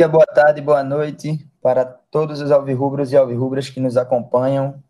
Dia, 0.00 0.08
boa 0.08 0.24
tarde, 0.24 0.62
boa 0.62 0.82
noite 0.82 1.46
para 1.60 1.84
todos 1.84 2.40
os 2.40 2.50
alvirrubros 2.50 3.12
e 3.12 3.18
alvirrubras 3.18 3.68
que 3.68 3.80
nos 3.80 3.98
acompanham. 3.98 4.82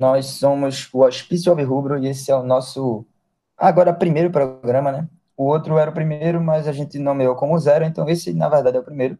Nós 0.00 0.24
somos 0.24 0.88
o 0.94 1.00
Hospício 1.00 1.52
Alvirrubro 1.52 1.98
e 1.98 2.08
esse 2.08 2.30
é 2.30 2.34
o 2.34 2.42
nosso, 2.42 3.04
agora, 3.54 3.92
primeiro 3.92 4.30
programa, 4.30 4.90
né? 4.90 5.06
O 5.36 5.44
outro 5.44 5.76
era 5.76 5.90
o 5.90 5.92
primeiro, 5.92 6.40
mas 6.40 6.66
a 6.66 6.72
gente 6.72 6.98
nomeou 6.98 7.36
como 7.36 7.58
zero, 7.58 7.84
então 7.84 8.08
esse, 8.08 8.32
na 8.32 8.48
verdade, 8.48 8.78
é 8.78 8.80
o 8.80 8.82
primeiro, 8.82 9.18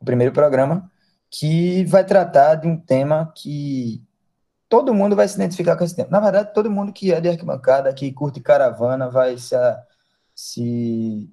o 0.00 0.04
primeiro 0.06 0.32
programa, 0.32 0.90
que 1.30 1.84
vai 1.84 2.02
tratar 2.02 2.54
de 2.54 2.66
um 2.66 2.78
tema 2.78 3.30
que 3.36 4.02
todo 4.66 4.94
mundo 4.94 5.14
vai 5.14 5.28
se 5.28 5.34
identificar 5.34 5.76
com 5.76 5.84
esse 5.84 5.94
tema. 5.94 6.08
Na 6.10 6.20
verdade, 6.20 6.54
todo 6.54 6.70
mundo 6.70 6.90
que 6.90 7.12
é 7.12 7.20
de 7.20 7.28
arquibancada, 7.28 7.92
que 7.92 8.10
curte 8.10 8.40
caravana, 8.40 9.10
vai 9.10 9.36
se, 9.36 9.54
se 10.34 11.30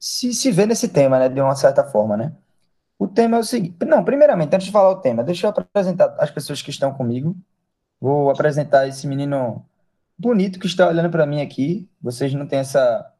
se, 0.00 0.32
se 0.32 0.50
vê 0.50 0.64
nesse 0.64 0.88
tema, 0.88 1.18
né, 1.18 1.28
de 1.28 1.40
uma 1.40 1.54
certa 1.54 1.84
forma, 1.84 2.16
né? 2.16 2.32
O 2.98 3.06
tema 3.06 3.36
é 3.36 3.40
o 3.40 3.44
seguinte. 3.44 3.76
Não, 3.86 4.02
primeiramente, 4.04 4.54
antes 4.54 4.66
de 4.66 4.72
falar 4.72 4.90
o 4.90 5.00
tema, 5.00 5.22
deixa 5.22 5.46
eu 5.46 5.50
apresentar 5.50 6.16
as 6.18 6.30
pessoas 6.30 6.62
que 6.62 6.70
estão 6.70 6.92
comigo. 6.92 7.36
Vou 8.00 8.30
apresentar 8.30 8.88
esse 8.88 9.06
menino 9.06 9.64
bonito 10.18 10.58
que 10.58 10.66
está 10.66 10.88
olhando 10.88 11.10
para 11.10 11.26
mim 11.26 11.40
aqui. 11.40 11.88
Vocês 12.00 12.32
não 12.34 12.46
têm 12.46 12.60
essa, 12.60 13.10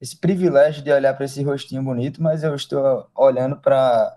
esse 0.00 0.16
privilégio 0.16 0.82
de 0.82 0.92
olhar 0.92 1.14
para 1.14 1.24
esse 1.26 1.42
rostinho 1.42 1.82
bonito, 1.82 2.22
mas 2.22 2.42
eu 2.42 2.54
estou 2.54 3.08
olhando 3.14 3.56
para 3.56 4.16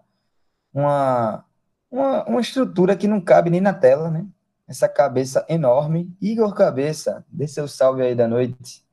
uma, 0.73 1.45
uma, 1.91 2.25
uma 2.25 2.41
estrutura 2.41 2.95
que 2.95 3.07
não 3.07 3.21
cabe 3.21 3.49
nem 3.49 3.61
na 3.61 3.73
tela, 3.73 4.09
né? 4.09 4.25
Essa 4.67 4.88
cabeça 4.89 5.45
enorme. 5.49 6.13
Igor 6.21 6.53
Cabeça, 6.53 7.25
dê 7.29 7.47
seu 7.47 7.67
salve 7.67 8.01
aí 8.01 8.16
da 8.16 8.27
noite. 8.27 8.83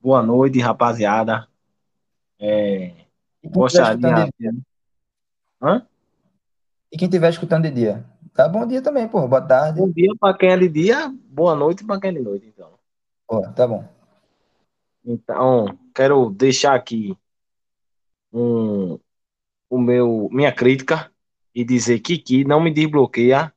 Boa 0.00 0.22
noite, 0.22 0.58
rapaziada. 0.60 1.46
É, 2.38 2.92
gostaria. 3.44 4.28
Hã? 5.60 5.86
E 6.92 6.96
quem 6.96 7.06
estiver 7.06 7.30
escutando 7.30 7.64
de 7.64 7.70
dia? 7.70 8.04
Tá 8.32 8.48
bom 8.48 8.66
dia 8.66 8.80
também, 8.80 9.08
pô. 9.08 9.26
Boa 9.26 9.42
tarde. 9.42 9.80
Bom 9.80 9.90
dia 9.90 10.12
para 10.18 10.36
quem 10.36 10.50
é 10.50 10.56
de 10.56 10.68
dia, 10.68 11.12
boa 11.28 11.54
noite 11.54 11.84
para 11.84 12.00
quem 12.00 12.10
é 12.10 12.12
de 12.14 12.20
noite, 12.20 12.46
então. 12.46 12.70
Pô, 13.26 13.42
tá 13.52 13.66
bom. 13.66 13.84
Então, 15.04 15.78
quero 15.94 16.30
deixar 16.30 16.74
aqui 16.74 17.16
um, 18.32 18.98
o 19.68 19.78
meu, 19.78 20.28
minha 20.30 20.52
crítica 20.52 21.10
e 21.54 21.64
dizer 21.64 22.00
que 22.00 22.18
Kiki 22.18 22.44
não 22.44 22.60
me 22.60 22.72
desbloqueia, 22.72 23.52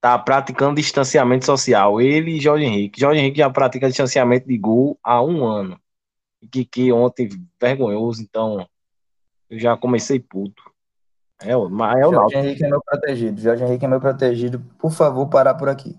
tá 0.00 0.18
praticando 0.18 0.76
distanciamento 0.76 1.44
social. 1.44 2.00
Ele 2.00 2.36
e 2.36 2.40
Jorge 2.40 2.64
Henrique. 2.64 3.00
Jorge 3.00 3.20
Henrique 3.20 3.38
já 3.38 3.50
pratica 3.50 3.88
distanciamento 3.88 4.46
de 4.46 4.56
gol 4.56 4.98
há 5.02 5.22
um 5.22 5.44
ano. 5.44 5.80
Kiki 6.44 6.92
ontem 6.92 7.28
vergonhoso, 7.60 8.22
então 8.22 8.66
eu 9.50 9.58
já 9.58 9.76
comecei 9.76 10.20
puto. 10.20 10.62
É, 11.40 11.54
mas 11.56 12.00
é 12.00 12.06
o 12.06 12.12
Jorge 12.12 12.36
Henrique 12.36 12.64
é 12.64 12.68
meu 12.68 12.82
protegido. 12.82 13.40
Jorge 13.40 13.64
Henrique 13.64 13.84
é 13.84 13.88
meu 13.88 14.00
protegido. 14.00 14.60
Por 14.78 14.90
favor, 14.90 15.28
parar 15.28 15.54
por 15.54 15.68
aqui. 15.68 15.96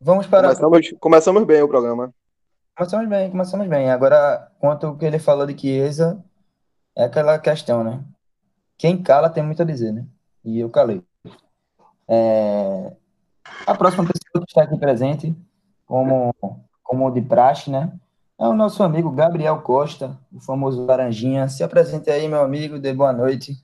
Vamos 0.00 0.26
parar. 0.26 0.48
Começamos, 0.48 0.90
por... 0.90 0.98
começamos 0.98 1.44
bem 1.44 1.62
o 1.62 1.68
programa. 1.68 2.14
Começamos 2.76 3.08
bem, 3.08 3.30
começamos 3.30 3.68
bem. 3.68 3.90
Agora, 3.90 4.50
quanto 4.58 4.86
ao 4.86 4.96
que 4.96 5.04
ele 5.04 5.18
falou 5.18 5.46
de 5.46 5.58
Chiesa, 5.58 6.22
é 6.96 7.04
aquela 7.04 7.38
questão, 7.38 7.84
né? 7.84 8.02
Quem 8.76 9.00
cala 9.02 9.30
tem 9.30 9.42
muito 9.42 9.62
a 9.62 9.64
dizer, 9.64 9.92
né? 9.92 10.04
E 10.44 10.58
eu 10.58 10.68
calei. 10.70 11.02
É... 12.08 12.92
A 13.66 13.74
próxima 13.74 14.04
pessoa 14.04 14.44
que 14.44 14.50
está 14.50 14.62
aqui 14.62 14.76
presente, 14.76 15.34
como, 15.86 16.34
como 16.82 17.10
de 17.10 17.22
praxe, 17.22 17.70
né? 17.70 17.92
É 18.38 18.46
o 18.48 18.52
nosso 18.52 18.82
amigo 18.82 19.12
Gabriel 19.12 19.62
Costa, 19.62 20.18
o 20.32 20.40
famoso 20.40 20.84
Laranjinha. 20.84 21.48
Se 21.48 21.62
apresente 21.62 22.10
aí, 22.10 22.26
meu 22.26 22.40
amigo, 22.42 22.80
dê 22.80 22.92
boa 22.92 23.12
noite. 23.12 23.56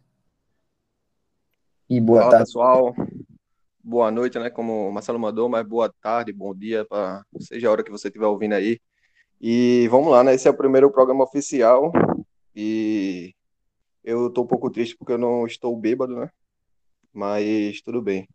E 1.88 2.00
boa 2.00 2.20
Fala, 2.20 2.30
tarde. 2.30 2.46
pessoal. 2.46 2.94
Boa 3.82 4.12
noite, 4.12 4.38
né? 4.38 4.48
Como 4.48 4.88
o 4.88 4.92
Marcelo 4.92 5.18
mandou, 5.18 5.48
mas 5.48 5.66
boa 5.66 5.92
tarde, 6.00 6.32
bom 6.32 6.54
dia, 6.54 6.84
para 6.84 7.24
seja 7.40 7.66
a 7.66 7.72
hora 7.72 7.82
que 7.82 7.90
você 7.90 8.06
estiver 8.06 8.26
ouvindo 8.26 8.54
aí. 8.54 8.78
E 9.40 9.88
vamos 9.88 10.12
lá, 10.12 10.22
né? 10.22 10.34
Esse 10.34 10.46
é 10.46 10.50
o 10.52 10.56
primeiro 10.56 10.88
programa 10.92 11.24
oficial. 11.24 11.90
E 12.54 13.34
eu 14.04 14.30
tô 14.30 14.42
um 14.42 14.46
pouco 14.46 14.70
triste 14.70 14.96
porque 14.96 15.12
eu 15.12 15.18
não 15.18 15.46
estou 15.46 15.76
bêbado, 15.76 16.14
né? 16.14 16.30
Mas 17.12 17.80
tudo 17.82 18.00
bem. 18.00 18.28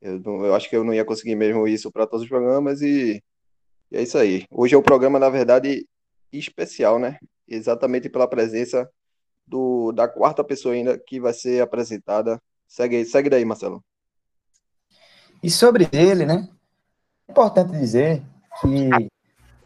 Eu, 0.00 0.22
eu 0.24 0.54
acho 0.54 0.70
que 0.70 0.76
eu 0.76 0.84
não 0.84 0.94
ia 0.94 1.04
conseguir 1.04 1.34
mesmo 1.34 1.66
isso 1.66 1.90
para 1.90 2.06
todos 2.06 2.22
os 2.22 2.28
programas 2.28 2.82
e 2.82 3.20
e 3.92 3.96
é 3.98 4.02
isso 4.02 4.16
aí. 4.16 4.46
Hoje 4.50 4.74
é 4.74 4.78
o 4.78 4.82
programa, 4.82 5.18
na 5.18 5.28
verdade, 5.28 5.86
especial, 6.32 6.98
né? 6.98 7.18
Exatamente 7.46 8.08
pela 8.08 8.26
presença 8.26 8.90
do, 9.46 9.92
da 9.92 10.08
quarta 10.08 10.42
pessoa 10.42 10.74
ainda 10.74 10.98
que 10.98 11.20
vai 11.20 11.34
ser 11.34 11.60
apresentada. 11.60 12.40
Segue, 12.66 13.04
segue 13.04 13.28
daí, 13.28 13.44
Marcelo. 13.44 13.84
E 15.42 15.50
sobre 15.50 15.90
ele, 15.92 16.24
né? 16.24 16.48
É 17.28 17.32
importante 17.32 17.72
dizer 17.72 18.22
que 18.62 18.88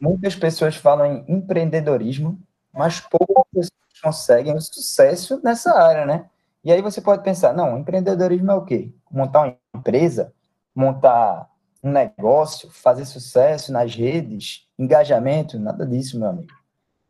muitas 0.01 0.35
pessoas 0.35 0.75
falam 0.75 1.07
em 1.07 1.37
empreendedorismo, 1.37 2.37
mas 2.73 2.99
poucas 2.99 3.47
pessoas 3.53 4.01
conseguem 4.03 4.57
o 4.57 4.61
sucesso 4.61 5.41
nessa 5.45 5.73
área, 5.73 6.05
né? 6.05 6.29
E 6.65 6.73
aí 6.73 6.83
você 6.83 7.01
pode 7.01 7.23
pensar, 7.23 7.55
não, 7.55 7.79
empreendedorismo 7.79 8.51
é 8.51 8.55
o 8.57 8.65
quê? 8.65 8.91
Montar 9.09 9.43
uma 9.43 9.57
empresa, 9.73 10.35
montar 10.75 11.49
um 11.83 11.91
negócio, 11.91 12.71
fazer 12.71 13.05
sucesso 13.05 13.73
nas 13.73 13.95
redes, 13.95 14.69
engajamento, 14.79 15.59
nada 15.59 15.87
disso, 15.87 16.19
meu 16.19 16.29
amigo. 16.29 16.53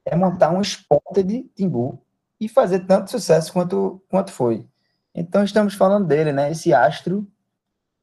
É 0.05 0.15
montar 0.15 0.51
um 0.51 0.61
esporte 0.61 1.23
de 1.23 1.45
Timbu 1.55 2.03
e 2.41 2.49
fazer 2.49 2.81
tanto 2.81 3.11
sucesso 3.11 3.53
quanto, 3.53 4.03
quanto 4.09 4.33
foi. 4.33 4.67
Então 5.15 5.43
estamos 5.43 5.75
falando 5.75 6.07
dele, 6.07 6.33
né? 6.33 6.51
Esse 6.51 6.75
astro 6.75 7.27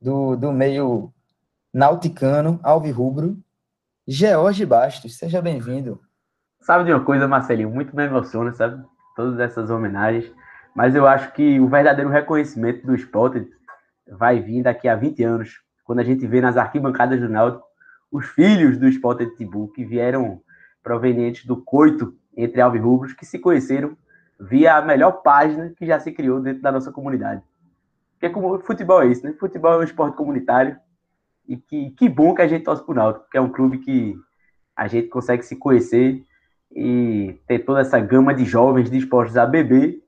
do, 0.01 0.35
do 0.35 0.51
meio 0.51 1.13
nauticano, 1.73 2.59
alvirrubro, 2.63 3.37
George 4.07 4.65
Bastos. 4.65 5.17
Seja 5.17 5.41
bem-vindo. 5.41 6.01
Sabe 6.61 6.85
de 6.85 6.91
uma 6.91 7.03
coisa, 7.03 7.27
Marcelinho? 7.27 7.69
Muito 7.69 7.95
me 7.95 8.05
emociona, 8.05 8.53
sabe? 8.53 8.83
Todas 9.15 9.39
essas 9.39 9.69
homenagens. 9.69 10.31
Mas 10.75 10.95
eu 10.95 11.07
acho 11.07 11.31
que 11.33 11.59
o 11.59 11.67
verdadeiro 11.67 12.09
reconhecimento 12.09 12.85
do 12.85 12.95
esporte 12.95 13.47
vai 14.07 14.39
vir 14.39 14.63
daqui 14.63 14.87
a 14.87 14.95
20 14.95 15.23
anos, 15.23 15.61
quando 15.83 15.99
a 15.99 16.03
gente 16.03 16.25
vê 16.25 16.41
nas 16.41 16.57
arquibancadas 16.57 17.19
do 17.19 17.29
Náutico 17.29 17.65
os 18.11 18.27
filhos 18.27 18.77
do 18.77 18.87
Sport 18.87 19.21
Tibu, 19.35 19.69
que 19.69 19.83
vieram 19.83 20.41
provenientes 20.83 21.45
do 21.45 21.57
coito 21.57 22.15
entre 22.35 22.61
alvirrubros, 22.61 23.13
que 23.13 23.25
se 23.25 23.39
conheceram 23.39 23.97
via 24.39 24.75
a 24.75 24.81
melhor 24.81 25.23
página 25.23 25.73
que 25.75 25.85
já 25.85 25.99
se 25.99 26.11
criou 26.11 26.39
dentro 26.39 26.61
da 26.61 26.71
nossa 26.71 26.91
comunidade. 26.91 27.41
Porque 28.13 28.29
como 28.29 28.59
futebol 28.59 29.01
é 29.01 29.07
isso, 29.07 29.25
né? 29.25 29.33
Futebol 29.39 29.73
é 29.73 29.77
um 29.77 29.83
esporte 29.83 30.15
comunitário 30.15 30.77
e 31.47 31.57
que, 31.57 31.91
que 31.91 32.07
bom 32.07 32.33
que 32.33 32.41
a 32.41 32.47
gente 32.47 32.63
torce 32.63 32.83
pro 32.85 32.93
Náutico, 32.93 33.25
porque 33.25 33.37
é 33.37 33.41
um 33.41 33.49
clube 33.49 33.79
que 33.79 34.15
a 34.75 34.87
gente 34.87 35.07
consegue 35.07 35.43
se 35.43 35.55
conhecer 35.55 36.23
e 36.71 37.39
ter 37.47 37.59
toda 37.59 37.81
essa 37.81 37.99
gama 37.99 38.33
de 38.33 38.45
jovens 38.45 38.89
dispostos 38.89 39.37
a 39.37 39.45
beber 39.45 40.01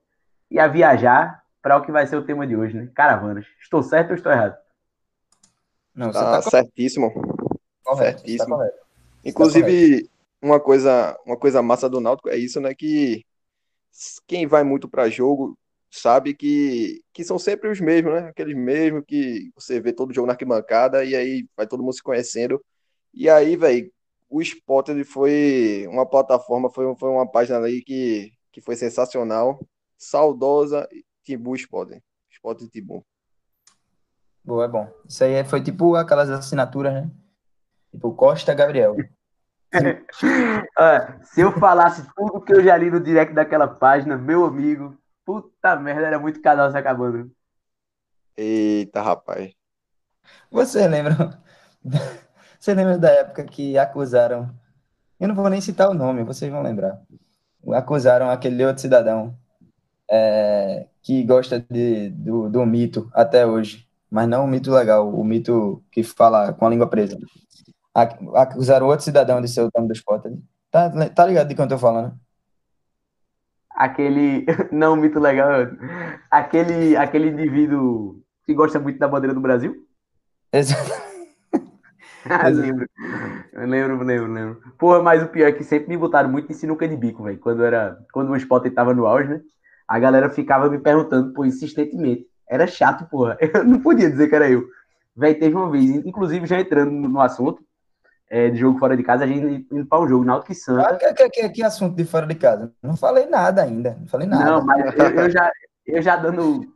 e 0.49 0.59
a 0.59 0.67
viajar 0.67 1.43
para 1.61 1.77
o 1.77 1.81
que 1.81 1.91
vai 1.91 2.05
ser 2.07 2.15
o 2.15 2.23
tema 2.23 2.45
de 2.45 2.55
hoje, 2.55 2.75
né? 2.75 2.89
Caravanas. 2.93 3.45
Estou 3.59 3.81
certo 3.81 4.11
ou 4.11 4.15
estou 4.15 4.31
errado? 4.31 4.55
Não, 5.95 6.11
tá, 6.11 6.41
tá 6.41 6.49
certíssimo. 6.49 7.11
Correto, 7.83 8.21
tá 8.21 8.27
certíssimo. 8.27 8.57
Tá 8.57 8.69
Inclusive, 9.23 10.09
uma 10.41 10.59
coisa, 10.59 11.17
uma 11.25 11.37
coisa 11.37 11.61
massa 11.61 11.89
do 11.89 11.99
Náutico 11.99 12.29
é 12.29 12.37
isso, 12.37 12.59
né? 12.59 12.73
Que 12.75 13.25
quem 14.27 14.45
vai 14.45 14.63
muito 14.63 14.89
para 14.89 15.09
jogo 15.09 15.57
sabe 15.89 16.33
que, 16.33 17.01
que 17.13 17.23
são 17.23 17.39
sempre 17.39 17.69
os 17.69 17.79
mesmos, 17.79 18.13
né? 18.13 18.27
Aqueles 18.27 18.55
mesmos 18.55 19.03
que 19.07 19.49
você 19.55 19.79
vê 19.79 19.93
todo 19.93 20.13
jogo 20.13 20.27
na 20.27 20.33
arquibancada 20.33 21.03
e 21.05 21.15
aí 21.15 21.47
vai 21.55 21.65
todo 21.65 21.81
mundo 21.81 21.93
se 21.93 22.03
conhecendo. 22.03 22.63
E 23.13 23.29
aí, 23.29 23.55
velho, 23.55 23.89
o 24.29 24.41
Spot 24.41 24.89
foi 25.05 25.87
uma 25.89 26.05
plataforma, 26.05 26.69
foi, 26.69 26.93
foi 26.95 27.09
uma 27.09 27.29
página 27.29 27.59
aí 27.59 27.81
que, 27.81 28.31
que 28.51 28.61
foi 28.61 28.75
sensacional. 28.75 29.59
Saudosa 29.97 30.87
Timbu 31.23 31.55
Spot. 31.55 31.89
Spot 32.29 32.59
Timbu. 32.69 33.05
Boa, 34.45 34.65
é 34.65 34.67
bom. 34.67 34.87
Isso 35.09 35.23
aí 35.23 35.43
foi 35.43 35.59
tipo 35.59 35.95
aquelas 35.95 36.29
assinaturas, 36.29 36.93
né? 36.93 37.09
Tipo 37.91 38.13
Costa 38.13 38.53
Gabriel. 38.53 38.95
ah, 40.77 41.17
se 41.23 41.41
eu 41.41 41.51
falasse 41.53 42.07
tudo 42.15 42.41
que 42.41 42.53
eu 42.53 42.63
já 42.63 42.77
li 42.77 42.91
no 42.91 42.99
direct 42.99 43.33
daquela 43.33 43.67
página, 43.67 44.15
meu 44.15 44.45
amigo, 44.45 44.95
puta 45.25 45.75
merda, 45.75 46.05
era 46.05 46.19
muito 46.19 46.41
canal 46.43 46.69
se 46.69 46.77
acabando. 46.77 47.31
Eita, 48.37 49.01
rapaz. 49.01 49.51
Você 50.51 50.87
lembra? 50.87 51.41
Você 52.59 52.73
lembra 52.73 52.97
da 52.97 53.09
época 53.09 53.43
que 53.45 53.77
acusaram? 53.77 54.53
Eu 55.19 55.27
não 55.27 55.35
vou 55.35 55.49
nem 55.49 55.61
citar 55.61 55.89
o 55.89 55.93
nome, 55.93 56.23
vocês 56.23 56.51
vão 56.51 56.63
lembrar. 56.63 56.99
Acusaram 57.73 58.29
aquele 58.29 58.65
outro 58.65 58.81
cidadão 58.81 59.37
é, 60.09 60.87
que 61.01 61.23
gosta 61.23 61.63
de, 61.69 62.09
do, 62.09 62.49
do 62.49 62.65
mito 62.65 63.07
até 63.13 63.45
hoje 63.45 63.84
mas 64.09 64.27
não 64.27 64.45
o 64.45 64.47
mito 64.47 64.71
legal, 64.71 65.07
o 65.07 65.23
mito 65.23 65.83
que 65.91 66.03
fala 66.03 66.53
com 66.53 66.65
a 66.65 66.69
língua 66.69 66.87
presa. 66.87 67.17
Acusaram 67.93 68.87
outro 68.87 69.05
cidadão 69.05 69.41
de 69.41 69.47
ser 69.47 69.61
o 69.61 69.69
dono 69.73 69.87
do 69.87 69.93
esporte. 69.93 70.29
Tá, 70.69 70.89
tá 71.09 71.25
ligado 71.25 71.47
de 71.47 71.55
quem 71.55 71.63
eu 71.63 71.69
tô 71.69 71.77
falando? 71.77 72.13
aquele. 73.75 74.45
Não, 74.71 74.95
muito 74.95 75.19
legal. 75.19 75.67
Aquele, 76.31 76.95
aquele 76.95 77.29
indivíduo 77.29 78.21
que 78.45 78.53
gosta 78.53 78.79
muito 78.79 78.97
da 78.97 79.07
bandeira 79.07 79.33
do 79.33 79.41
Brasil. 79.41 79.75
Exato. 80.51 80.91
Ah, 82.27 82.47
lembro. 82.47 82.89
Eu 83.53 83.67
lembro, 83.67 84.03
lembro, 84.03 84.33
lembro. 84.33 84.61
Porra, 84.79 84.99
mas 84.99 85.21
o 85.21 85.27
pior 85.27 85.47
é 85.47 85.51
que 85.51 85.63
sempre 85.63 85.89
me 85.89 85.95
botaram 85.95 86.27
muito 86.27 86.51
em 86.51 86.55
sinuca 86.55 86.87
de 86.87 86.97
bico, 86.97 87.23
velho. 87.23 87.37
Quando, 87.37 87.63
era, 87.63 87.99
quando 88.11 88.31
o 88.31 88.35
esporte 88.35 88.71
tava 88.71 88.95
no 88.95 89.05
auge, 89.05 89.29
né? 89.29 89.41
A 89.87 89.99
galera 89.99 90.27
ficava 90.31 90.67
me 90.67 90.79
perguntando, 90.79 91.33
pô, 91.33 91.45
insistentemente. 91.45 92.25
Era 92.47 92.67
chato, 92.67 93.05
porra. 93.09 93.37
Eu 93.53 93.63
não 93.63 93.79
podia 93.79 94.09
dizer 94.09 94.27
que 94.27 94.35
era 94.35 94.49
eu. 94.49 94.65
Velho, 95.15 95.39
teve 95.39 95.55
uma 95.55 95.69
vez, 95.69 95.89
inclusive 96.05 96.45
já 96.45 96.59
entrando 96.59 96.91
no 96.91 97.21
assunto 97.21 97.63
é, 98.29 98.49
de 98.49 98.57
jogo 98.57 98.79
fora 98.79 98.97
de 98.97 99.03
casa, 99.03 99.23
a 99.23 99.27
gente 99.27 99.65
indo 99.71 99.85
para 99.85 100.01
um 100.01 100.07
jogo, 100.07 100.25
Náutico 100.25 100.51
e 100.51 100.55
Santa. 100.55 100.89
Ah, 100.89 100.95
que, 100.95 101.13
que, 101.13 101.29
que, 101.29 101.49
que, 101.49 101.63
assunto 101.63 101.95
de 101.95 102.05
fora 102.05 102.25
de 102.25 102.35
casa? 102.35 102.71
Não 102.81 102.97
falei 102.97 103.27
nada 103.27 103.61
ainda. 103.61 103.97
Não 103.99 104.07
falei 104.07 104.27
nada. 104.27 104.43
Não, 104.43 104.65
mas 104.65 104.93
eu, 104.97 105.05
eu 105.05 105.29
já, 105.29 105.51
eu 105.85 106.01
já 106.01 106.15
dando. 106.15 106.73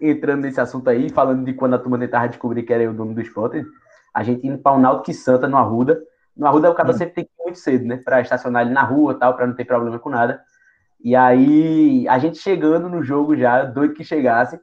Entrando 0.00 0.42
nesse 0.42 0.60
assunto 0.60 0.88
aí, 0.88 1.10
falando 1.10 1.44
de 1.44 1.52
quando 1.52 1.74
a 1.74 1.78
turma 1.78 1.98
tentava 1.98 2.28
descobrir 2.28 2.62
que 2.62 2.72
era 2.72 2.84
eu 2.84 2.92
o 2.92 2.94
dono 2.94 3.12
do 3.12 3.20
esporte, 3.20 3.64
a 4.14 4.22
gente 4.22 4.46
indo 4.46 4.58
para 4.58 4.76
o 4.76 4.80
Náutico 4.80 5.10
e 5.10 5.14
Santa 5.14 5.48
no 5.48 5.56
Arruda. 5.56 6.00
No 6.36 6.46
Arruda 6.46 6.70
o 6.70 6.74
cara 6.74 6.90
hum. 6.90 6.94
sempre 6.94 7.14
tem 7.14 7.24
que 7.24 7.30
ir 7.30 7.42
muito 7.42 7.58
cedo, 7.58 7.84
né? 7.84 7.96
Para 7.96 8.20
estacionar 8.20 8.62
ali 8.62 8.72
na 8.72 8.84
rua 8.84 9.18
tal, 9.18 9.34
para 9.34 9.46
não 9.46 9.54
ter 9.54 9.64
problema 9.64 9.98
com 9.98 10.08
nada. 10.08 10.40
E 11.02 11.16
aí, 11.16 12.06
a 12.08 12.18
gente 12.18 12.38
chegando 12.38 12.88
no 12.88 13.02
jogo 13.02 13.36
já, 13.36 13.64
doido 13.64 13.94
que 13.94 14.04
chegasse. 14.04 14.60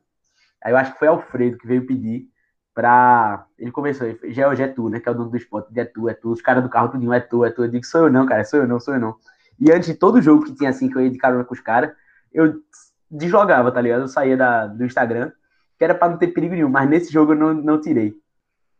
Aí 0.63 0.71
eu 0.74 0.77
acho 0.77 0.94
que 0.94 1.00
foi 1.00 1.07
Alfredo 1.07 1.57
que 1.57 1.68
veio 1.68 1.86
pedir 1.86 2.27
pra. 2.74 3.45
Ele 3.57 3.71
começou, 3.71 4.07
já 4.25 4.54
é 4.54 4.68
tu, 4.68 4.89
né? 4.89 5.00
Que 5.00 5.09
é 5.09 5.12
o 5.12 5.15
dono 5.15 5.30
do 5.30 5.38
esporte, 5.38 5.77
é 5.80 5.86
tu, 5.86 6.07
é 6.07 6.13
tu. 6.13 6.31
Os 6.31 6.42
caras 6.42 6.63
do 6.63 6.69
carro 6.69 6.89
tudinho, 6.89 7.13
é 7.13 7.19
tu, 7.19 7.44
é 7.44 7.50
tu. 7.50 7.63
Eu 7.63 7.71
digo, 7.71 7.86
sou 7.86 8.01
eu 8.01 8.12
não, 8.12 8.25
cara, 8.25 8.44
sou 8.44 8.59
eu 8.59 8.68
não, 8.68 8.80
sou 8.80 8.94
eu 8.94 9.00
não. 9.00 9.15
E 9.59 9.71
antes 9.71 9.88
de 9.88 9.95
todo 9.95 10.21
jogo 10.21 10.45
que 10.45 10.54
tinha 10.54 10.69
assim, 10.69 10.89
que 10.89 10.95
eu 10.95 11.01
ia 11.01 11.09
de 11.09 11.18
carona 11.18 11.44
com 11.44 11.54
os 11.54 11.59
caras, 11.59 11.92
eu 12.31 12.62
deslogava, 13.09 13.71
tá 13.71 13.81
ligado? 13.81 14.01
Eu 14.01 14.07
saía 14.07 14.38
da, 14.38 14.68
do 14.68 14.86
Instagram, 14.86 15.31
que 15.77 15.83
era 15.83 15.95
pra 15.95 16.09
não 16.09 16.18
ter 16.18 16.27
perigo 16.27 16.54
nenhum, 16.54 16.69
mas 16.69 16.88
nesse 16.89 17.12
jogo 17.12 17.33
eu 17.33 17.38
não, 17.38 17.53
não 17.53 17.81
tirei. 17.81 18.13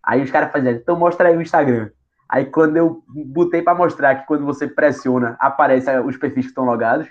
Aí 0.04 0.22
os 0.22 0.32
caras 0.32 0.52
faziam, 0.52 0.74
então 0.74 0.96
mostra 0.96 1.30
aí 1.30 1.38
o 1.38 1.42
Instagram. 1.42 1.90
Aí 2.30 2.46
quando 2.46 2.78
eu 2.78 3.04
botei 3.08 3.62
para 3.62 3.78
mostrar 3.78 4.16
que 4.16 4.28
quando 4.28 4.46
você 4.46 4.68
pressiona, 4.68 5.36
aparece 5.40 5.90
os 6.02 6.18
perfis 6.18 6.46
que 6.46 6.52
estão 6.52 6.66
logados, 6.66 7.08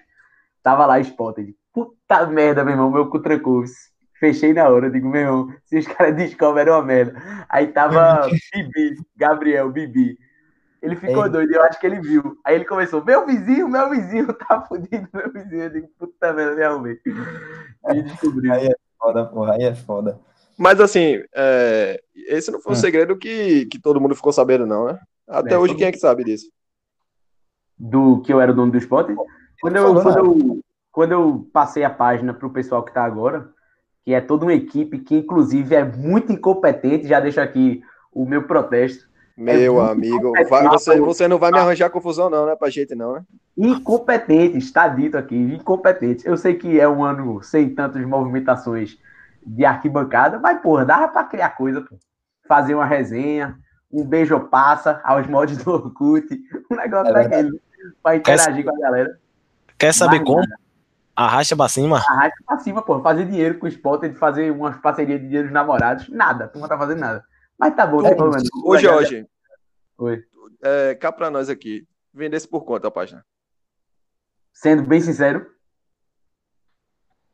tava 0.62 0.86
lá 0.86 1.00
Spotted. 1.00 1.54
Puta 1.72 2.26
merda, 2.26 2.64
meu 2.64 2.74
irmão, 2.74 2.90
meu 2.90 3.08
cu 3.08 3.20
trancou-se. 3.20 3.95
Fechei 4.18 4.52
na 4.52 4.68
hora, 4.68 4.90
digo, 4.90 5.08
meu 5.08 5.20
irmão, 5.20 5.54
se 5.64 5.78
os 5.78 5.86
caras 5.86 6.16
descobrem, 6.16 6.62
era 6.62 6.74
uma 6.74 6.82
merda. 6.82 7.46
Aí 7.48 7.68
tava 7.68 8.28
Bibi, 8.52 8.96
Gabriel, 9.16 9.70
Bibi. 9.70 10.18
Ele 10.82 10.96
ficou 10.96 11.24
Ei. 11.24 11.30
doido, 11.30 11.52
eu 11.52 11.62
acho 11.64 11.80
que 11.80 11.86
ele 11.86 12.00
viu. 12.00 12.38
Aí 12.44 12.54
ele 12.54 12.64
começou, 12.64 13.04
meu 13.04 13.26
vizinho, 13.26 13.68
meu 13.68 13.90
vizinho, 13.90 14.32
tá 14.34 14.62
fudido, 14.62 15.08
meu 15.12 15.32
vizinho. 15.32 15.62
Eu 15.62 15.70
digo, 15.70 15.88
puta 15.98 16.32
merda, 16.32 16.54
me 16.54 16.62
arrumei. 16.62 17.00
E 17.88 18.02
descobriu. 18.02 18.52
Aí 18.52 18.66
é 18.66 18.74
foda, 18.98 19.26
porra, 19.26 19.54
aí 19.54 19.64
é 19.64 19.74
foda. 19.74 20.18
Mas 20.56 20.80
assim, 20.80 21.22
é... 21.34 22.00
esse 22.14 22.50
não 22.50 22.60
foi 22.60 22.72
um 22.72 22.76
hum. 22.76 22.80
segredo 22.80 23.18
que, 23.18 23.66
que 23.66 23.78
todo 23.78 24.00
mundo 24.00 24.14
ficou 24.14 24.32
sabendo, 24.32 24.66
não, 24.66 24.86
né? 24.86 24.98
Até 25.28 25.54
é, 25.54 25.58
hoje, 25.58 25.74
quem 25.74 25.86
é 25.86 25.92
que 25.92 25.98
sabe 25.98 26.24
disso? 26.24 26.48
Do 27.76 28.22
que 28.22 28.32
eu 28.32 28.40
era 28.40 28.52
o 28.52 28.54
dono 28.54 28.70
do 28.70 28.78
esporte? 28.78 29.14
Quando 29.60 29.76
eu, 29.76 30.02
quando, 30.02 30.18
eu, 30.18 30.60
quando 30.92 31.12
eu 31.12 31.50
passei 31.52 31.82
a 31.82 31.90
página 31.90 32.32
pro 32.32 32.52
pessoal 32.52 32.84
que 32.84 32.94
tá 32.94 33.04
agora, 33.04 33.52
que 34.06 34.14
é 34.14 34.20
toda 34.20 34.44
uma 34.44 34.54
equipe 34.54 35.00
que, 35.00 35.16
inclusive, 35.16 35.74
é 35.74 35.84
muito 35.84 36.32
incompetente. 36.32 37.08
Já 37.08 37.18
deixo 37.18 37.40
aqui 37.40 37.82
o 38.12 38.24
meu 38.24 38.44
protesto. 38.44 39.04
Meu 39.36 39.82
é 39.82 39.90
amigo, 39.90 40.32
vai, 40.48 40.66
você, 40.68 40.98
você 40.98 41.28
não 41.28 41.38
vai 41.38 41.50
me 41.50 41.58
arranjar 41.58 41.90
confusão, 41.90 42.30
não, 42.30 42.46
né? 42.46 42.54
Pra 42.54 42.70
gente, 42.70 42.94
não, 42.94 43.14
né? 43.14 43.24
Incompetente, 43.58 44.56
está 44.56 44.86
dito 44.86 45.18
aqui, 45.18 45.36
incompetente. 45.36 46.26
Eu 46.26 46.36
sei 46.36 46.54
que 46.54 46.80
é 46.80 46.88
um 46.88 47.04
ano 47.04 47.42
sem 47.42 47.74
tantas 47.74 48.02
movimentações 48.06 48.96
de 49.44 49.64
arquibancada, 49.64 50.38
mas, 50.38 50.62
porra, 50.62 50.86
dava 50.86 51.08
pra 51.08 51.24
criar 51.24 51.50
coisa, 51.50 51.82
pô. 51.82 51.98
Fazer 52.48 52.76
uma 52.76 52.86
resenha, 52.86 53.58
um 53.92 54.04
beijo 54.04 54.38
passa 54.38 55.00
aos 55.04 55.26
mods 55.26 55.62
do 55.62 55.70
Orkut, 55.72 56.26
um 56.70 56.76
negócio 56.76 57.10
é 57.10 57.12
daquele, 57.12 57.60
pra 58.00 58.16
interagir 58.16 58.64
Quer... 58.64 58.70
com 58.70 58.76
a 58.76 58.80
galera. 58.80 59.18
Quer 59.76 59.92
saber 59.92 60.20
mas, 60.20 60.26
como? 60.26 60.40
Nada. 60.40 60.65
Arrasta 61.16 61.56
pra 61.56 61.66
cima? 61.66 61.96
Arrasta 61.96 62.44
pra 62.46 62.58
cima, 62.58 62.82
pô. 62.82 63.00
Fazer 63.00 63.24
dinheiro 63.24 63.58
com 63.58 63.64
o 63.64 63.68
Spot, 63.68 64.02
de 64.02 64.14
fazer 64.14 64.50
umas 64.52 64.76
parcerias 64.76 65.18
de 65.18 65.26
dinheiro 65.26 65.50
namorados. 65.50 66.10
Nada, 66.10 66.46
tu 66.46 66.58
não 66.58 66.68
tá 66.68 66.76
fazendo 66.76 67.00
nada. 67.00 67.24
Mas 67.58 67.74
tá 67.74 67.86
bom, 67.86 68.02
tem 68.02 68.14
problema. 68.14 68.44
Ô, 68.62 68.76
Jorge. 68.76 69.26
Oi. 69.96 70.22
É, 70.62 70.94
cá 70.94 71.10
pra 71.10 71.30
nós 71.30 71.48
aqui. 71.48 71.88
Vendesse 72.12 72.46
por 72.46 72.64
quanto 72.66 72.86
a 72.86 72.90
página? 72.90 73.24
Sendo 74.52 74.82
bem 74.82 75.00
sincero. 75.00 75.46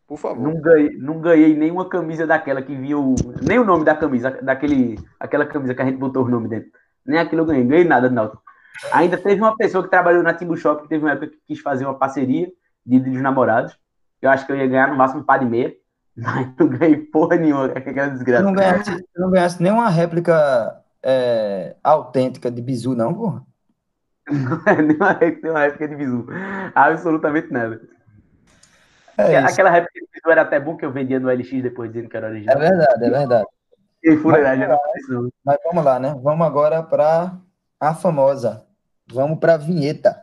Por 0.06 0.16
favor. 0.16 0.40
Não 0.40 0.60
ganhei, 0.60 0.96
não 0.98 1.20
ganhei 1.20 1.56
nenhuma 1.56 1.88
camisa 1.88 2.24
daquela 2.24 2.62
que 2.62 2.74
vinha 2.76 2.96
o. 2.96 3.16
Nem 3.42 3.58
o 3.58 3.64
nome 3.64 3.84
da 3.84 3.96
camisa, 3.96 4.30
daquele, 4.42 4.96
aquela 5.18 5.46
camisa 5.46 5.74
que 5.74 5.82
a 5.82 5.84
gente 5.84 5.98
botou 5.98 6.24
o 6.24 6.28
nome 6.28 6.48
dentro. 6.48 6.70
Nem 7.04 7.18
aquilo 7.18 7.42
eu 7.42 7.46
ganhei, 7.46 7.64
ganhei 7.64 7.84
nada 7.84 8.08
do 8.08 8.42
Ainda 8.92 9.18
teve 9.18 9.40
uma 9.40 9.56
pessoa 9.56 9.82
que 9.82 9.90
trabalhou 9.90 10.22
na 10.22 10.34
Timbu 10.34 10.56
Shop 10.56 10.82
que 10.82 10.88
teve 10.88 11.04
uma 11.04 11.12
época 11.12 11.28
que 11.28 11.38
quis 11.48 11.60
fazer 11.60 11.84
uma 11.84 11.98
parceria 11.98 12.48
de 12.84 12.98
dos 12.98 13.20
namorados. 13.20 13.78
Eu 14.20 14.30
acho 14.30 14.46
que 14.46 14.52
eu 14.52 14.56
ia 14.56 14.66
ganhar 14.66 14.88
no 14.88 14.96
máximo 14.96 15.20
um 15.20 15.24
par 15.24 15.38
de 15.38 15.46
meia, 15.46 15.74
mas 16.16 16.48
não 16.58 16.68
ganhei 16.68 16.96
porra 16.96 17.36
nenhuma, 17.36 17.66
aquela 17.66 18.08
desgraça. 18.08 18.42
Não 18.42 18.52
ganhasse, 18.52 19.08
não 19.16 19.30
ganhasse 19.30 19.62
nenhuma 19.62 19.88
réplica 19.88 20.82
é, 21.02 21.76
autêntica 21.82 22.50
de 22.50 22.62
bizu, 22.62 22.94
não, 22.94 23.12
porra? 23.14 23.42
Não 24.30 24.62
é 24.66 24.82
nenhuma, 24.82 25.18
nenhuma 25.42 25.60
réplica 25.60 25.88
de 25.88 25.96
bizu. 25.96 26.26
Absolutamente 26.74 27.52
nada. 27.52 27.80
É 29.18 29.38
aquela 29.38 29.70
réplica 29.70 30.00
de 30.00 30.06
bizu 30.12 30.30
era 30.30 30.42
até 30.42 30.60
bom 30.60 30.76
que 30.76 30.84
eu 30.84 30.92
vendia 30.92 31.18
no 31.18 31.30
LX 31.30 31.62
depois 31.62 31.90
dizendo 31.92 32.08
que 32.08 32.16
era 32.16 32.28
original. 32.28 32.56
É 32.56 32.60
verdade, 32.60 33.04
é 33.04 33.10
verdade. 33.10 33.46
E 34.02 34.16
fuleiragem 34.16 34.64
era 34.64 34.78
Mas 35.44 35.58
vamos 35.64 35.84
lá, 35.84 36.00
né? 36.00 36.14
Vamos 36.20 36.44
agora 36.44 36.82
para 36.82 37.38
a 37.78 37.94
famosa. 37.94 38.66
Vamos 39.12 39.38
para 39.38 39.54
a 39.54 39.58
vinheta. 39.58 40.21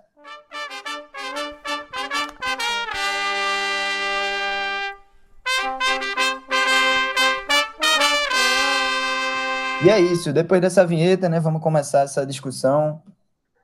E 9.83 9.89
é 9.89 9.99
isso. 9.99 10.33
Depois 10.33 10.59
dessa 10.59 10.85
vinheta, 10.85 11.29
né, 11.29 11.39
vamos 11.39 11.61
começar 11.61 12.01
essa 12.01 12.25
discussão 12.25 13.01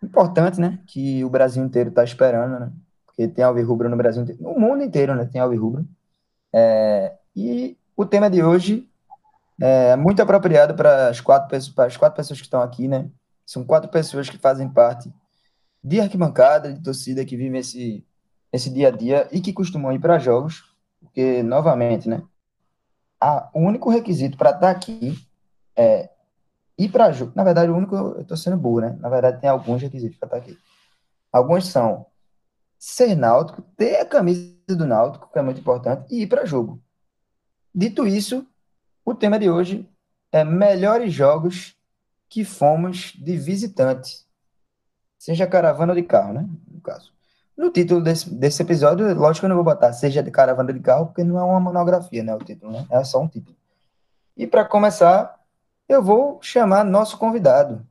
importante, 0.01 0.62
né, 0.62 0.79
que 0.88 1.24
o 1.25 1.29
Brasil 1.29 1.63
inteiro 1.63 1.89
está 1.89 2.03
esperando, 2.03 2.60
né, 2.60 2.72
porque 3.05 3.27
tem 3.27 3.43
alvirrubro 3.43 3.89
no 3.89 3.98
Brasil 3.98 4.24
inteiro, 4.24 4.41
no 4.41 4.57
mundo 4.57 4.84
inteiro, 4.84 5.13
né, 5.13 5.25
tem 5.25 5.41
alvirrubro. 5.41 5.86
É, 6.53 7.13
e 7.36 7.77
o 7.98 8.05
tema 8.05 8.29
de 8.29 8.41
hoje 8.41 8.89
é 9.60 9.95
muito 9.95 10.22
apropriado 10.22 10.74
para 10.74 11.10
as 11.10 11.19
quatro 11.19 11.50
pessoas, 11.50 11.74
para 11.74 11.86
as 11.86 11.98
quatro 11.98 12.15
pessoas 12.15 12.39
que 12.39 12.45
estão 12.45 12.62
aqui, 12.62 12.88
né? 12.88 13.10
São 13.45 13.63
quatro 13.63 13.89
pessoas 13.89 14.29
que 14.29 14.38
fazem 14.38 14.67
parte 14.69 15.13
de 15.84 16.00
arquibancada, 16.00 16.74
de 16.74 16.81
torcida, 16.81 17.25
que 17.25 17.38
vivem 17.38 17.60
esse, 17.60 18.05
esse 18.51 18.69
dia 18.69 18.88
a 18.88 18.91
dia 18.91 19.27
e 19.31 19.39
que 19.39 19.53
costumam 19.53 19.93
ir 19.93 20.00
para 20.00 20.19
jogos, 20.19 20.63
porque, 21.00 21.43
novamente, 21.43 22.10
né? 22.10 22.24
A, 23.19 23.50
o 23.53 23.60
único 23.60 23.89
requisito 23.89 24.38
para 24.38 24.50
estar 24.50 24.62
tá 24.62 24.69
aqui 24.72 25.17
é, 25.75 26.10
ir 26.77 26.89
para 26.89 27.12
jogo. 27.12 27.32
Na 27.36 27.44
verdade, 27.44 27.72
o 27.72 27.75
único, 27.75 27.96
eu 27.96 28.22
estou 28.22 28.38
sendo 28.38 28.58
burro, 28.58 28.82
né? 28.82 28.98
Na 29.00 29.10
verdade, 29.10 29.41
tem 29.41 29.50
alguns 29.50 29.82
requisitos 29.82 30.17
para 30.17 30.27
estar 30.27 30.38
aqui. 30.38 30.58
Alguns 31.32 31.67
são 31.67 32.05
ser 32.77 33.15
náutico, 33.15 33.62
ter 33.75 33.98
a 33.98 34.05
camisa 34.05 34.55
do 34.67 34.86
náutico, 34.86 35.29
que 35.32 35.39
é 35.39 35.41
muito 35.41 35.60
importante, 35.60 36.13
e 36.13 36.24
ir 36.24 36.27
para 36.27 36.46
jogo. 36.46 36.82
Dito 37.74 38.08
isso, 38.08 38.46
o 39.03 39.13
tema 39.13 39.38
de 39.38 39.50
hoje 39.50 39.89
é 40.32 40.44
melhores 40.44 41.13
jogos 41.13 41.75
que 42.29 42.44
fomos 42.44 43.13
de 43.17 43.38
visitante. 43.38 44.25
Seja 45.17 45.48
caravana 45.48 45.94
ou 45.94 45.96
de 46.00 46.03
carro, 46.03 46.34
né? 46.34 46.48
No 46.67 46.82
caso. 46.82 47.13
No 47.58 47.72
título 47.72 48.01
desse, 48.01 48.29
desse 48.29 48.62
episódio, 48.62 49.13
lógico 49.13 49.41
que 49.41 49.46
eu 49.46 49.50
não 49.50 49.55
vou 49.55 49.63
botar 49.63 49.94
seja 49.94 50.22
de 50.22 50.29
caravana 50.29 50.70
ou 50.70 50.74
de 50.75 50.82
carro, 50.82 51.05
porque 51.08 51.24
não 51.24 51.39
é 51.39 51.44
uma 51.44 51.60
monografia, 51.60 52.24
né? 52.24 52.36
O 52.36 52.39
título, 52.39 52.72
né? 52.72 52.86
É 52.89 53.03
só 53.03 53.22
um 53.22 53.27
título. 53.27 53.55
E 54.36 54.46
para 54.46 54.65
começar, 54.65 55.39
eu 55.88 56.01
vou 56.01 56.39
chamar 56.42 56.84
nosso 56.84 57.18
convidado, 57.18 57.86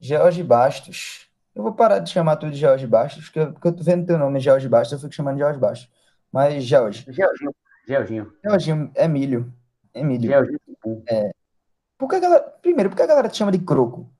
George 0.00 0.42
Bastos. 0.42 1.28
Eu 1.54 1.62
vou 1.62 1.72
parar 1.72 2.00
de 2.00 2.10
chamar 2.10 2.36
tudo 2.36 2.52
de 2.52 2.58
George 2.58 2.86
Bastos, 2.86 3.24
porque 3.24 3.38
eu, 3.38 3.52
porque 3.52 3.68
eu 3.68 3.72
tô 3.72 3.82
vendo 3.82 4.06
teu 4.06 4.18
nome, 4.18 4.40
George 4.40 4.68
Bastos, 4.68 4.92
eu 4.92 4.98
fico 4.98 5.14
chamando 5.14 5.36
de 5.36 5.40
George 5.42 5.58
Bastos. 5.58 5.90
Mas, 6.32 6.64
George. 6.64 7.06
Georginho. 7.08 7.54
Georginho. 7.86 8.32
Georginho, 8.42 8.90
Emílio. 8.96 9.52
Emílio. 9.94 10.30
Georginho. 10.30 10.58
É. 11.08 11.30
Por 11.96 12.08
que 12.08 12.16
a 12.16 12.20
galera, 12.20 12.42
primeiro, 12.60 12.90
por 12.90 12.96
que 12.96 13.02
a 13.02 13.06
galera 13.06 13.28
te 13.28 13.36
chama 13.36 13.52
de 13.52 13.58
croco? 13.58 14.10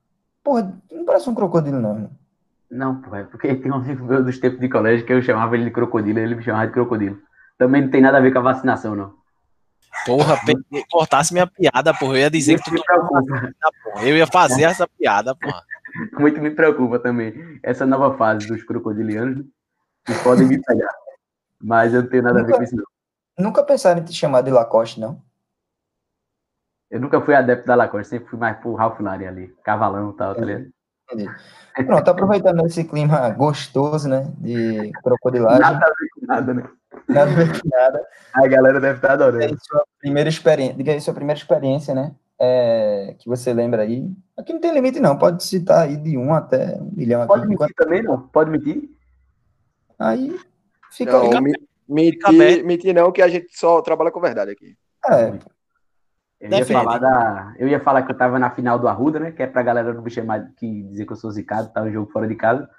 Porra, 0.43 0.73
não 0.91 1.03
parece 1.03 1.29
um 1.29 1.35
crocodilo, 1.35 1.79
não. 1.79 2.09
Não, 2.69 3.01
porra, 3.01 3.19
é 3.19 3.23
porque 3.23 3.53
tem 3.55 3.71
um 3.71 3.75
amigo 3.75 4.05
meu 4.05 4.23
dos 4.23 4.39
tempos 4.39 4.59
de 4.59 4.69
colégio 4.69 5.05
que 5.05 5.13
eu 5.13 5.21
chamava 5.21 5.55
ele 5.55 5.65
de 5.65 5.71
crocodilo, 5.71 6.19
ele 6.19 6.35
me 6.35 6.43
chamava 6.43 6.67
de 6.67 6.73
crocodilo. 6.73 7.19
Também 7.57 7.81
não 7.81 7.89
tem 7.89 8.01
nada 8.01 8.17
a 8.17 8.21
ver 8.21 8.31
com 8.31 8.39
a 8.39 8.43
vacinação, 8.43 8.95
não. 8.95 9.13
Porra, 10.05 10.39
cortasse 10.91 11.33
minha 11.33 11.47
piada, 11.47 11.93
porra. 11.93 12.13
Eu 12.13 12.19
ia 12.19 12.29
dizer 12.29 12.59
que 12.61 12.69
tu 12.69 12.83
porra. 12.83 13.53
Eu 14.03 14.17
ia 14.17 14.27
fazer 14.27 14.63
essa 14.63 14.87
piada, 14.87 15.35
porra. 15.35 15.63
Muito 16.19 16.41
me 16.41 16.51
preocupa 16.51 16.99
também. 16.99 17.59
Essa 17.63 17.85
nova 17.85 18.17
fase 18.17 18.47
dos 18.47 18.63
crocodilianos, 18.63 19.45
que 20.05 20.13
podem 20.23 20.47
me 20.47 20.61
pegar. 20.61 20.93
Mas 21.61 21.93
eu 21.93 22.03
não 22.03 22.09
tenho 22.09 22.23
nada 22.23 22.39
nunca, 22.39 22.45
a 22.45 22.51
ver 22.51 22.57
com 22.57 22.63
isso, 22.63 22.75
não. 22.75 22.85
Nunca 23.37 23.63
pensaram 23.63 24.01
em 24.01 24.03
te 24.03 24.13
chamar 24.13 24.41
de 24.41 24.51
Lacoste, 24.51 24.99
não? 24.99 25.21
Eu 26.89 26.99
nunca 26.99 27.19
fui 27.21 27.33
adepto 27.33 27.65
da 27.65 27.75
Lacoste, 27.75 28.09
sempre 28.09 28.29
fui 28.29 28.37
mais 28.37 28.57
pro 28.57 28.75
Ralph 28.75 28.99
Lauren 28.99 29.27
ali, 29.27 29.47
cavalão 29.63 30.11
e 30.11 30.15
tal, 30.15 30.35
tá 30.35 30.41
ligado? 30.41 30.74
Entendi. 31.11 31.29
Pronto, 31.85 32.09
aproveitando 32.09 32.65
esse 32.65 32.83
clima 32.83 33.29
gostoso, 33.31 34.07
né, 34.07 34.31
de 34.37 34.91
crocodilagem. 35.03 35.59
Nada 35.59 35.85
a 35.85 35.89
ver 35.89 36.09
com 36.13 36.25
nada, 36.25 36.53
né? 36.53 36.63
Nada 37.07 37.31
a 37.31 37.33
ver 37.35 37.61
com 37.61 37.69
nada. 37.69 38.07
A 38.33 38.47
galera 38.47 38.79
deve 38.79 38.95
estar 38.95 39.11
adorando. 39.11 39.39
Diga 39.41 39.53
aí 39.53 39.59
sua 39.61 39.85
primeira 39.99 40.29
experiência, 40.29 40.75
diga 40.75 40.91
aí 40.93 41.01
sua 41.01 41.13
primeira 41.13 41.37
experiência, 41.39 41.93
né, 41.93 42.15
é, 42.39 43.15
que 43.19 43.27
você 43.27 43.53
lembra 43.53 43.83
aí. 43.83 44.09
Aqui 44.37 44.53
não 44.53 44.59
tem 44.59 44.73
limite 44.73 44.99
não, 44.99 45.17
pode 45.17 45.43
citar 45.43 45.83
aí 45.83 45.97
de 45.97 46.17
um 46.17 46.33
até 46.33 46.77
um 46.79 46.91
milhão 46.93 47.21
aqui. 47.21 47.27
Pode 47.27 47.47
mentir 47.47 47.75
também 47.75 48.01
não? 48.01 48.21
Pode 48.27 48.49
mentir? 48.49 48.89
Aí 49.99 50.39
fica 50.91 51.11
não, 51.11 51.31
aí. 51.31 51.53
Mentir, 51.87 52.65
mentir 52.65 52.95
não, 52.95 53.11
que 53.11 53.21
a 53.21 53.27
gente 53.27 53.47
só 53.51 53.81
trabalha 53.81 54.11
com 54.11 54.19
verdade 54.19 54.51
aqui. 54.51 54.75
É, 55.07 55.33
eu 56.39 56.49
ia, 56.51 56.65
falar 56.65 56.97
da, 56.97 57.53
eu 57.57 57.67
ia 57.67 57.79
falar 57.79 58.03
que 58.03 58.11
eu 58.11 58.17
tava 58.17 58.37
na 58.37 58.49
final 58.49 58.77
do 58.77 58.87
Arruda, 58.87 59.19
né? 59.19 59.31
Que 59.31 59.43
é 59.43 59.47
pra 59.47 59.63
galera 59.63 59.93
não 59.93 60.03
me 60.03 60.09
chamar, 60.09 60.51
que 60.57 60.83
dizer 60.83 61.05
que 61.05 61.13
eu 61.13 61.17
sou 61.17 61.31
zicado, 61.31 61.71
tá? 61.71 61.81
Um 61.81 61.91
jogo 61.91 62.11
fora 62.11 62.27
de 62.27 62.35
casa. 62.35 62.69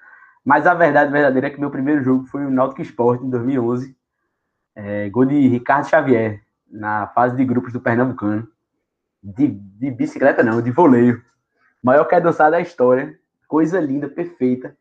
Mas 0.44 0.66
a 0.66 0.74
verdade 0.74 1.10
verdadeira 1.10 1.48
é 1.48 1.50
que 1.50 1.58
meu 1.58 1.70
primeiro 1.70 2.04
jogo 2.04 2.26
foi 2.26 2.44
o 2.44 2.50
Náutico 2.50 2.82
Sport, 2.82 3.22
em 3.22 3.30
2011. 3.30 3.96
É, 4.74 5.08
gol 5.08 5.24
de 5.24 5.48
Ricardo 5.48 5.88
Xavier, 5.88 6.42
na 6.70 7.08
fase 7.08 7.34
de 7.34 7.44
grupos 7.44 7.72
do 7.72 7.80
Pernambucano. 7.80 8.46
De, 9.22 9.48
de 9.48 9.90
bicicleta 9.90 10.42
não, 10.42 10.62
de 10.62 10.70
voleio. 10.70 11.20
Maior 11.82 12.04
que 12.04 12.20
dançar 12.20 12.50
da 12.50 12.60
história. 12.60 13.18
Coisa 13.48 13.80
linda, 13.80 14.08
perfeita. 14.08 14.76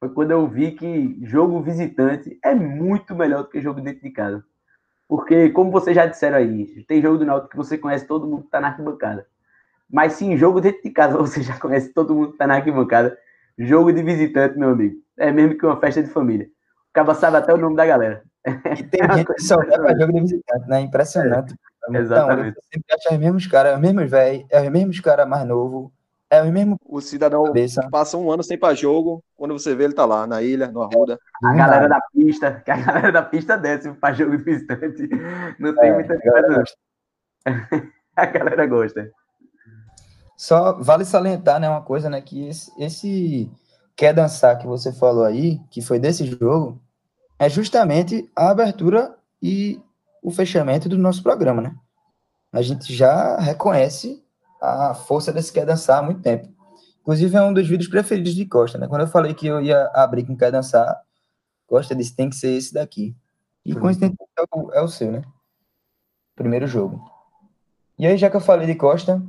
Foi 0.00 0.08
quando 0.10 0.30
eu 0.30 0.46
vi 0.46 0.72
que 0.72 1.18
jogo 1.22 1.60
visitante 1.60 2.38
é 2.42 2.54
muito 2.54 3.14
melhor 3.14 3.42
do 3.42 3.48
que 3.50 3.60
jogo 3.60 3.80
dentro 3.80 4.02
de 4.02 4.10
casa. 4.10 4.44
Porque, 5.08 5.48
como 5.50 5.70
vocês 5.70 5.96
já 5.96 6.04
disseram 6.04 6.36
aí, 6.36 6.84
tem 6.86 7.00
jogo 7.00 7.16
do 7.16 7.24
Náutico 7.24 7.50
que 7.50 7.56
você 7.56 7.78
conhece 7.78 8.06
todo 8.06 8.26
mundo 8.26 8.42
que 8.42 8.50
tá 8.50 8.60
na 8.60 8.68
arquibancada. 8.68 9.26
Mas 9.90 10.12
se 10.12 10.26
em 10.26 10.36
jogo 10.36 10.60
dentro 10.60 10.82
de 10.82 10.90
casa 10.90 11.16
você 11.18 11.42
já 11.42 11.58
conhece 11.58 11.94
todo 11.94 12.14
mundo 12.14 12.32
que 12.32 12.38
tá 12.38 12.46
na 12.46 12.56
arquibancada, 12.56 13.16
jogo 13.58 13.90
de 13.90 14.02
visitante, 14.02 14.58
meu 14.58 14.70
amigo, 14.70 14.96
é 15.16 15.32
mesmo 15.32 15.56
que 15.56 15.64
uma 15.64 15.80
festa 15.80 16.02
de 16.02 16.10
família. 16.10 16.46
O 16.90 16.92
cara 16.92 17.14
sabe 17.14 17.38
até 17.38 17.54
o 17.54 17.56
nome 17.56 17.74
da 17.74 17.86
galera. 17.86 18.22
E 18.46 18.82
tem 18.82 19.00
gente 19.12 19.34
que 19.34 19.42
só 19.42 19.56
olha 19.56 19.78
pra 19.78 19.98
jogo 19.98 20.12
de 20.12 20.20
visitante, 20.20 20.68
né? 20.68 20.80
Impressionante. 20.80 21.54
É, 21.90 21.98
exatamente. 21.98 22.50
Então, 22.50 22.62
você 22.62 22.68
sempre 22.74 22.94
acha 22.94 23.14
os 23.14 23.18
mesmos 23.18 23.46
caras, 23.46 23.74
os 23.74 23.80
mesmos 23.80 24.10
velhos, 24.10 24.46
é 24.50 24.60
os 24.60 24.68
mesmos 24.68 25.00
caras 25.00 25.28
mais 25.28 25.46
novos, 25.46 25.90
é 26.30 26.42
o 26.42 26.52
mesmo. 26.52 26.78
O 26.84 27.00
cidadão 27.00 27.44
cabeça. 27.44 27.88
passa 27.90 28.16
um 28.16 28.30
ano 28.30 28.42
sem 28.42 28.58
para 28.58 28.74
jogo, 28.74 29.22
quando 29.36 29.58
você 29.58 29.74
vê 29.74 29.84
ele 29.84 29.94
tá 29.94 30.04
lá, 30.04 30.26
na 30.26 30.42
ilha, 30.42 30.68
no 30.68 30.82
Arruda. 30.82 31.18
A 31.42 31.54
galera 31.54 31.88
da 31.88 32.00
pista, 32.12 32.62
que 32.64 32.70
a 32.70 32.76
galera 32.76 33.12
da 33.12 33.22
pista 33.22 33.56
desce 33.56 33.92
para 33.92 34.14
jogo 34.14 34.36
de 34.36 34.44
distante. 34.44 35.08
Não 35.58 35.74
tem 35.74 35.90
é, 35.90 35.94
muita 35.94 36.18
coisa. 36.20 36.64
A 38.16 38.26
galera 38.26 38.66
gosta. 38.66 39.12
Só 40.36 40.72
vale 40.80 41.04
salientar, 41.04 41.60
né, 41.60 41.68
uma 41.68 41.82
coisa, 41.82 42.10
né, 42.10 42.20
que 42.20 42.48
esse, 42.48 42.72
esse 42.80 43.50
quer 43.96 44.12
dançar 44.12 44.58
que 44.58 44.66
você 44.66 44.92
falou 44.92 45.24
aí, 45.24 45.60
que 45.70 45.80
foi 45.80 46.00
desse 46.00 46.26
jogo, 46.26 46.80
é 47.38 47.48
justamente 47.48 48.28
a 48.34 48.50
abertura 48.50 49.16
e 49.40 49.80
o 50.22 50.30
fechamento 50.30 50.88
do 50.88 50.98
nosso 50.98 51.22
programa, 51.22 51.62
né? 51.62 51.74
A 52.52 52.60
gente 52.60 52.92
já 52.92 53.38
reconhece 53.38 54.24
a 54.60 54.94
força 54.94 55.32
desse 55.32 55.52
Quer 55.52 55.66
Dançar 55.66 55.98
há 55.98 56.02
muito 56.02 56.20
tempo. 56.20 56.48
Inclusive, 57.00 57.36
é 57.36 57.42
um 57.42 57.54
dos 57.54 57.66
vídeos 57.66 57.88
preferidos 57.88 58.34
de 58.34 58.44
Costa, 58.44 58.78
né? 58.78 58.86
Quando 58.86 59.02
eu 59.02 59.06
falei 59.06 59.34
que 59.34 59.46
eu 59.46 59.60
ia 59.60 59.90
abrir 59.94 60.26
com 60.26 60.36
Quer 60.36 60.52
Dançar, 60.52 61.00
Costa 61.66 61.94
disse 61.94 62.14
tem 62.14 62.28
que 62.28 62.36
ser 62.36 62.50
esse 62.50 62.72
daqui. 62.72 63.16
E 63.64 63.74
com 63.74 63.80
coincidência 63.80 64.16
é 64.36 64.42
o, 64.56 64.72
é 64.72 64.82
o 64.82 64.88
seu, 64.88 65.12
né? 65.12 65.22
Primeiro 66.34 66.66
jogo. 66.66 67.02
E 67.98 68.06
aí, 68.06 68.16
já 68.16 68.30
que 68.30 68.36
eu 68.36 68.40
falei 68.40 68.66
de 68.66 68.74
Costa, 68.74 69.22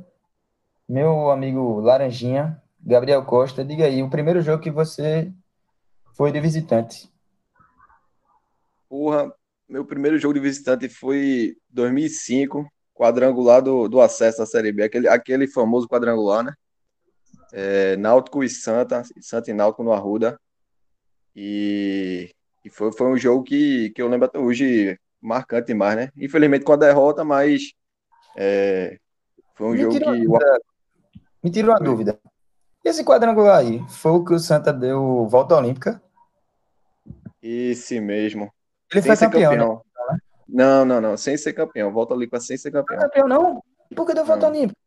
meu 0.88 1.30
amigo 1.30 1.80
Laranjinha, 1.80 2.62
Gabriel 2.80 3.24
Costa, 3.24 3.64
diga 3.64 3.84
aí, 3.84 4.02
o 4.02 4.10
primeiro 4.10 4.40
jogo 4.40 4.62
que 4.62 4.70
você 4.70 5.32
foi 6.14 6.32
de 6.32 6.40
visitante. 6.40 7.10
Porra, 8.88 9.32
meu 9.68 9.84
primeiro 9.84 10.18
jogo 10.18 10.34
de 10.34 10.40
visitante 10.40 10.88
foi 10.88 11.56
2005, 11.70 12.66
quadrangular 13.00 13.62
do, 13.62 13.88
do 13.88 13.98
acesso 13.98 14.42
à 14.42 14.46
Série 14.46 14.72
B, 14.72 14.82
aquele, 14.82 15.08
aquele 15.08 15.48
famoso 15.48 15.88
quadrangular, 15.88 16.44
né? 16.44 16.52
É, 17.50 17.96
Náutico 17.96 18.44
e 18.44 18.48
Santa, 18.48 19.02
Santa 19.22 19.50
e 19.50 19.54
Náutico 19.54 19.82
no 19.82 19.92
Arruda. 19.92 20.38
E, 21.34 22.30
e 22.62 22.68
foi, 22.68 22.92
foi 22.92 23.06
um 23.06 23.16
jogo 23.16 23.42
que, 23.42 23.88
que 23.90 24.02
eu 24.02 24.08
lembro 24.08 24.26
até 24.26 24.38
hoje 24.38 24.98
marcante 25.18 25.68
demais, 25.68 25.96
né? 25.96 26.10
Infelizmente 26.14 26.64
com 26.64 26.74
a 26.74 26.76
derrota, 26.76 27.24
mas 27.24 27.72
é, 28.36 28.98
foi 29.54 29.68
um 29.68 29.72
me 29.72 29.78
jogo 29.78 29.98
que. 29.98 30.04
Dúvida, 30.04 30.60
me 31.42 31.50
tirou 31.50 31.70
uma 31.72 31.80
dúvida. 31.80 32.20
Esse 32.84 33.02
quadrangular 33.02 33.58
aí, 33.58 33.82
foi 33.88 34.12
o 34.12 34.24
que 34.24 34.34
o 34.34 34.38
Santa 34.38 34.72
deu 34.72 35.26
volta 35.26 35.56
olímpica? 35.56 36.02
Esse 37.42 37.98
mesmo. 37.98 38.52
Ele 38.92 39.02
Sem 39.02 39.16
foi 39.16 39.26
campeão, 39.26 39.50
campeão. 39.52 39.74
Né? 39.76 39.89
Não, 40.52 40.84
não, 40.84 41.00
não. 41.00 41.16
Sem 41.16 41.36
ser 41.36 41.52
campeão. 41.52 41.92
Volta 41.92 42.14
ali 42.14 42.26
para 42.26 42.40
sem 42.40 42.56
ser 42.56 42.70
campeão. 42.70 42.98
Não 42.98 43.04
é 43.04 43.08
campeão, 43.08 43.28
não? 43.28 43.64
Por 43.94 44.06
que 44.06 44.14
deu 44.14 44.24
olímpica? 44.24 44.78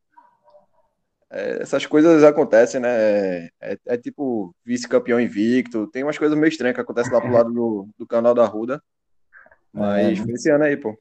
É, 1.30 1.64
essas 1.64 1.86
coisas 1.86 2.24
acontecem, 2.24 2.80
né? 2.80 3.46
É, 3.60 3.78
é, 3.86 3.98
tipo 3.98 4.56
vice-campeão 4.64 5.20
invicto. 5.20 5.88
Tem 5.88 6.04
umas 6.04 6.18
coisas 6.18 6.38
meio 6.38 6.50
estranhas 6.50 6.76
que 6.76 6.82
acontecem 6.82 7.12
lá 7.12 7.20
pro 7.20 7.32
lado 7.32 7.52
do, 7.52 7.90
do 7.98 8.06
canal 8.06 8.34
da 8.34 8.46
Ruda. 8.46 8.82
Mas 9.72 10.20
é. 10.20 10.22
foi 10.22 10.34
esse 10.34 10.52
ano 10.52 10.66
aí, 10.66 10.78
pô. 10.78 10.98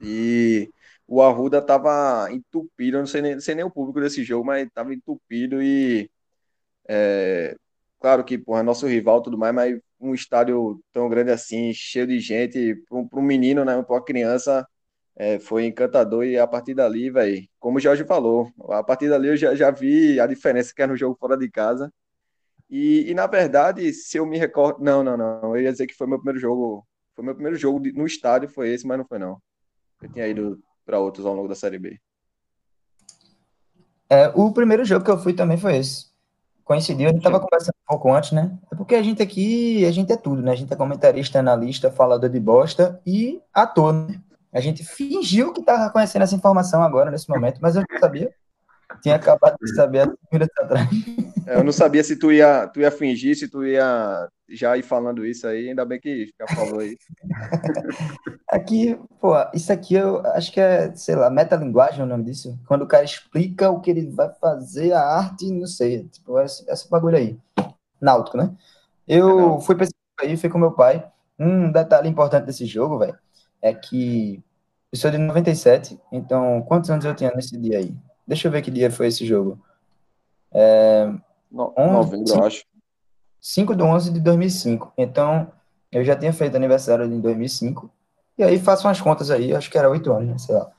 E 0.00 0.68
o 1.06 1.22
Arruda 1.22 1.62
tava 1.62 2.28
entupido, 2.32 2.98
não 2.98 3.06
sei 3.06 3.22
nem, 3.22 3.34
não 3.34 3.40
sei 3.40 3.54
nem 3.54 3.64
o 3.64 3.70
público 3.70 4.00
desse 4.00 4.24
jogo, 4.24 4.44
mas 4.44 4.68
tava 4.74 4.92
entupido 4.92 5.62
e. 5.62 6.10
É, 6.88 7.56
claro 8.00 8.24
que, 8.24 8.36
porra, 8.36 8.60
é 8.60 8.62
nosso 8.62 8.86
rival 8.86 9.20
e 9.20 9.22
tudo 9.22 9.38
mais, 9.38 9.54
mas 9.54 9.80
um 10.00 10.14
estádio 10.14 10.80
tão 10.92 11.08
grande 11.08 11.30
assim, 11.30 11.72
cheio 11.72 12.06
de 12.06 12.18
gente, 12.18 12.76
para 13.10 13.20
um 13.20 13.22
menino, 13.22 13.64
né, 13.64 13.80
para 13.82 13.94
uma 13.94 14.04
criança, 14.04 14.66
é, 15.16 15.38
foi 15.38 15.66
encantador. 15.66 16.24
E 16.24 16.38
a 16.38 16.46
partir 16.46 16.74
dali, 16.74 17.10
velho, 17.10 17.46
como 17.58 17.78
o 17.78 17.80
Jorge 17.80 18.04
falou, 18.04 18.50
a 18.70 18.82
partir 18.82 19.08
dali 19.08 19.28
eu 19.28 19.36
já, 19.36 19.54
já 19.54 19.70
vi 19.70 20.20
a 20.20 20.26
diferença 20.26 20.72
que 20.74 20.82
é 20.82 20.86
no 20.86 20.96
jogo 20.96 21.16
fora 21.18 21.36
de 21.36 21.50
casa. 21.50 21.92
E, 22.68 23.10
e, 23.10 23.14
na 23.14 23.26
verdade, 23.26 23.92
se 23.92 24.16
eu 24.16 24.26
me 24.26 24.38
recordo. 24.38 24.82
Não, 24.82 25.04
não, 25.04 25.16
não. 25.16 25.56
Eu 25.56 25.62
ia 25.62 25.72
dizer 25.72 25.86
que 25.86 25.94
foi 25.94 26.06
meu 26.06 26.18
primeiro 26.18 26.40
jogo. 26.40 26.86
Foi 27.14 27.24
meu 27.24 27.34
primeiro 27.34 27.56
jogo 27.56 27.80
no 27.94 28.06
estádio, 28.06 28.48
foi 28.48 28.70
esse, 28.70 28.86
mas 28.86 28.98
não 28.98 29.04
foi, 29.04 29.18
não. 29.18 29.40
Eu 30.02 30.10
tinha 30.10 30.26
ido 30.26 30.58
para 30.84 30.98
outros 30.98 31.24
ao 31.24 31.34
longo 31.34 31.46
da 31.46 31.54
Série 31.54 31.78
B. 31.78 32.00
É, 34.10 34.28
o 34.34 34.52
primeiro 34.52 34.84
jogo 34.84 35.04
que 35.04 35.10
eu 35.10 35.18
fui 35.18 35.32
também 35.32 35.56
foi 35.56 35.76
esse 35.76 36.13
coincidiu, 36.64 37.08
a 37.08 37.12
gente 37.12 37.18
estava 37.18 37.38
conversando 37.40 37.74
um 37.82 37.86
pouco 37.86 38.12
antes, 38.12 38.32
né? 38.32 38.56
É 38.72 38.74
porque 38.74 38.94
a 38.94 39.02
gente 39.02 39.22
aqui, 39.22 39.84
a 39.84 39.92
gente 39.92 40.12
é 40.12 40.16
tudo, 40.16 40.42
né? 40.42 40.52
A 40.52 40.56
gente 40.56 40.72
é 40.72 40.76
comentarista, 40.76 41.38
analista, 41.38 41.90
falador 41.90 42.30
de 42.30 42.40
bosta 42.40 43.00
e 43.06 43.40
ator, 43.52 43.92
né? 43.92 44.20
A 44.52 44.60
gente 44.60 44.84
fingiu 44.84 45.52
que 45.52 45.60
estava 45.60 45.90
conhecendo 45.90 46.22
essa 46.22 46.34
informação 46.34 46.82
agora, 46.82 47.10
nesse 47.10 47.28
momento, 47.28 47.58
mas 47.60 47.74
eu 47.74 47.84
não 47.88 47.98
sabia. 47.98 48.32
Tinha 49.02 49.16
acabado 49.16 49.56
de 49.60 49.74
saber 49.74 50.00
há 50.00 50.12
minutos 50.32 50.56
atrás. 50.58 50.88
É, 51.46 51.56
eu 51.56 51.64
não 51.64 51.72
sabia 51.72 52.02
se 52.02 52.16
tu 52.16 52.32
ia, 52.32 52.66
tu 52.68 52.80
ia 52.80 52.90
fingir, 52.90 53.36
se 53.36 53.48
tu 53.48 53.64
ia 53.64 54.28
já 54.48 54.76
ir 54.76 54.82
falando 54.82 55.24
isso 55.24 55.46
aí, 55.46 55.68
ainda 55.68 55.84
bem 55.84 56.00
que 56.00 56.32
já 56.38 56.46
falou 56.54 56.80
aí. 56.80 56.96
Aqui, 58.50 58.98
pô, 59.20 59.34
isso 59.52 59.72
aqui 59.72 59.94
eu 59.94 60.24
acho 60.28 60.52
que 60.52 60.60
é, 60.60 60.94
sei 60.94 61.16
lá, 61.16 61.28
metalinguagem 61.28 62.00
é 62.00 62.04
o 62.04 62.06
nome 62.06 62.24
disso. 62.24 62.58
Quando 62.66 62.82
o 62.82 62.86
cara 62.86 63.04
explica 63.04 63.70
o 63.70 63.80
que 63.80 63.90
ele 63.90 64.10
vai 64.10 64.32
fazer, 64.40 64.92
a 64.92 65.00
arte, 65.00 65.50
não 65.50 65.66
sei, 65.66 66.04
tipo, 66.04 66.38
esse, 66.40 66.64
esse 66.70 66.88
bagulho 66.88 67.16
aí. 67.16 67.38
Náutico, 68.00 68.36
né? 68.36 68.54
Eu 69.06 69.60
fui 69.60 69.74
pesquisar 69.74 69.98
aí, 70.20 70.36
fui 70.36 70.48
com 70.48 70.58
meu 70.58 70.72
pai. 70.72 71.06
Um 71.38 71.70
detalhe 71.70 72.08
importante 72.08 72.46
desse 72.46 72.64
jogo, 72.64 72.98
velho, 72.98 73.18
é 73.60 73.74
que 73.74 74.42
eu 74.92 74.98
sou 74.98 75.10
de 75.10 75.18
97, 75.18 75.98
então 76.12 76.62
quantos 76.62 76.88
anos 76.88 77.04
eu 77.04 77.14
tinha 77.14 77.32
nesse 77.34 77.58
dia 77.58 77.78
aí? 77.78 77.94
Deixa 78.26 78.48
eu 78.48 78.52
ver 78.52 78.62
que 78.62 78.70
dia 78.70 78.90
foi 78.90 79.08
esse 79.08 79.24
jogo. 79.26 79.58
É, 80.52 81.06
no, 81.50 81.72
11, 81.76 81.92
novembro, 81.92 82.26
5, 82.28 82.38
eu 82.38 82.46
acho. 82.46 82.64
5 83.40 83.76
de 83.76 83.82
11 83.82 84.12
de 84.12 84.20
2005. 84.20 84.92
Então, 84.96 85.50
eu 85.92 86.04
já 86.04 86.16
tinha 86.16 86.32
feito 86.32 86.56
aniversário 86.56 87.04
em 87.04 87.20
2005. 87.20 87.90
E 88.38 88.42
aí, 88.42 88.58
faço 88.58 88.86
umas 88.86 89.00
contas 89.00 89.30
aí, 89.30 89.54
acho 89.54 89.70
que 89.70 89.78
era 89.78 89.90
8 89.90 90.12
anos, 90.12 90.28
né? 90.28 90.38
sei 90.38 90.54
lá. 90.54 90.70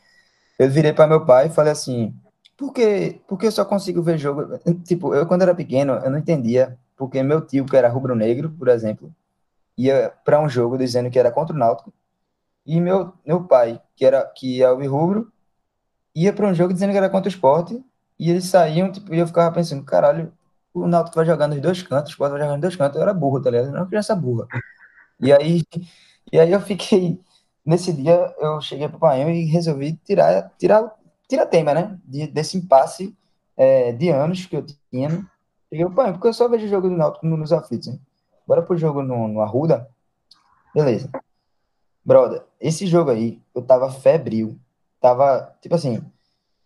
Eu 0.58 0.70
virei 0.70 0.94
para 0.94 1.08
meu 1.08 1.26
pai 1.26 1.48
e 1.48 1.52
falei 1.52 1.72
assim: 1.72 2.14
por 2.58 2.74
que, 2.74 3.22
por 3.28 3.38
que 3.38 3.48
eu 3.48 3.52
só 3.52 3.66
consigo 3.66 4.02
ver 4.02 4.18
jogo? 4.18 4.60
Tipo, 4.86 5.14
eu 5.14 5.26
quando 5.26 5.42
era 5.44 5.54
pequeno, 5.54 5.94
eu 5.94 6.10
não 6.10 6.20
entendia 6.20 6.78
porque 6.98 7.22
meu 7.22 7.42
tio, 7.42 7.66
que 7.66 7.76
era 7.76 7.90
rubro-negro, 7.90 8.50
por 8.50 8.70
exemplo, 8.70 9.14
ia 9.78 10.14
para 10.24 10.40
um 10.40 10.48
jogo 10.48 10.78
dizendo 10.78 11.10
que 11.10 11.20
era 11.20 11.32
contra 11.32 11.54
o 11.54 11.60
Náutico, 11.60 11.94
e 12.66 12.80
meu, 12.80 13.14
meu 13.26 13.44
pai, 13.44 13.82
que 13.96 14.06
era 14.06 14.26
que 14.26 14.64
é 14.64 14.72
o 14.72 14.90
rubro, 14.90 15.32
ia 16.16 16.34
para 16.34 16.48
um 16.48 16.54
jogo 16.54 16.74
dizendo 16.74 16.92
que 16.92 16.98
era 16.98 17.10
contra 17.10 17.28
o 17.28 17.32
esporte, 17.32 17.84
e 18.18 18.30
eles 18.30 18.46
saíam, 18.46 18.92
tipo, 18.92 19.14
e 19.14 19.20
eu 19.20 19.28
ficava 19.28 19.54
pensando, 19.54 19.84
caralho, 19.84 20.32
o 20.74 20.88
Náutico 20.88 21.16
vai 21.16 21.26
jogar 21.26 21.48
nos 21.48 21.60
dois 21.62 21.82
cantos, 21.84 22.12
o 22.12 22.14
esporte 22.14 22.32
vai 22.32 22.42
jogar 22.42 22.54
nos 22.54 22.62
dois 22.62 22.76
cantos, 22.76 22.96
eu 22.96 23.02
era 23.02 23.14
burro, 23.14 23.42
tá 23.42 23.50
ligado? 23.50 23.68
Eu 23.68 23.74
não 23.74 23.88
criança 23.88 24.16
burra. 24.16 24.48
E 25.20 25.32
aí, 25.32 25.64
e 26.32 26.40
aí 26.40 26.52
eu 26.52 26.62
fiquei. 26.62 27.20
Nesse 27.66 27.92
dia 27.92 28.34
eu 28.40 28.62
cheguei 28.62 28.88
para 28.88 29.26
o 29.26 29.30
e 29.30 29.46
resolvi 29.46 29.94
tirar, 30.06 30.52
tirar, 30.58 30.94
tirar 31.28 31.46
tema, 31.48 31.74
né? 31.74 31.98
De, 32.06 32.28
desse 32.28 32.58
impasse 32.58 33.16
é, 33.58 33.92
de 33.92 34.10
anos 34.10 34.46
que 34.46 34.56
eu 34.56 34.66
tinha. 34.92 35.10
Cheguei 35.70 35.90
para 35.90 36.14
porque 36.14 36.28
eu 36.28 36.34
só 36.34 36.48
vejo 36.48 36.68
jogo 36.68 36.90
do 36.90 36.96
Náutico 36.96 37.26
nos 37.26 37.52
aflitos. 37.52 37.88
Né? 37.88 38.00
Bora 38.48 38.62
pro 38.62 38.78
jogo 38.78 39.02
no, 39.02 39.28
no 39.28 39.42
Arruda. 39.42 39.90
Beleza. 40.74 41.10
Brother, 42.04 42.44
esse 42.60 42.86
jogo 42.86 43.10
aí, 43.10 43.42
eu 43.56 43.64
tava 43.64 43.92
febril. 43.92 44.60
Tava, 45.06 45.56
tipo 45.62 45.76
assim, 45.76 46.02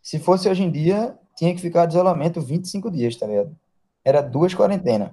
se 0.01 0.17
fosse 0.17 0.47
hoje 0.47 0.63
em 0.63 0.71
dia, 0.71 1.13
tinha 1.35 1.53
que 1.53 1.59
ficar 1.59 1.85
de 1.85 1.95
isolamento 1.95 2.39
25 2.39 2.89
dias, 2.89 3.17
tá 3.17 3.27
ligado? 3.27 3.53
Era 4.01 4.21
duas 4.21 4.55
quarentenas. 4.55 5.11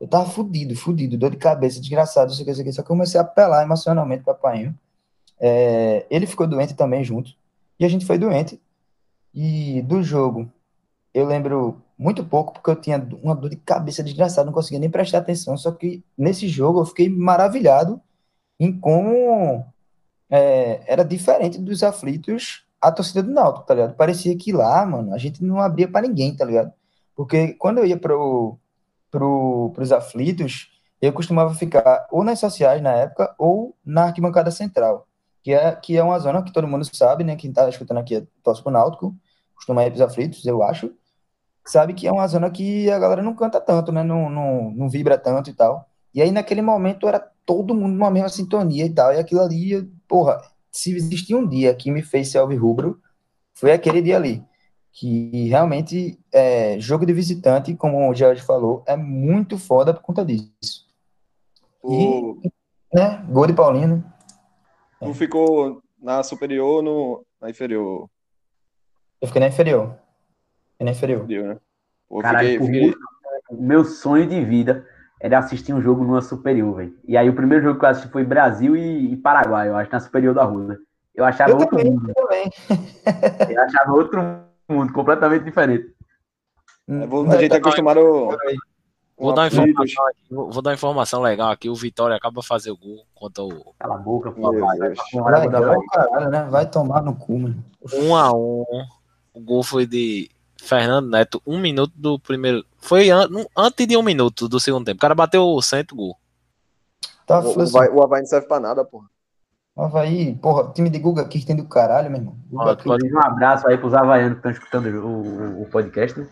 Eu 0.00 0.08
tava 0.08 0.28
fudido, 0.28 0.74
fudido, 0.74 1.16
dor 1.16 1.30
de 1.30 1.36
cabeça, 1.36 1.78
desgraçado, 1.78 2.32
isso 2.32 2.42
aqui, 2.42 2.50
isso 2.50 2.60
aqui. 2.60 2.72
Só 2.72 2.82
que 2.82 2.86
eu 2.86 2.96
comecei 2.96 3.20
a 3.20 3.22
apelar 3.22 3.62
emocionalmente 3.62 4.24
para 4.24 4.34
Painho. 4.34 4.76
É, 5.38 6.04
ele 6.10 6.26
ficou 6.26 6.48
doente 6.48 6.74
também 6.74 7.04
junto. 7.04 7.30
E 7.78 7.84
a 7.84 7.88
gente 7.88 8.04
foi 8.04 8.18
doente. 8.18 8.60
E 9.32 9.80
do 9.82 10.02
jogo, 10.02 10.50
eu 11.14 11.26
lembro 11.26 11.80
muito 11.96 12.24
pouco, 12.24 12.54
porque 12.54 12.70
eu 12.70 12.80
tinha 12.80 12.98
uma 13.22 13.36
dor 13.36 13.50
de 13.50 13.56
cabeça 13.56 14.02
desgraçada, 14.02 14.46
não 14.46 14.52
conseguia 14.52 14.80
nem 14.80 14.90
prestar 14.90 15.18
atenção. 15.18 15.56
Só 15.56 15.70
que 15.70 16.02
nesse 16.18 16.48
jogo 16.48 16.80
eu 16.80 16.86
fiquei 16.86 17.08
maravilhado 17.08 18.00
em 18.58 18.76
como 18.76 19.64
é, 20.34 20.82
era 20.88 21.04
diferente 21.04 21.60
dos 21.60 21.84
aflitos 21.84 22.64
a 22.80 22.90
torcida 22.90 23.22
do 23.22 23.30
Náutico, 23.30 23.64
tá 23.66 23.72
ligado? 23.72 23.94
Parecia 23.94 24.36
que 24.36 24.52
lá, 24.52 24.84
mano, 24.84 25.14
a 25.14 25.18
gente 25.18 25.44
não 25.44 25.60
abria 25.60 25.88
para 25.88 26.06
ninguém, 26.06 26.36
tá 26.36 26.44
ligado? 26.44 26.72
Porque 27.14 27.54
quando 27.54 27.78
eu 27.78 27.86
ia 27.86 27.96
pro, 27.96 28.58
pro, 29.12 29.70
pros 29.72 29.92
aflitos, 29.92 30.72
eu 31.00 31.12
costumava 31.12 31.54
ficar 31.54 32.06
ou 32.10 32.24
nas 32.24 32.40
sociais 32.40 32.82
na 32.82 32.92
época 32.92 33.32
ou 33.38 33.76
na 33.84 34.06
arquibancada 34.06 34.50
central, 34.50 35.06
que 35.40 35.52
é, 35.54 35.72
que 35.76 35.96
é 35.96 36.02
uma 36.02 36.18
zona 36.18 36.42
que 36.42 36.52
todo 36.52 36.66
mundo 36.66 36.84
sabe, 36.84 37.22
né? 37.22 37.36
Quem 37.36 37.52
tá 37.52 37.68
escutando 37.68 37.98
aqui 37.98 38.16
é 38.16 38.26
torce 38.42 38.60
pro 38.60 38.72
Náutico, 38.72 39.14
costuma 39.54 39.84
ir 39.84 39.90
pros 39.90 40.00
aflitos, 40.02 40.44
eu 40.44 40.64
acho, 40.64 40.92
sabe 41.64 41.94
que 41.94 42.08
é 42.08 42.12
uma 42.12 42.26
zona 42.26 42.50
que 42.50 42.90
a 42.90 42.98
galera 42.98 43.22
não 43.22 43.36
canta 43.36 43.60
tanto, 43.60 43.92
né? 43.92 44.02
Não, 44.02 44.28
não, 44.28 44.70
não 44.72 44.88
vibra 44.88 45.16
tanto 45.16 45.48
e 45.48 45.54
tal. 45.54 45.88
E 46.12 46.20
aí, 46.20 46.32
naquele 46.32 46.62
momento, 46.62 47.06
era 47.08 47.20
todo 47.46 47.74
mundo 47.74 47.92
numa 47.94 48.10
mesma 48.10 48.28
sintonia 48.28 48.84
e 48.84 48.90
tal. 48.90 49.12
E 49.12 49.18
aquilo 49.18 49.40
ali, 49.40 49.88
porra, 50.08 50.40
se 50.70 50.94
existia 50.94 51.36
um 51.36 51.46
dia 51.46 51.74
que 51.74 51.90
me 51.90 52.02
fez 52.02 52.28
ser 52.28 52.40
rubro, 52.40 53.00
foi 53.54 53.72
aquele 53.72 54.02
dia 54.02 54.16
ali. 54.16 54.44
Que 54.92 55.48
realmente, 55.48 56.18
é, 56.32 56.78
jogo 56.78 57.04
de 57.04 57.12
visitante, 57.12 57.74
como 57.74 58.08
o 58.08 58.14
Jorge 58.14 58.42
falou, 58.42 58.82
é 58.86 58.96
muito 58.96 59.58
foda 59.58 59.92
por 59.92 60.02
conta 60.02 60.24
disso. 60.24 60.86
O... 61.82 62.38
E, 62.44 62.50
né, 62.92 63.24
gol 63.28 63.46
de 63.46 63.52
Paulino. 63.52 64.04
Tu 65.00 65.10
é. 65.10 65.14
ficou 65.14 65.82
na 66.00 66.22
superior 66.22 66.76
ou 66.76 66.82
no, 66.82 67.26
na 67.40 67.50
inferior? 67.50 68.08
Eu 69.20 69.28
fiquei 69.28 69.40
na 69.40 69.48
inferior. 69.48 69.98
Fiquei 70.72 70.84
na 70.84 70.92
inferior. 70.92 71.24
Entendeu, 71.24 71.46
né? 71.46 71.60
Pô, 72.08 72.20
Caralho, 72.20 72.64
fiquei, 72.64 72.92
fiquei... 72.92 72.94
meu 73.58 73.84
sonho 73.84 74.28
de 74.28 74.44
vida 74.44 74.86
era 75.24 75.38
assistir 75.38 75.72
um 75.72 75.80
jogo 75.80 76.04
numa 76.04 76.20
superior, 76.20 76.76
velho. 76.76 76.94
E 77.08 77.16
aí 77.16 77.30
o 77.30 77.34
primeiro 77.34 77.64
jogo 77.64 77.78
que 77.78 77.84
eu 77.86 77.88
assisti 77.88 78.12
foi 78.12 78.22
Brasil 78.22 78.76
e, 78.76 79.14
e 79.14 79.16
Paraguai, 79.16 79.70
eu 79.70 79.76
acho, 79.76 79.90
na 79.90 79.98
superior 79.98 80.34
da 80.34 80.44
Rússia. 80.44 80.78
Eu 81.14 81.24
achava 81.24 81.52
eu 81.52 81.56
outro 81.56 81.78
também, 81.78 81.92
mundo. 81.92 82.12
Eu, 82.14 82.14
também. 82.14 82.50
eu 83.56 83.62
achava 83.62 83.92
outro 83.94 84.22
mundo, 84.68 84.92
completamente 84.92 85.44
diferente. 85.44 85.94
É, 86.86 87.06
vou, 87.06 87.26
a 87.26 87.38
gente 87.38 87.54
é 87.54 87.56
acostumado. 87.56 88.00
Vou 89.16 89.32
dar, 89.32 89.46
informação 89.46 90.06
aqui, 90.08 90.34
vou 90.34 90.60
dar 90.60 90.74
informação 90.74 91.22
legal 91.22 91.50
aqui. 91.50 91.70
O 91.70 91.74
Vitória 91.74 92.14
acaba 92.14 92.42
de 92.42 92.46
fazer 92.46 92.70
o 92.70 92.76
gol 92.76 93.06
contra 93.14 93.44
o. 93.44 93.72
Cala 93.78 93.94
a 93.94 93.98
boca, 93.98 94.30
pô. 94.30 94.42
Vai, 94.42 94.76
vai, 94.76 94.94
vai, 95.48 95.86
caralho, 95.90 96.28
né? 96.28 96.46
vai 96.50 96.68
tomar 96.68 97.00
no 97.00 97.16
cu, 97.16 97.38
mano. 97.38 97.64
Um 97.94 98.14
a 98.14 98.30
um. 98.30 98.66
O 99.32 99.40
gol 99.40 99.62
foi 99.62 99.86
de 99.86 100.28
Fernando 100.64 101.10
Neto, 101.10 101.42
um 101.46 101.58
minuto 101.58 101.92
do 101.94 102.18
primeiro. 102.18 102.64
Foi 102.78 103.10
an 103.10 103.28
antes 103.56 103.86
de 103.86 103.96
um 103.96 104.02
minuto 104.02 104.48
do 104.48 104.58
segundo 104.58 104.86
tempo. 104.86 104.96
O 104.96 105.00
cara 105.00 105.14
bateu 105.14 105.60
cento 105.60 105.94
gol. 105.94 106.16
Tá, 107.26 107.40
o, 107.40 107.52
o, 107.52 107.96
o 107.96 108.02
Havaí 108.02 108.20
não 108.20 108.26
serve 108.26 108.48
pra 108.48 108.58
nada, 108.58 108.84
porra. 108.84 109.06
O 109.76 109.82
Havaí, 109.82 110.34
porra, 110.36 110.72
time 110.72 110.88
de 110.88 110.98
Guga 110.98 111.22
aqui 111.22 111.44
tem 111.44 111.54
do 111.54 111.66
caralho, 111.66 112.10
meu 112.10 112.20
irmão. 112.20 112.36
Ó, 112.54 112.74
pode 112.76 113.12
um 113.12 113.20
abraço 113.22 113.68
aí 113.68 113.76
pros 113.76 113.92
havaianos 113.92 114.34
que 114.34 114.38
estão 114.38 114.52
escutando 114.52 114.86
o, 115.04 115.62
o, 115.62 115.66
podcast. 115.66 116.18
Né? 116.18 116.28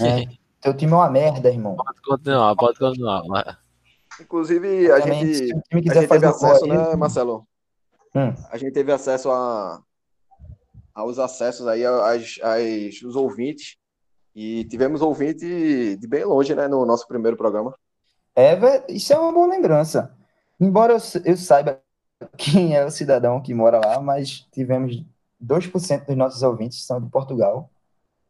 É, 0.00 0.26
teu 0.60 0.74
time 0.74 0.92
é 0.92 0.96
uma 0.96 1.10
merda, 1.10 1.48
irmão. 1.48 1.74
Pode 1.76 2.02
continuar, 2.02 2.54
pode 2.54 2.78
continuar. 2.78 3.22
Mas... 3.26 3.56
Inclusive, 4.20 4.90
a 4.92 5.00
Também, 5.00 5.34
gente, 5.34 5.52
a 5.72 5.76
gente 5.76 6.08
teve 6.08 6.26
acesso, 6.26 6.66
né, 6.66 6.96
Marcelo? 6.96 7.46
Hum. 8.14 8.34
A 8.50 8.58
gente 8.58 8.72
teve 8.72 8.92
acesso 8.92 9.30
a, 9.30 9.80
aos 10.96 11.18
acessos 11.18 11.66
aí 11.66 11.84
aos, 11.84 12.40
aos 12.42 13.14
ouvintes. 13.14 13.76
E 14.34 14.64
tivemos 14.64 15.02
ouvinte 15.02 15.96
de 15.96 16.06
bem 16.08 16.24
longe, 16.24 16.54
né, 16.54 16.66
no 16.66 16.84
nosso 16.86 17.06
primeiro 17.06 17.36
programa. 17.36 17.74
É, 18.34 18.58
isso 18.88 19.12
é 19.12 19.18
uma 19.18 19.32
boa 19.32 19.46
lembrança. 19.46 20.14
Embora 20.58 20.94
eu, 20.94 20.98
eu 21.24 21.36
saiba 21.36 21.80
quem 22.36 22.74
é 22.74 22.84
o 22.84 22.90
cidadão 22.90 23.42
que 23.42 23.52
mora 23.54 23.78
lá, 23.78 24.00
mas 24.00 24.46
tivemos 24.52 25.04
2% 25.42 26.06
dos 26.06 26.16
nossos 26.16 26.42
ouvintes 26.42 26.84
são 26.84 27.00
de 27.00 27.10
Portugal. 27.10 27.70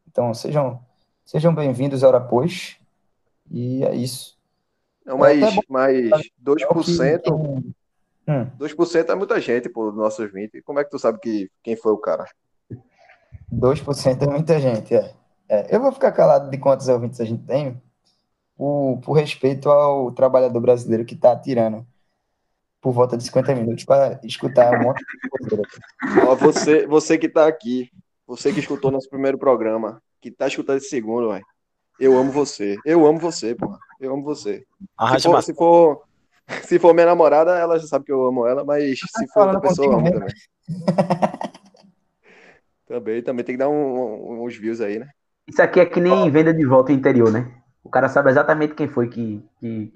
Então, 0.07 0.33
sejam, 0.33 0.81
sejam 1.25 1.55
bem-vindos, 1.55 2.03
hora 2.03 2.19
pois. 2.19 2.77
E 3.49 3.83
é 3.83 3.95
isso. 3.95 4.37
Não, 5.05 5.17
mas, 5.17 5.41
é 5.41 5.59
mas 5.69 6.11
2%, 6.43 7.21
que... 7.21 7.31
hum. 7.31 8.51
2% 8.59 9.09
é 9.09 9.15
muita 9.15 9.39
gente, 9.39 9.69
por 9.69 9.93
nossos 9.93 10.29
20. 10.31 10.61
Como 10.61 10.79
é 10.79 10.83
que 10.83 10.89
tu 10.89 10.99
sabe 10.99 11.19
que, 11.19 11.49
quem 11.63 11.75
foi 11.77 11.93
o 11.93 11.97
cara? 11.97 12.25
2% 13.51 14.21
é 14.21 14.27
muita 14.27 14.59
gente, 14.59 14.95
é. 14.95 15.13
é. 15.47 15.75
Eu 15.75 15.81
vou 15.81 15.91
ficar 15.91 16.11
calado 16.11 16.49
de 16.49 16.57
quantos 16.57 16.87
ouvintes 16.87 17.19
a 17.19 17.25
gente 17.25 17.43
tem, 17.43 17.81
por, 18.55 18.99
por 19.03 19.13
respeito 19.13 19.69
ao 19.69 20.11
trabalhador 20.11 20.59
brasileiro 20.59 21.05
que 21.05 21.13
está 21.13 21.35
tirando 21.35 21.85
por 22.81 22.91
volta 22.91 23.17
de 23.17 23.23
50 23.23 23.55
minutos 23.55 23.83
para 23.85 24.19
escutar 24.23 24.73
um 24.73 24.83
monte 24.83 24.99
de 24.99 25.29
coisa. 25.29 25.61
Ó, 26.27 26.35
você, 26.35 26.87
você 26.87 27.17
que 27.17 27.27
está 27.27 27.47
aqui, 27.47 27.89
você 28.25 28.53
que 28.53 28.59
escutou 28.59 28.91
nosso 28.91 29.09
primeiro 29.09 29.37
programa, 29.37 30.01
que 30.21 30.29
está 30.29 30.47
escutando 30.47 30.77
esse 30.77 30.89
segundo, 30.89 31.29
véio, 31.29 31.45
eu 31.99 32.17
amo 32.17 32.31
você. 32.31 32.75
Eu 32.85 33.05
amo 33.05 33.19
você, 33.19 33.55
porra. 33.55 33.77
Eu 33.99 34.13
amo 34.13 34.23
você. 34.23 34.65
Se 35.19 35.27
for, 35.27 35.43
se 35.43 35.53
for, 35.53 36.03
se 36.63 36.79
for 36.79 36.93
minha 36.93 37.07
namorada, 37.07 37.57
ela 37.57 37.79
já 37.79 37.87
sabe 37.87 38.05
que 38.05 38.11
eu 38.11 38.25
amo 38.25 38.45
ela, 38.47 38.63
mas 38.63 38.99
se 38.99 39.27
for 39.33 39.47
outra 39.47 39.61
pessoa, 39.61 39.87
eu 39.87 39.93
amo 39.93 40.11
também. 40.11 40.33
Também, 42.87 43.21
também 43.21 43.43
tem 43.43 43.55
que 43.55 43.59
dar 43.59 43.69
um, 43.69 43.73
um, 43.73 44.45
uns 44.45 44.55
views 44.55 44.79
aí, 44.79 44.97
né? 44.97 45.09
Isso 45.47 45.61
aqui 45.61 45.79
é 45.79 45.85
que 45.85 45.99
nem 45.99 46.29
venda 46.31 46.53
de 46.53 46.65
volta 46.65 46.91
interior, 46.91 47.31
né? 47.31 47.51
O 47.83 47.89
cara 47.89 48.09
sabe 48.09 48.29
exatamente 48.29 48.75
quem 48.75 48.87
foi 48.87 49.09
que, 49.09 49.43
que, 49.59 49.91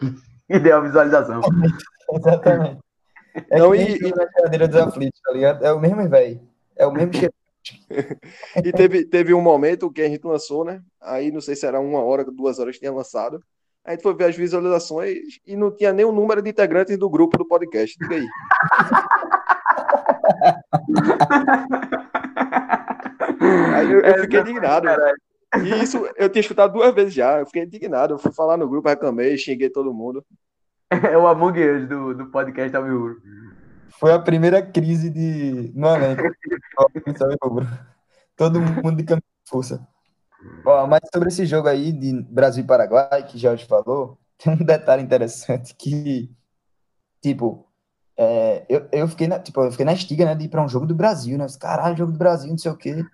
que 0.47 0.59
deu 0.59 0.77
a 0.77 0.81
visualização. 0.81 1.41
exatamente. 2.13 2.79
É 3.49 3.59
Não, 3.59 3.73
e, 3.73 3.97
e... 3.97 4.13
na 4.13 4.27
cadeira 4.27 4.67
dos 4.67 4.77
aflitos, 4.77 5.19
tá 5.21 5.31
ligado? 5.31 5.65
É 5.65 5.71
o 5.71 5.79
mesmo, 5.79 6.07
velho. 6.09 6.41
É 6.75 6.85
o 6.85 6.91
mesmo 6.91 7.13
cheiro. 7.13 7.33
e 8.63 8.71
teve, 8.71 9.05
teve 9.05 9.33
um 9.33 9.41
momento 9.41 9.91
que 9.91 10.01
a 10.01 10.09
gente 10.09 10.25
lançou, 10.25 10.65
né? 10.65 10.81
Aí 10.99 11.31
não 11.31 11.39
sei 11.39 11.55
se 11.55 11.65
era 11.65 11.79
uma 11.79 12.03
hora, 12.03 12.25
duas 12.25 12.59
horas 12.59 12.75
que 12.75 12.79
tinha 12.79 12.91
lançado. 12.91 13.41
A 13.85 13.91
gente 13.91 14.03
foi 14.03 14.13
ver 14.13 14.25
as 14.25 14.35
visualizações 14.35 15.17
e 15.45 15.55
não 15.55 15.71
tinha 15.71 15.93
nem 15.93 16.05
o 16.05 16.11
número 16.11 16.41
de 16.41 16.49
integrantes 16.49 16.97
do 16.97 17.09
grupo 17.09 17.37
do 17.37 17.47
podcast. 17.47 17.97
Diga 17.99 18.15
aí. 18.15 18.27
Aí 23.75 23.91
eu, 23.91 24.01
eu 24.01 24.21
fiquei 24.21 24.39
indignado. 24.39 24.87
E 25.57 25.83
isso 25.83 26.07
eu 26.15 26.29
tinha 26.29 26.41
escutado 26.41 26.73
duas 26.73 26.93
vezes 26.93 27.13
já. 27.13 27.39
Eu 27.39 27.45
fiquei 27.45 27.63
indignado. 27.63 28.13
Eu 28.13 28.19
fui 28.19 28.31
falar 28.31 28.57
no 28.57 28.67
grupo, 28.67 28.87
reclamei, 28.87 29.37
xinguei 29.37 29.69
todo 29.69 29.93
mundo. 29.93 30.25
É 30.89 31.17
o 31.17 31.27
Among 31.27 31.59
Us 31.59 31.87
do, 31.87 32.13
do 32.13 32.25
podcast 32.27 32.75
Almir 32.75 33.15
Foi 33.99 34.11
a 34.11 34.19
primeira 34.19 34.61
crise 34.61 35.09
de. 35.09 35.71
No 35.75 35.87
elenco. 35.87 36.23
todo 38.35 38.59
mundo 38.59 38.97
de 38.97 39.03
camisa 39.03 39.25
de 39.43 39.49
força. 39.49 39.87
Ó, 40.65 40.87
mas 40.87 41.01
sobre 41.13 41.29
esse 41.29 41.45
jogo 41.45 41.67
aí 41.67 41.91
de 41.91 42.21
Brasil 42.23 42.63
e 42.63 42.67
Paraguai, 42.67 43.23
que 43.23 43.37
Jorge 43.37 43.65
falou, 43.65 44.17
tem 44.37 44.53
um 44.53 44.57
detalhe 44.57 45.03
interessante 45.03 45.75
que, 45.75 46.29
tipo, 47.21 47.67
é, 48.17 48.65
eu, 48.67 48.87
eu, 48.91 49.07
fiquei 49.07 49.27
na, 49.27 49.39
tipo, 49.39 49.61
eu 49.61 49.71
fiquei 49.71 49.85
na 49.85 49.93
estiga, 49.93 50.25
né, 50.25 50.35
de 50.35 50.45
ir 50.45 50.49
para 50.49 50.63
um 50.63 50.67
jogo 50.67 50.85
do 50.85 50.95
Brasil, 50.95 51.37
né? 51.37 51.45
Caralho, 51.59 51.97
jogo 51.97 52.11
do 52.11 52.17
Brasil, 52.17 52.49
não 52.49 52.57
sei 52.57 52.71
o 52.71 52.77
quê. 52.77 53.05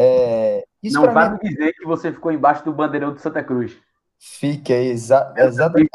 É, 0.00 0.64
isso 0.80 1.00
não 1.00 1.12
vai 1.12 1.28
mim... 1.30 1.38
dizer 1.42 1.72
que 1.72 1.84
você 1.84 2.12
ficou 2.12 2.30
embaixo 2.30 2.64
do 2.64 2.72
bandeirão 2.72 3.12
de 3.12 3.20
Santa 3.20 3.42
Cruz. 3.42 3.76
Fiquei, 4.16 4.90
exa 4.90 5.32
exatamente. 5.36 5.90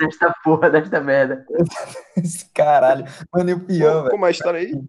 Desta 0.00 0.34
porra, 0.42 0.68
desta 0.68 1.00
merda. 1.00 1.46
Caralho, 2.52 3.04
mano, 3.32 3.50
e 3.50 3.52
o 3.54 3.60
pior, 3.60 4.00
velho. 4.02 4.10
Como 4.10 4.24
é 4.24 4.28
a 4.28 4.30
história 4.32 4.60
aí? 4.60 4.84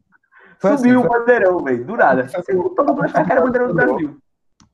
Foi 0.59 0.75
Subiu 0.75 0.99
assim, 0.99 1.07
o 1.07 1.09
bandeirão, 1.09 1.63
velho, 1.63 1.85
do 1.85 1.95
nada. 1.95 2.27
Todo 2.45 2.87
mundo 2.87 3.03
achava 3.03 3.25
que 3.25 3.31
era 3.31 3.41
o 3.41 3.45
bandeirão 3.45 3.67
do 3.67 3.73
Brasil. 3.75 4.17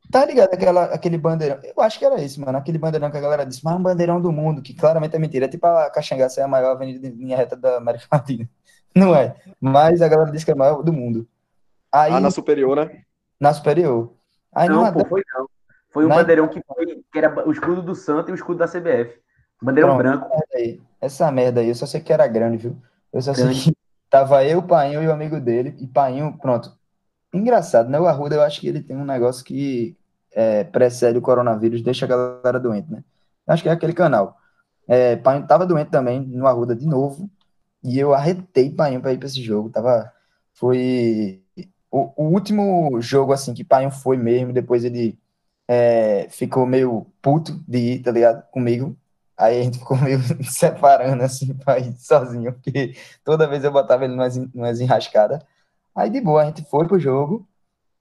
Tá 0.10 0.26
ligado 0.26 0.54
aquela, 0.54 0.84
aquele 0.86 1.18
bandeirão? 1.18 1.60
Eu 1.64 1.84
acho 1.84 2.00
que 2.00 2.06
era 2.06 2.22
isso, 2.22 2.40
mano. 2.40 2.58
Aquele 2.58 2.78
bandeirão 2.78 3.12
que 3.12 3.18
a 3.18 3.22
galera 3.22 3.46
disse, 3.46 3.62
mas 3.64 3.74
é 3.74 3.78
um 3.78 3.84
bandeirão 3.84 4.22
do 4.22 4.32
mundo, 4.32 4.62
que 4.62 4.74
claramente 4.74 5.16
é 5.16 5.20
mentira. 5.20 5.46
É 5.46 5.50
tipo 5.50 5.66
a 5.66 5.90
Caxangá 5.90 6.30
ser 6.30 6.42
a 6.42 6.48
maior 6.48 6.72
avenida 6.72 7.10
de 7.10 7.16
linha 7.16 7.36
reta 7.36 7.58
da 7.58 7.78
América 7.78 8.06
Latina. 8.12 8.48
Não 8.96 9.14
é. 9.14 9.36
Mas 9.60 10.02
a 10.02 10.08
galera 10.08 10.32
disse 10.32 10.46
que 10.46 10.52
é 10.52 10.54
a 10.54 10.58
maior 10.58 10.84
do 10.84 10.94
mundo. 10.94 11.28
Aí, 11.92 12.14
Ah, 12.14 12.20
na 12.20 12.32
superior, 12.32 12.76
né? 12.76 13.04
Na 13.44 13.54
superior. 13.54 14.14
Aí 14.56 14.70
Não, 14.70 14.92
pô, 14.94 15.06
foi 15.06 15.22
não. 15.36 15.48
Foi 15.92 16.06
um 16.06 16.10
Mas- 16.10 16.20
bandeirão 16.20 16.48
que, 16.48 16.62
foi, 16.66 16.86
que 17.12 17.18
era 17.20 17.48
o 17.48 17.52
escudo 17.52 17.82
do 17.82 17.94
Santos 17.94 18.30
e 18.30 18.32
o 18.32 18.36
escudo 18.36 18.58
da 18.60 18.68
CBF. 18.68 19.20
Bandeirão 19.62 19.98
Pronto. 19.98 20.20
branco. 20.20 20.30
merda. 20.56 20.82
Essa 21.00 21.32
merda 21.32 21.62
aí, 21.62 21.68
eu 21.70 21.76
só 21.76 21.86
sei 21.86 22.02
que 22.02 22.12
era 22.14 22.26
grande, 22.28 22.58
viu? 22.58 22.78
Eu 23.12 23.22
só 23.22 23.34
sei 23.34 23.54
que 23.54 23.74
tava 24.10 24.44
eu, 24.46 24.60
o 24.60 24.64
Painho 24.64 25.04
e 25.04 25.08
o 25.08 25.12
amigo 25.12 25.40
dele. 25.40 25.76
E 25.80 25.86
Painho, 25.86 26.38
pronto. 26.42 26.72
Engraçado, 27.34 27.90
né? 27.90 28.00
O 28.00 28.08
Arruda, 28.08 28.36
eu 28.36 28.42
acho 28.42 28.60
que 28.62 28.68
ele 28.68 28.82
tem 28.82 28.96
um 28.96 29.06
negócio 29.06 29.44
que 29.44 29.96
é, 30.32 30.64
precede 30.64 31.18
o 31.18 31.22
coronavírus, 31.22 31.82
deixa 31.84 32.06
a 32.06 32.10
galera 32.10 32.60
doente, 32.60 32.92
né? 32.92 33.04
Acho 33.46 33.62
que 33.64 33.70
é 33.70 33.72
aquele 33.72 33.94
canal. 33.94 34.38
É, 34.88 35.16
Painho 35.18 35.46
tava 35.46 35.66
doente 35.66 35.90
também 35.92 36.22
no 36.22 36.48
Arruda 36.48 36.76
de 36.76 36.88
novo. 36.88 37.30
E 37.84 38.00
eu 38.00 38.14
arretei 38.14 38.72
Painho 38.72 39.02
pra 39.02 39.12
ir 39.14 39.18
pra 39.18 39.28
esse 39.28 39.42
jogo. 39.44 39.70
Tava. 39.70 40.12
Foi. 40.54 41.43
O, 41.94 42.12
o 42.18 42.24
último 42.34 43.00
jogo, 43.02 43.34
assim, 43.34 43.54
que 43.54 43.64
Painho 43.64 43.92
foi 43.92 44.18
mesmo. 44.18 44.52
Depois 44.52 44.84
ele 44.84 45.20
é, 45.68 46.28
ficou 46.30 46.66
meio 46.66 47.06
puto 47.22 47.64
de 47.68 47.78
ir, 47.78 48.02
tá 48.02 48.12
ligado? 48.12 48.44
Comigo. 48.52 48.98
Aí 49.38 49.62
a 49.62 49.64
gente 49.64 49.80
ficou 49.80 49.98
meio 49.98 50.20
separando, 50.44 51.24
assim, 51.24 51.54
pra 51.56 51.80
ir 51.80 51.94
sozinho, 52.00 52.54
porque 52.54 52.96
toda 53.24 53.48
vez 53.48 53.64
eu 53.64 53.72
botava 53.72 54.06
ele 54.06 54.14
numas, 54.16 54.36
numas 54.54 54.82
enrascadas. 54.82 55.40
Aí, 55.96 56.10
de 56.10 56.22
boa, 56.22 56.44
a 56.44 56.46
gente 56.46 56.64
foi 56.70 56.88
pro 56.88 57.00
jogo 57.00 57.48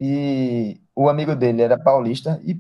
e 0.01 0.81
o 0.97 1.09
amigo 1.09 1.37
dele 1.37 1.63
era 1.63 1.79
paulista. 1.79 2.41
E, 2.45 2.59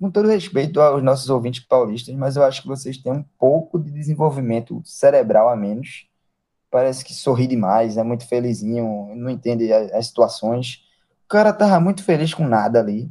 com 0.00 0.10
todo 0.10 0.28
respeito 0.28 0.80
aos 0.80 1.02
nossos 1.02 1.28
ouvintes 1.30 1.64
paulistas, 1.64 2.14
mas 2.14 2.36
eu 2.36 2.44
acho 2.44 2.62
que 2.62 2.68
vocês 2.68 2.98
têm 2.98 3.12
um 3.12 3.24
pouco 3.38 3.78
de 3.78 3.90
desenvolvimento 3.90 4.80
cerebral 4.84 5.48
a 5.48 5.56
menos. 5.56 6.07
Parece 6.70 7.04
que 7.04 7.14
sorri 7.14 7.46
demais, 7.46 7.96
é 7.96 8.02
muito 8.02 8.26
felizinho, 8.28 9.14
não 9.16 9.30
entende 9.30 9.72
as 9.72 10.06
situações. 10.08 10.84
O 11.24 11.28
cara 11.28 11.52
tava 11.52 11.80
muito 11.80 12.04
feliz 12.04 12.34
com 12.34 12.46
nada 12.46 12.78
ali 12.80 13.10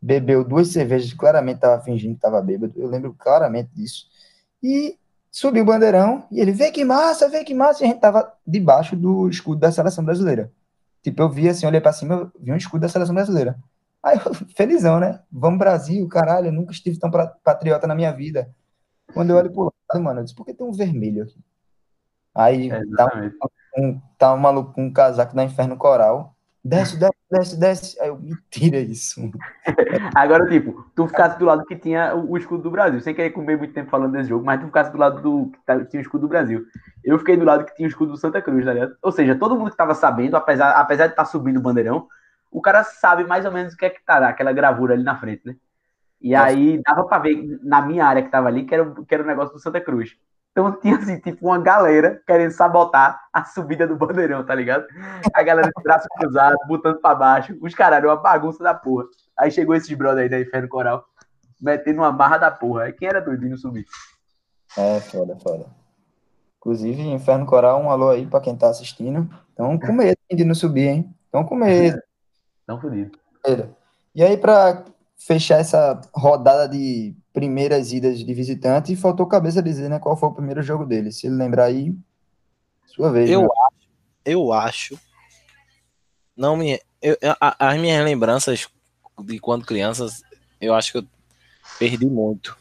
bebeu 0.00 0.44
duas 0.44 0.68
cervejas, 0.68 1.12
claramente 1.12 1.56
estava 1.56 1.82
fingindo 1.82 2.12
que 2.12 2.18
estava 2.18 2.40
bêbado, 2.42 2.72
eu 2.76 2.88
lembro 2.88 3.14
claramente 3.14 3.70
disso. 3.74 4.06
E 4.62 4.96
subiu 5.30 5.62
o 5.62 5.66
bandeirão 5.66 6.26
e 6.30 6.40
ele, 6.40 6.52
vê 6.52 6.70
que 6.70 6.84
massa, 6.84 7.28
vê 7.28 7.44
que 7.44 7.54
massa, 7.54 7.82
e 7.82 7.86
a 7.86 7.90
gente 7.90 8.00
tava 8.00 8.32
debaixo 8.46 8.96
do 8.96 9.28
escudo 9.28 9.60
da 9.60 9.72
seleção 9.72 10.04
brasileira. 10.04 10.52
Tipo, 11.02 11.22
eu 11.22 11.30
vi 11.30 11.48
assim, 11.48 11.66
olhei 11.66 11.80
para 11.80 11.92
cima, 11.92 12.32
vi 12.40 12.52
um 12.52 12.56
escudo 12.56 12.82
da 12.82 12.88
seleção 12.88 13.14
brasileira. 13.14 13.58
Aí 14.02 14.18
eu, 14.24 14.34
felizão, 14.56 15.00
né? 15.00 15.20
Vamos 15.30 15.58
Brasil, 15.58 16.06
caralho, 16.08 16.48
eu 16.48 16.52
nunca 16.52 16.72
estive 16.72 16.98
tão 16.98 17.10
pra- 17.10 17.26
patriota 17.44 17.86
na 17.86 17.94
minha 17.94 18.12
vida. 18.12 18.54
Quando 19.14 19.30
eu 19.30 19.36
olho 19.36 19.52
pro 19.52 19.64
lado, 19.90 20.04
mano, 20.04 20.20
eu 20.20 20.24
disse, 20.24 20.36
por 20.36 20.46
que 20.46 20.54
tem 20.54 20.66
um 20.66 20.72
vermelho 20.72 21.24
aqui? 21.24 21.38
Aí 22.38 22.70
É, 22.70 22.80
tá 22.96 23.10
um, 23.76 24.00
tá 24.18 24.34
um 24.34 24.38
maluco 24.38 24.72
com 24.72 24.86
um 24.86 24.92
casaco 24.92 25.34
da 25.34 25.44
Inferno 25.44 25.76
Coral. 25.76 26.34
Desce, 26.64 26.96
desce, 26.98 27.16
desce, 27.30 27.60
desce. 27.60 28.00
Aí 28.00 28.08
eu, 28.08 28.18
mentira 28.18 28.78
isso. 28.78 29.20
Agora, 30.14 30.46
tipo, 30.48 30.84
tu 30.94 31.06
ficasse 31.06 31.38
do 31.38 31.44
lado 31.44 31.64
que 31.64 31.76
tinha 31.76 32.14
o, 32.14 32.32
o 32.32 32.36
escudo 32.36 32.62
do 32.62 32.70
Brasil, 32.70 33.00
sem 33.00 33.14
querer 33.14 33.30
comer 33.30 33.56
muito 33.56 33.72
tempo 33.72 33.90
falando 33.90 34.12
desse 34.12 34.28
jogo, 34.28 34.44
mas 34.44 34.60
tu 34.60 34.66
ficasse 34.66 34.90
do 34.92 34.98
lado 34.98 35.20
do 35.22 35.50
que 35.50 35.58
tá- 35.64 35.84
tinha 35.84 36.00
o 36.00 36.02
escudo 36.02 36.22
do 36.22 36.28
Brasil. 36.28 36.64
Eu 37.04 37.18
fiquei 37.18 37.36
do 37.36 37.44
lado 37.44 37.64
que 37.64 37.74
tinha 37.74 37.86
o 37.86 37.90
escudo 37.90 38.12
do 38.12 38.18
Santa 38.18 38.42
Cruz, 38.42 38.64
tá 38.64 38.72
ligado? 38.72 38.96
Ou 39.02 39.12
seja, 39.12 39.34
todo 39.36 39.56
mundo 39.58 39.70
que 39.70 39.76
tava 39.76 39.94
sabendo, 39.94 40.36
apesar, 40.36 40.72
apesar 40.72 41.06
de 41.06 41.12
estar 41.12 41.24
subindo 41.24 41.58
o 41.58 41.62
bandeirão, 41.62 42.06
o 42.50 42.60
cara 42.60 42.84
sabe 42.84 43.24
mais 43.24 43.44
ou 43.44 43.52
menos 43.52 43.74
o 43.74 43.76
que 43.76 43.84
é 43.86 43.90
que 43.90 44.04
tá 44.04 44.28
aquela 44.28 44.52
gravura 44.52 44.94
ali 44.94 45.02
na 45.02 45.18
frente, 45.18 45.42
né? 45.46 45.56
E 46.20 46.34
aí 46.34 46.80
dava 46.82 47.06
pra 47.06 47.18
ver 47.18 47.58
na 47.62 47.80
minha 47.82 48.04
área 48.06 48.22
que 48.22 48.30
tava 48.30 48.48
ali 48.48 48.64
que 48.66 48.74
era, 48.74 48.92
que 49.04 49.14
era 49.14 49.22
o 49.22 49.26
negócio 49.26 49.54
do 49.54 49.60
Santa 49.60 49.80
Cruz. 49.80 50.16
Então 50.58 50.72
tinha 50.72 50.96
assim, 50.96 51.20
tipo, 51.20 51.46
uma 51.46 51.58
galera 51.58 52.20
querendo 52.26 52.50
sabotar 52.50 53.28
a 53.32 53.44
subida 53.44 53.86
do 53.86 53.94
bandeirão, 53.94 54.44
tá 54.44 54.52
ligado? 54.56 54.88
A 55.32 55.40
galera 55.40 55.68
de 55.68 55.82
braço 55.84 56.08
cruzado, 56.18 56.56
botando 56.66 57.00
pra 57.00 57.14
baixo. 57.14 57.56
Os 57.62 57.72
caralho, 57.76 58.08
uma 58.08 58.16
bagunça 58.16 58.64
da 58.64 58.74
porra. 58.74 59.04
Aí 59.38 59.52
chegou 59.52 59.76
esses 59.76 59.96
brother 59.96 60.24
aí 60.24 60.28
da 60.28 60.40
Inferno 60.40 60.68
Coral, 60.68 61.04
metendo 61.60 62.00
uma 62.00 62.10
barra 62.10 62.38
da 62.38 62.50
porra. 62.50 62.82
Aí 62.82 62.92
quem 62.92 63.06
era 63.06 63.20
doidinho 63.20 63.56
subir? 63.56 63.86
É, 64.76 64.98
foda, 64.98 65.36
foda. 65.36 65.66
Inclusive, 66.56 67.02
Inferno 67.02 67.46
Coral, 67.46 67.80
um 67.80 67.88
alô 67.88 68.10
aí 68.10 68.26
pra 68.26 68.40
quem 68.40 68.56
tá 68.56 68.68
assistindo. 68.68 69.30
Então, 69.52 69.78
com 69.78 69.92
medo 69.92 70.18
de 70.28 70.44
não 70.44 70.56
subir, 70.56 70.88
hein? 70.88 71.14
Então, 71.28 71.44
com 71.44 71.54
medo. 71.54 72.02
Tão 72.66 72.80
fodido. 72.80 73.16
E 74.12 74.24
aí, 74.24 74.36
pra 74.36 74.82
fechar 75.16 75.60
essa 75.60 76.00
rodada 76.12 76.68
de 76.68 77.16
primeiras 77.32 77.92
idas 77.92 78.18
de 78.18 78.34
visitante, 78.34 78.96
faltou 78.96 79.26
cabeça 79.26 79.62
dizer, 79.62 79.88
né, 79.88 79.98
qual 79.98 80.16
foi 80.16 80.28
o 80.28 80.34
primeiro 80.34 80.62
jogo 80.62 80.84
dele. 80.84 81.12
Se 81.12 81.26
ele 81.26 81.36
lembrar 81.36 81.64
aí, 81.64 81.94
sua 82.86 83.10
vez. 83.12 83.30
Eu 83.30 83.42
né? 83.42 83.48
acho, 83.66 83.76
eu 84.24 84.52
acho. 84.52 85.00
Não 86.36 86.56
me. 86.56 86.80
eu- 87.00 87.16
a- 87.40 87.68
as 87.70 87.78
minhas 87.78 88.04
lembranças 88.04 88.68
de 89.20 89.38
quando 89.38 89.66
crianças, 89.66 90.22
eu 90.60 90.74
acho 90.74 90.92
que 90.92 90.98
eu 90.98 91.04
perdi 91.78 92.06
muito. 92.06 92.56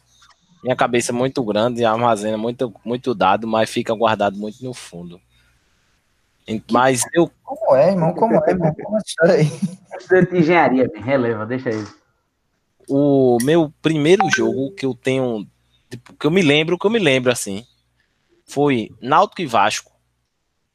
Minha 0.64 0.76
cabeça 0.76 1.12
é 1.12 1.16
muito 1.16 1.44
grande, 1.44 1.86
armazena 1.86 2.38
muito, 2.38 2.74
muito 2.84 3.14
dado, 3.14 3.48
mas 3.48 3.70
fica 3.70 3.94
guardado 3.94 4.38
muito 4.38 4.64
no 4.64 4.74
fundo. 4.74 5.22
Mas 6.72 7.04
eu, 7.14 7.30
Como 7.44 7.76
é, 7.76 7.92
irmão? 7.92 8.14
Como 8.14 8.36
é, 8.36 8.50
irmão? 8.50 8.74
Como 8.74 8.96
é 8.96 9.00
essa 9.00 9.08
história 9.08 9.34
aí? 9.36 9.46
Estudante 10.00 10.32
de 10.32 10.38
engenharia, 10.40 10.90
man. 10.94 11.02
releva, 11.02 11.46
deixa 11.46 11.70
aí. 11.70 11.86
O 12.89 13.38
meu 13.43 13.73
primeiro 13.82 14.23
jogo 14.36 14.71
que 14.71 14.86
eu 14.86 14.93
tenho, 14.95 15.45
tipo, 15.89 16.13
que 16.13 16.26
eu 16.28 16.32
me 16.32 16.41
lembro, 16.41 16.78
que 16.78 16.86
eu 16.86 16.91
me 16.91 17.00
lembro 17.00 17.32
assim, 17.32 17.65
foi 18.45 18.89
Náutico 19.02 19.41
e 19.41 19.45
Vasco, 19.45 19.91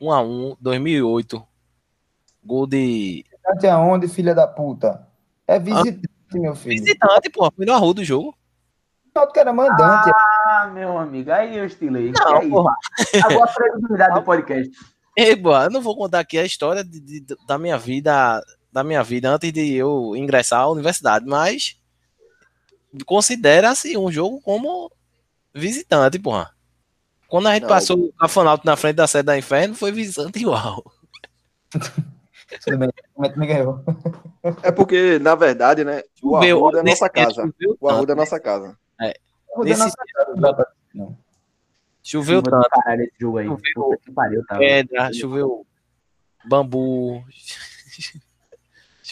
1 0.00 0.12
a 0.12 0.20
1, 0.22 0.56
2008. 0.60 1.42
Gol 2.44 2.66
de 2.66 3.24
Visitante 3.30 3.66
aonde, 3.68 4.08
filha 4.08 4.34
da 4.34 4.46
puta? 4.48 5.06
É 5.46 5.58
visitante, 5.58 6.00
meu 6.34 6.54
filho. 6.56 6.80
visitante, 6.82 7.30
pô, 7.30 7.50
foi 7.54 7.64
no 7.66 7.72
Arruda 7.72 8.00
o 8.00 8.04
jogo. 8.04 8.34
O 9.14 9.26
que 9.26 9.38
era 9.38 9.52
mandante. 9.52 10.10
Ah, 10.46 10.70
meu 10.72 10.96
amigo, 10.98 11.30
aí 11.30 11.56
eu 11.56 11.66
estilei. 11.66 12.10
Não, 12.12 12.40
Que 12.40 12.46
é 12.46 12.48
porra. 12.48 12.74
Agora 13.24 13.50
a 13.50 13.54
credibilidade 13.54 14.14
do 14.14 14.22
podcast. 14.24 14.70
Ei, 15.16 15.36
boa, 15.36 15.64
eu 15.64 15.70
não 15.70 15.82
vou 15.82 15.94
contar 15.96 16.20
aqui 16.20 16.38
a 16.38 16.44
história 16.44 16.82
de- 16.82 16.98
de- 17.20 17.36
da 17.46 17.58
minha 17.58 17.76
vida, 17.76 18.42
da 18.72 18.82
minha 18.82 19.02
vida 19.04 19.28
antes 19.30 19.52
de 19.52 19.74
eu 19.74 20.16
ingressar 20.16 20.60
à 20.62 20.68
universidade, 20.70 21.26
mas 21.26 21.76
considera-se 23.06 23.96
um 23.96 24.10
jogo 24.10 24.40
como 24.40 24.90
visitante, 25.54 26.18
porra. 26.18 26.50
Quando 27.28 27.48
a 27.48 27.54
gente 27.54 27.62
Não. 27.62 27.68
passou 27.70 27.98
o 27.98 28.12
Cafanalto 28.12 28.66
na 28.66 28.76
frente 28.76 28.96
da 28.96 29.06
sede 29.06 29.24
da 29.26 29.38
Inferno, 29.38 29.74
foi 29.74 29.90
visitante 29.92 30.38
igual. 30.38 30.84
É 34.62 34.70
porque, 34.70 35.18
na 35.18 35.34
verdade, 35.34 35.84
né, 35.84 36.02
o 36.22 36.36
Arruda 36.36 36.80
é 36.80 36.82
nesse 36.82 37.00
nossa 37.00 37.10
casa. 37.10 37.54
O 37.80 37.88
Arruda 37.88 38.12
é 38.12 38.14
tanto, 38.14 38.18
nossa 38.18 38.38
casa. 38.40 38.76
Nesse 39.58 39.80
nossa 39.80 39.94
não 40.28 40.34
dá 40.34 40.52
pra- 40.52 40.70
não. 40.94 41.16
choveu 42.02 42.42
tanto, 42.42 42.68
caralho 42.68 43.04
esse 43.04 43.14
jogo 43.18 43.38
aí. 43.38 43.46
Choveu. 43.46 43.62
Puta 43.74 43.96
que 44.04 44.12
pariu, 44.12 44.44
tá? 44.46 44.58
pedra, 44.58 45.12
choveu 45.14 45.66
bambu, 46.44 47.24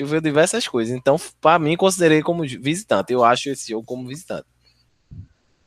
choveu 0.05 0.21
diversas 0.21 0.67
coisas. 0.67 0.95
Então, 0.97 1.17
pra 1.41 1.59
mim, 1.59 1.77
considerei 1.77 2.23
como 2.23 2.43
visitante. 2.43 3.13
Eu 3.13 3.25
acho 3.25 3.49
esse 3.51 3.71
jogo 3.71 3.85
como 3.87 4.07
visitante. 4.09 4.47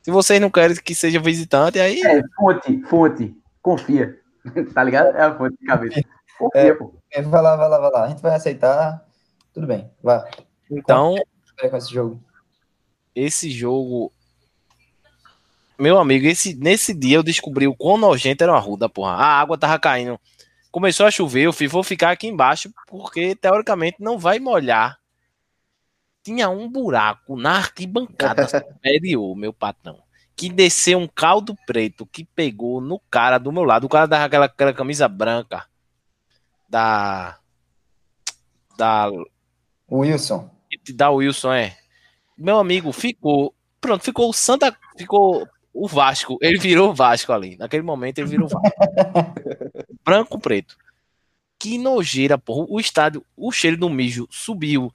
Se 0.02 0.10
vocês 0.10 0.40
não 0.40 0.50
querem 0.50 0.76
que 0.76 0.94
seja 0.94 1.18
visitante, 1.18 1.78
aí 1.80 2.00
É, 2.02 2.22
fonte, 2.36 2.82
fonte. 2.88 3.34
Confia. 3.62 4.18
tá 4.74 4.84
ligado? 4.84 5.16
É 5.16 5.22
a 5.22 5.34
fonte 5.36 5.56
de 5.58 5.64
cabeça. 5.66 6.02
Confia, 6.38 6.60
É. 6.60 6.74
pô. 6.74 6.94
É, 7.12 7.22
Vai 7.22 7.40
lá, 7.42 7.56
vai 7.56 7.68
lá, 7.68 7.78
vai 7.78 7.90
lá. 7.90 8.04
A 8.04 8.08
gente 8.08 8.20
vai 8.20 8.34
aceitar. 8.34 9.02
Tudo 9.52 9.66
bem, 9.66 9.88
vai. 10.02 10.22
então 10.70 11.14
Vai 11.60 11.70
com 11.70 11.76
esse 11.76 11.92
jogo. 11.94 12.20
esse 13.14 13.50
jogo. 13.50 14.12
Meu 15.78 15.98
amigo, 15.98 16.26
esse, 16.26 16.54
nesse 16.54 16.92
dia 16.94 17.16
eu 17.16 17.22
descobri 17.22 17.66
o 17.66 17.74
quão 17.74 17.96
nojento 17.96 18.42
era 18.44 18.52
o 18.52 18.56
Arruda, 18.56 18.88
porra. 18.88 19.12
A 19.12 19.40
água 19.40 19.56
tava 19.58 19.78
caindo. 19.78 20.20
Começou 20.74 21.06
a 21.06 21.10
chover, 21.12 21.42
eu 21.42 21.52
falei, 21.52 21.68
vou 21.68 21.84
ficar 21.84 22.10
aqui 22.10 22.26
embaixo, 22.26 22.68
porque 22.88 23.36
teoricamente 23.36 23.98
não 24.00 24.18
vai 24.18 24.40
molhar. 24.40 24.98
Tinha 26.20 26.50
um 26.50 26.68
buraco 26.68 27.36
na 27.36 27.58
arquibancada 27.58 28.44
superior, 28.50 29.36
meu 29.36 29.52
patrão. 29.52 30.02
Que 30.34 30.48
desceu 30.48 30.98
um 30.98 31.06
caldo 31.06 31.56
preto 31.64 32.04
que 32.04 32.24
pegou 32.24 32.80
no 32.80 32.98
cara 33.08 33.38
do 33.38 33.52
meu 33.52 33.62
lado. 33.62 33.84
O 33.84 33.88
cara 33.88 34.06
dava 34.06 34.24
aquela, 34.24 34.46
aquela 34.46 34.72
camisa 34.72 35.06
branca 35.06 35.64
da. 36.68 37.38
Da 38.76 39.12
Wilson. 39.88 40.50
da 40.92 41.08
Wilson, 41.12 41.52
é. 41.52 41.76
Meu 42.36 42.58
amigo 42.58 42.90
ficou. 42.90 43.54
Pronto, 43.80 44.02
ficou 44.02 44.28
o 44.28 44.34
Santa. 44.34 44.76
Ficou 44.98 45.48
o 45.72 45.86
Vasco. 45.86 46.36
Ele 46.42 46.58
virou 46.58 46.90
o 46.90 46.94
Vasco 46.94 47.32
ali. 47.32 47.56
Naquele 47.56 47.84
momento 47.84 48.18
ele 48.18 48.26
virou 48.26 48.46
o 48.46 48.50
Vasco. 48.50 48.74
Branco 50.04 50.38
preto. 50.38 50.76
Que 51.58 51.78
nojeira, 51.78 52.36
porra. 52.36 52.66
O 52.68 52.78
estádio, 52.78 53.24
o 53.36 53.50
cheiro 53.50 53.76
do 53.76 53.88
mijo 53.88 54.26
subiu. 54.30 54.92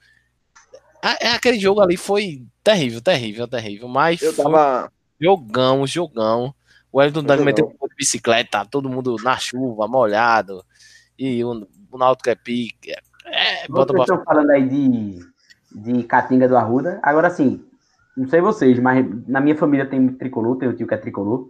É, 1.04 1.28
é, 1.28 1.32
aquele 1.34 1.60
jogo 1.60 1.82
ali 1.82 1.98
foi 1.98 2.45
terrível, 2.63 3.02
terrível, 3.02 3.48
terrível. 3.48 3.88
Mas 3.88 4.22
eu 4.22 4.36
tava. 4.36 4.91
Jogão, 5.19 5.86
jogão. 5.88 6.54
O 6.91 7.02
Elton 7.02 7.24
Dani 7.24 7.43
meteu 7.43 7.67
um 7.67 7.88
de 7.88 7.95
bicicleta, 7.95 8.65
todo 8.65 8.89
mundo 8.89 9.15
na 9.24 9.38
chuva, 9.38 9.88
molhado. 9.88 10.63
E 11.17 11.43
o, 11.43 11.67
o 11.91 11.98
Náutico 11.98 12.30
é 12.30 12.36
pique. 12.36 12.91
É, 13.26 13.67
bota 13.67 13.93
vocês 13.93 14.10
estão 14.10 14.24
falando 14.24 14.50
aí 14.50 14.67
de, 14.67 15.19
de 15.72 16.04
Catinga 16.04 16.48
do 16.48 16.58
Arruda. 16.58 17.00
Agora 17.04 17.30
sim, 17.30 17.63
não 18.17 18.28
sei 18.28 18.41
vocês, 18.41 18.80
mas 18.80 19.06
na 19.28 19.39
minha 19.39 19.56
família 19.56 19.86
tem 19.86 20.08
tricolor, 20.10 20.58
tem 20.58 20.69
um 20.69 20.76
tio 20.76 20.88
que 20.88 20.93
é 20.93 20.98
tricolor. 20.98 21.50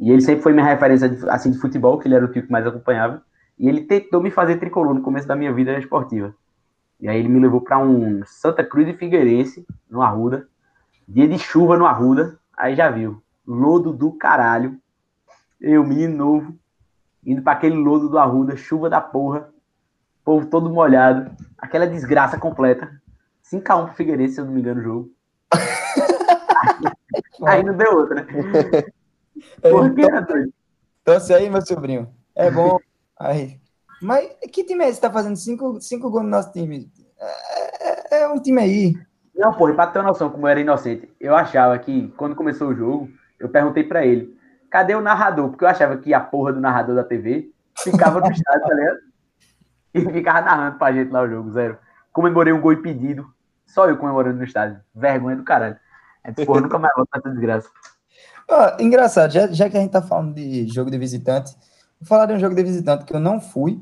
E 0.00 0.10
ele 0.10 0.22
sempre 0.22 0.42
foi 0.42 0.54
minha 0.54 0.64
referência 0.64 1.10
de, 1.10 1.28
assim, 1.28 1.50
de 1.50 1.58
futebol, 1.58 1.98
que 1.98 2.08
ele 2.08 2.14
era 2.14 2.24
o 2.24 2.32
tio 2.32 2.42
que 2.42 2.50
mais 2.50 2.66
acompanhava. 2.66 3.22
E 3.58 3.68
ele 3.68 3.82
tentou 3.82 4.22
me 4.22 4.30
fazer 4.30 4.56
tricolor 4.56 4.94
no 4.94 5.02
começo 5.02 5.28
da 5.28 5.36
minha 5.36 5.52
vida 5.52 5.78
esportiva. 5.78 6.34
E 6.98 7.06
aí 7.06 7.18
ele 7.18 7.28
me 7.28 7.38
levou 7.38 7.60
para 7.60 7.78
um 7.78 8.22
Santa 8.24 8.64
Cruz 8.64 8.86
de 8.86 8.94
Figueirense, 8.94 9.66
no 9.90 10.00
Arruda. 10.00 10.48
Dia 11.06 11.28
de 11.28 11.38
chuva 11.38 11.76
no 11.76 11.84
Arruda. 11.84 12.38
Aí 12.56 12.74
já 12.74 12.90
viu. 12.90 13.22
Lodo 13.46 13.92
do 13.92 14.12
caralho. 14.12 14.78
Eu, 15.60 15.84
menino 15.84 16.16
novo, 16.16 16.58
indo 17.24 17.42
para 17.42 17.52
aquele 17.52 17.76
lodo 17.76 18.08
do 18.08 18.18
Arruda, 18.18 18.56
chuva 18.56 18.88
da 18.88 19.02
porra. 19.02 19.50
Povo 20.24 20.46
todo 20.46 20.70
molhado. 20.70 21.30
Aquela 21.58 21.86
desgraça 21.86 22.38
completa. 22.38 22.90
5x1 23.44 23.84
pro 23.84 23.94
Figueirense, 23.94 24.34
se 24.36 24.40
eu 24.40 24.46
não 24.46 24.52
me 24.52 24.60
engano, 24.60 24.80
o 24.80 24.84
jogo. 24.84 25.10
aí 27.44 27.62
não 27.62 27.76
deu 27.76 27.98
outra, 27.98 28.22
né? 28.22 28.26
Por 29.60 29.94
que, 29.94 30.02
então, 30.02 30.52
Torce 31.04 31.32
aí, 31.32 31.48
meu 31.48 31.64
sobrinho. 31.64 32.08
É 32.34 32.50
bom. 32.50 32.78
Aí. 33.18 33.60
Mas 34.02 34.28
que 34.52 34.64
time 34.64 34.84
é 34.84 34.88
esse 34.88 35.00
que 35.00 35.06
tá 35.06 35.12
fazendo 35.12 35.36
cinco, 35.36 35.80
cinco 35.80 36.10
gols 36.10 36.24
no 36.24 36.30
nosso 36.30 36.52
time? 36.52 36.90
É, 37.18 38.16
é, 38.16 38.22
é 38.22 38.28
um 38.28 38.40
time 38.40 38.60
aí. 38.60 38.94
Não, 39.34 39.52
porra, 39.52 39.74
pra 39.74 39.86
ter 39.86 39.98
uma 39.98 40.08
noção 40.08 40.30
como 40.30 40.46
eu 40.46 40.50
era 40.50 40.60
inocente, 40.60 41.10
eu 41.18 41.34
achava 41.34 41.78
que 41.78 42.08
quando 42.16 42.34
começou 42.34 42.68
o 42.68 42.74
jogo, 42.74 43.10
eu 43.38 43.48
perguntei 43.48 43.84
para 43.84 44.04
ele, 44.04 44.36
cadê 44.70 44.94
o 44.94 45.00
narrador? 45.00 45.48
Porque 45.48 45.64
eu 45.64 45.68
achava 45.68 45.96
que 45.96 46.12
a 46.12 46.20
porra 46.20 46.52
do 46.52 46.60
narrador 46.60 46.94
da 46.94 47.04
TV 47.04 47.50
ficava 47.78 48.20
no 48.20 48.30
estádio, 48.30 48.68
tá 48.68 48.74
ligado? 48.74 48.98
E 49.94 50.12
ficava 50.12 50.40
narrando 50.42 50.78
pra 50.78 50.92
gente 50.92 51.10
lá 51.10 51.22
o 51.22 51.28
jogo, 51.28 51.50
zero. 51.52 51.78
Comemorei 52.12 52.52
um 52.52 52.60
gol 52.60 52.72
impedido, 52.72 53.26
só 53.66 53.88
eu 53.88 53.96
comemorando 53.96 54.38
no 54.38 54.44
estádio. 54.44 54.80
Vergonha 54.94 55.36
do 55.36 55.42
caralho. 55.42 55.76
É, 56.22 56.32
porra, 56.44 56.60
nunca 56.60 56.78
mais 56.78 56.94
volta 56.94 57.18
essa 57.18 57.30
desgraça. 57.30 57.70
Ah, 58.50 58.76
engraçado, 58.80 59.32
já, 59.32 59.46
já 59.52 59.70
que 59.70 59.76
a 59.76 59.80
gente 59.80 59.92
tá 59.92 60.02
falando 60.02 60.34
de 60.34 60.66
jogo 60.66 60.90
de 60.90 60.98
visitante, 60.98 61.54
Vou 62.00 62.06
falar 62.06 62.24
de 62.24 62.32
um 62.32 62.38
jogo 62.38 62.54
de 62.54 62.62
visitante 62.62 63.04
que 63.04 63.14
eu 63.14 63.20
não 63.20 63.38
fui, 63.38 63.78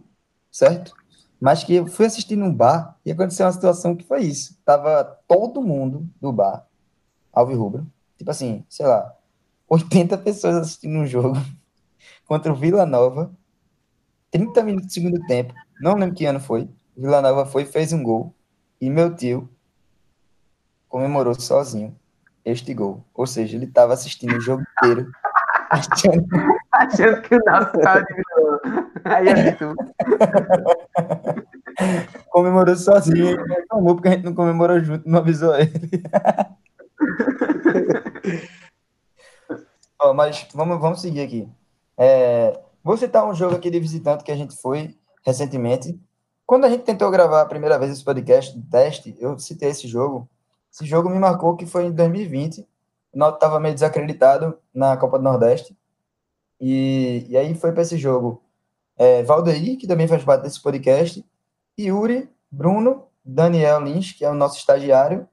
certo? 0.51 0.93
Mas 1.41 1.63
que 1.63 1.75
eu 1.75 1.87
fui 1.87 2.05
assistir 2.05 2.35
num 2.35 2.53
bar 2.53 2.99
e 3.07 3.13
aconteceu 3.13 3.47
uma 3.47 3.53
situação 3.53 3.95
que 3.95 4.05
foi 4.05 4.23
isso. 4.23 4.59
Tava 4.65 5.05
todo 5.29 5.63
mundo 5.63 6.11
do 6.21 6.33
bar, 6.33 6.67
Alvirrubro, 7.33 7.87
tipo 8.17 8.29
assim, 8.29 8.65
sei 8.69 8.87
lá, 8.87 9.15
80 9.71 10.19
pessoas 10.19 10.57
assistindo 10.57 10.99
um 10.99 11.07
jogo 11.07 11.37
contra 12.27 12.53
o 12.53 12.57
Vila 12.57 12.85
Nova, 12.85 13.33
30 14.33 14.65
minutos 14.65 14.89
do 14.89 14.93
segundo 14.93 15.25
tempo, 15.29 15.55
não 15.81 15.95
lembro 15.95 16.17
que 16.17 16.27
ano 16.27 16.41
foi. 16.41 16.69
Vila 16.97 17.23
Nova 17.23 17.47
foi 17.47 17.65
fez 17.65 17.93
um 17.93 18.03
gol 18.03 18.35
e 18.81 18.91
meu 18.91 19.15
tio 19.15 19.49
comemorou 20.89 21.39
sozinho 21.39 21.97
este 22.51 22.75
gol. 22.75 23.05
Ou 23.15 23.27
seja, 23.27 23.57
ele 23.57 23.67
estava 23.67 23.93
assistindo 23.93 24.37
o 24.37 24.41
jogo 24.41 24.63
inteiro 24.63 25.11
achando, 25.71 26.27
achando 26.73 27.23
que 27.23 27.35
o 27.35 27.39
estava 27.39 28.05
diminuindo. 28.05 28.89
Aí 29.05 29.29
é 29.29 29.53
tudo. 29.53 29.77
Comemorou 32.31 32.77
sozinho, 32.77 33.29
ele 33.29 33.55
reclamou 33.55 33.95
porque 33.95 34.09
a 34.09 34.13
gente 34.13 34.25
não 34.25 34.35
comemorou 34.35 34.81
junto, 34.81 35.09
não 35.09 35.21
avisou 35.21 35.55
ele. 35.55 36.03
mas 40.15 40.47
vamos, 40.55 40.81
vamos 40.81 41.01
seguir 41.01 41.21
aqui. 41.21 41.49
É, 41.97 42.59
vou 42.83 42.97
citar 42.97 43.27
um 43.27 43.35
jogo 43.35 43.57
aqui 43.57 43.71
de 43.71 43.81
visitante 43.81 44.25
que 44.25 44.33
a 44.33 44.37
gente 44.37 44.57
foi 44.57 44.97
recentemente. 45.25 45.99
Quando 46.47 46.65
a 46.65 46.71
gente 46.71 46.85
tentou 46.85 47.11
gravar 47.11 47.43
a 47.43 47.47
primeira 47.47 47.79
vez 47.79 47.93
esse 47.93 48.05
podcast, 48.05 48.59
teste, 48.71 49.17
eu 49.21 49.39
citei 49.39 49.71
esse 49.71 49.87
jogo. 49.87 50.29
Esse 50.73 50.87
jogo 50.87 51.09
me 51.09 51.19
marcou 51.19 51.57
que 51.57 51.67
foi 51.67 51.87
em 51.87 51.93
2020 51.93 52.67
o 53.13 53.19
Náutico 53.19 53.39
estava 53.39 53.61
meio 53.61 53.75
desacreditado 53.75 54.59
na 54.73 54.97
Copa 54.97 55.19
do 55.19 55.25
Nordeste. 55.25 55.77
E, 56.61 57.27
e 57.29 57.37
aí 57.37 57.55
foi 57.55 57.73
para 57.73 57.83
esse 57.83 57.97
jogo 57.97 58.43
é, 58.97 59.23
Valdeir, 59.23 59.79
que 59.79 59.87
também 59.87 60.09
faz 60.09 60.25
parte 60.25 60.43
desse 60.43 60.61
podcast, 60.61 61.25
Yuri, 61.79 62.29
Bruno, 62.51 63.07
Daniel 63.25 63.81
Lins, 63.81 64.13
que 64.13 64.25
é 64.25 64.31
o 64.31 64.35
nosso 64.35 64.59
estagiário, 64.59 65.29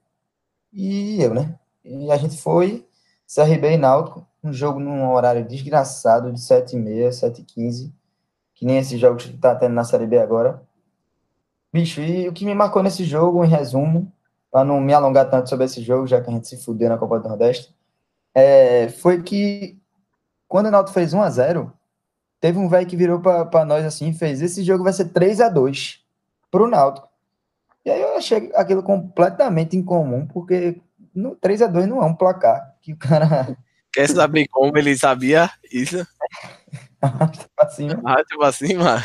e 0.72 1.22
eu, 1.22 1.34
né? 1.34 1.58
E 1.84 2.12
a 2.12 2.18
gente 2.18 2.38
foi, 2.38 2.88
CRB 3.28 3.74
e 3.74 3.78
Náutico, 3.78 4.26
um 4.44 4.54
jogo 4.54 4.80
num 4.80 5.12
horário 5.12 5.48
desgraçado, 5.48 6.32
de 6.32 6.40
7h30, 6.40 7.10
7h15, 7.10 7.92
que 8.54 8.66
nem 8.66 8.78
esses 8.78 9.00
jogos 9.00 9.26
que 9.26 9.38
tá 9.38 9.56
tendo 9.56 9.74
na 9.74 9.84
Série 9.84 10.06
B 10.06 10.20
agora. 10.20 10.62
Bicho, 11.74 12.02
e 12.02 12.28
o 12.28 12.34
que 12.34 12.46
me 12.46 12.54
marcou 12.54 12.84
nesse 12.84 13.04
jogo, 13.04 13.44
em 13.44 13.48
resumo, 13.48 14.12
para 14.56 14.64
não 14.64 14.80
me 14.80 14.94
alongar 14.94 15.30
tanto 15.30 15.50
sobre 15.50 15.66
esse 15.66 15.82
jogo, 15.84 16.08
já 16.08 16.22
que 16.22 16.30
a 16.30 16.34
gente 16.34 16.48
se 16.48 16.56
fudeu 16.56 16.88
na 16.88 16.98
Copa 16.98 17.20
do 17.20 17.28
Nordeste, 17.28 17.76
é, 18.34 18.88
foi 18.88 19.22
que 19.22 19.78
quando 20.48 20.68
o 20.68 20.72
Náutico 20.72 20.94
fez 20.94 21.14
1 21.14 21.22
a 21.22 21.30
0 21.30 21.74
teve 22.40 22.58
um 22.58 22.70
velho 22.70 22.88
que 22.88 22.96
virou 22.96 23.20
para 23.20 23.66
nós 23.66 23.84
assim, 23.84 24.14
fez, 24.14 24.42
esse 24.42 24.64
jogo 24.64 24.82
vai 24.82 24.94
ser 24.94 25.10
3 25.10 25.42
a 25.42 25.50
2 25.50 26.00
pro 26.50 26.70
Náutico. 26.70 27.10
E 27.84 27.92
aí 27.92 28.02
eu 28.02 28.16
achei 28.16 28.50
aquilo 28.56 28.82
completamente 28.82 29.76
incomum, 29.76 30.26
porque 30.26 30.82
no 31.14 31.36
3 31.36 31.64
a 31.64 31.68
2 31.68 31.86
não 31.86 32.02
é 32.02 32.06
um 32.06 32.16
placar 32.16 32.78
que 32.80 32.94
o 32.94 32.98
cara 32.98 33.58
Quer 33.92 34.08
saber 34.08 34.48
como 34.48 34.78
ele 34.78 34.98
sabia 34.98 35.50
isso? 35.70 35.98
Arrasta 37.02 37.50
pra 37.54 37.68
cima. 37.68 38.02
Arrasta 38.06 38.38
pra 38.38 38.52
cima. 38.54 39.04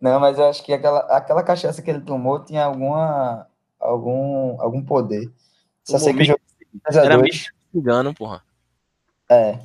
Não, 0.00 0.18
mas 0.18 0.38
eu 0.38 0.46
acho 0.46 0.64
que 0.64 0.72
aquela, 0.72 1.00
aquela 1.14 1.42
cachaça 1.42 1.82
que 1.82 1.90
ele 1.90 2.00
tomou 2.00 2.42
tinha 2.42 2.64
alguma, 2.64 3.46
algum, 3.80 4.60
algum 4.60 4.84
poder. 4.84 5.30
Só 5.82 5.98
sei 5.98 6.12
que 6.12 6.22
o 6.22 6.24
jogo 6.24 6.40
3 6.84 6.96
a 6.98 7.04
Era 7.04 7.18
2. 7.18 7.46
engano, 7.74 8.14
porra. 8.14 8.44
É. 9.28 9.58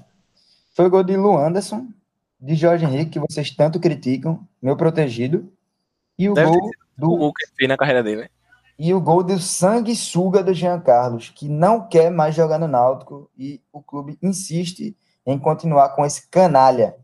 Foi 0.74 0.86
o 0.86 0.90
gol 0.90 1.04
de 1.04 1.16
Lu 1.16 1.38
Anderson, 1.38 1.88
de 2.40 2.56
Jorge 2.56 2.86
Henrique, 2.86 3.12
que 3.12 3.20
vocês 3.20 3.52
tanto 3.52 3.80
criticam, 3.80 4.48
meu 4.62 4.76
protegido. 4.76 5.52
E 6.18 6.30
o 6.30 6.34
Deve 6.34 6.50
gol 6.50 6.72
do. 6.98 7.12
O 7.12 7.18
gol 7.18 7.34
que 7.34 7.48
fez 7.56 7.68
na 7.68 7.78
carreira 7.78 8.02
dele, 8.02 8.22
né? 8.22 8.30
E 8.78 8.94
o 8.94 9.00
gol 9.00 9.24
do 9.24 9.40
sanguessuga 9.40 10.44
do 10.44 10.54
Jean 10.54 10.80
Carlos, 10.82 11.30
que 11.30 11.48
não 11.48 11.88
quer 11.88 12.12
mais 12.12 12.36
jogar 12.36 12.60
no 12.60 12.68
Náutico 12.68 13.30
e 13.38 13.62
o 13.72 13.82
clube 13.82 14.18
insiste 14.22 14.96
em 15.26 15.40
continuar 15.40 15.90
com 15.90 16.06
esse 16.06 16.28
canalha. 16.30 16.96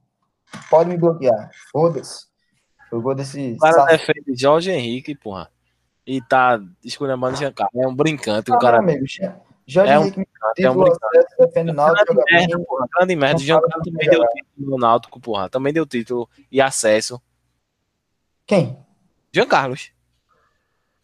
Pode 0.69 0.89
me 0.89 0.97
bloquear. 0.97 1.50
Foda-se. 1.71 2.26
Foi 2.89 3.00
o 3.00 3.02
gol 3.02 3.15
desse. 3.15 3.54
O 3.54 3.58
cara 3.58 3.86
defende 3.86 4.36
Jorge 4.36 4.69
Henrique, 4.69 5.15
porra. 5.15 5.50
E 6.06 6.22
tá 6.22 6.60
escolhendo 6.84 7.26
o 7.26 7.36
Jean 7.36 7.52
Carlos. 7.52 7.84
É 7.84 7.88
um 7.88 7.96
brincante. 7.96 8.52
Ah, 8.52 8.56
o 8.56 8.60
cara. 8.60 8.80
Amigo, 8.80 9.06
Jorge 9.68 9.92
é 9.92 10.00
um, 10.00 10.04
Henrique 10.04 10.28
é 10.60 10.70
um 10.70 10.84
defende 11.40 11.72
o 11.72 11.74
Náutico. 11.74 12.14
Grande 12.14 12.32
merda, 12.32 12.60
porra. 12.60 12.88
Grande 12.94 13.16
merda. 13.16 13.38
O 13.38 13.44
Jean 13.44 13.62
Carlos 13.62 13.84
também 13.86 14.10
deu 14.10 14.26
título 14.28 14.72
no 14.72 14.78
Náutico, 14.78 15.20
porra. 15.20 15.50
Também 15.50 15.74
deu 15.74 15.86
título 15.86 16.30
e 16.52 16.60
acesso. 16.60 17.22
Quem? 18.46 18.78
Jean 19.32 19.48
Carlos. 19.48 19.92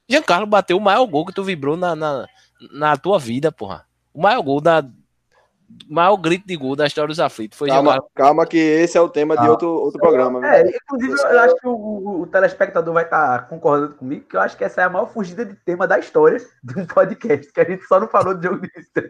Jean 0.09 0.23
Carlos 0.23 0.49
bateu 0.49 0.77
o 0.77 0.81
maior 0.81 1.05
gol 1.05 1.25
que 1.25 1.33
tu 1.33 1.43
vibrou 1.43 1.77
na, 1.77 1.95
na, 1.95 2.27
na 2.71 2.97
tua 2.97 3.19
vida, 3.19 3.51
porra. 3.51 3.85
O 4.13 4.21
maior 4.21 4.41
gol 4.41 4.59
da, 4.59 4.83
maior 5.89 6.17
grito 6.17 6.47
de 6.47 6.55
gol 6.55 6.75
da 6.75 6.85
história 6.85 7.07
dos 7.07 7.19
aflitos. 7.19 7.57
Foi 7.57 7.67
calma, 7.67 8.03
calma, 8.15 8.45
que 8.45 8.57
esse 8.57 8.97
é 8.97 9.01
o 9.01 9.09
tema 9.09 9.35
ah. 9.37 9.41
de 9.41 9.49
outro, 9.49 9.69
outro 9.69 9.99
programa. 9.99 10.45
É, 10.47 10.69
inclusive, 10.69 11.13
eu 11.13 11.39
acho 11.39 11.55
que 11.55 11.67
o, 11.67 12.21
o 12.21 12.27
telespectador 12.27 12.93
vai 12.93 13.03
estar 13.03 13.39
tá 13.39 13.45
concordando 13.45 13.95
comigo, 13.95 14.25
que 14.25 14.35
eu 14.35 14.41
acho 14.41 14.57
que 14.57 14.63
essa 14.63 14.81
é 14.81 14.83
a 14.85 14.89
maior 14.89 15.07
fugida 15.07 15.45
de 15.45 15.55
tema 15.55 15.87
da 15.87 15.99
história 15.99 16.39
de 16.63 16.79
um 16.79 16.85
podcast, 16.85 17.51
que 17.51 17.59
a 17.59 17.65
gente 17.65 17.83
só 17.85 17.99
não 17.99 18.07
falou 18.07 18.33
de 18.33 18.47
jogo 18.47 18.61
de 18.61 18.67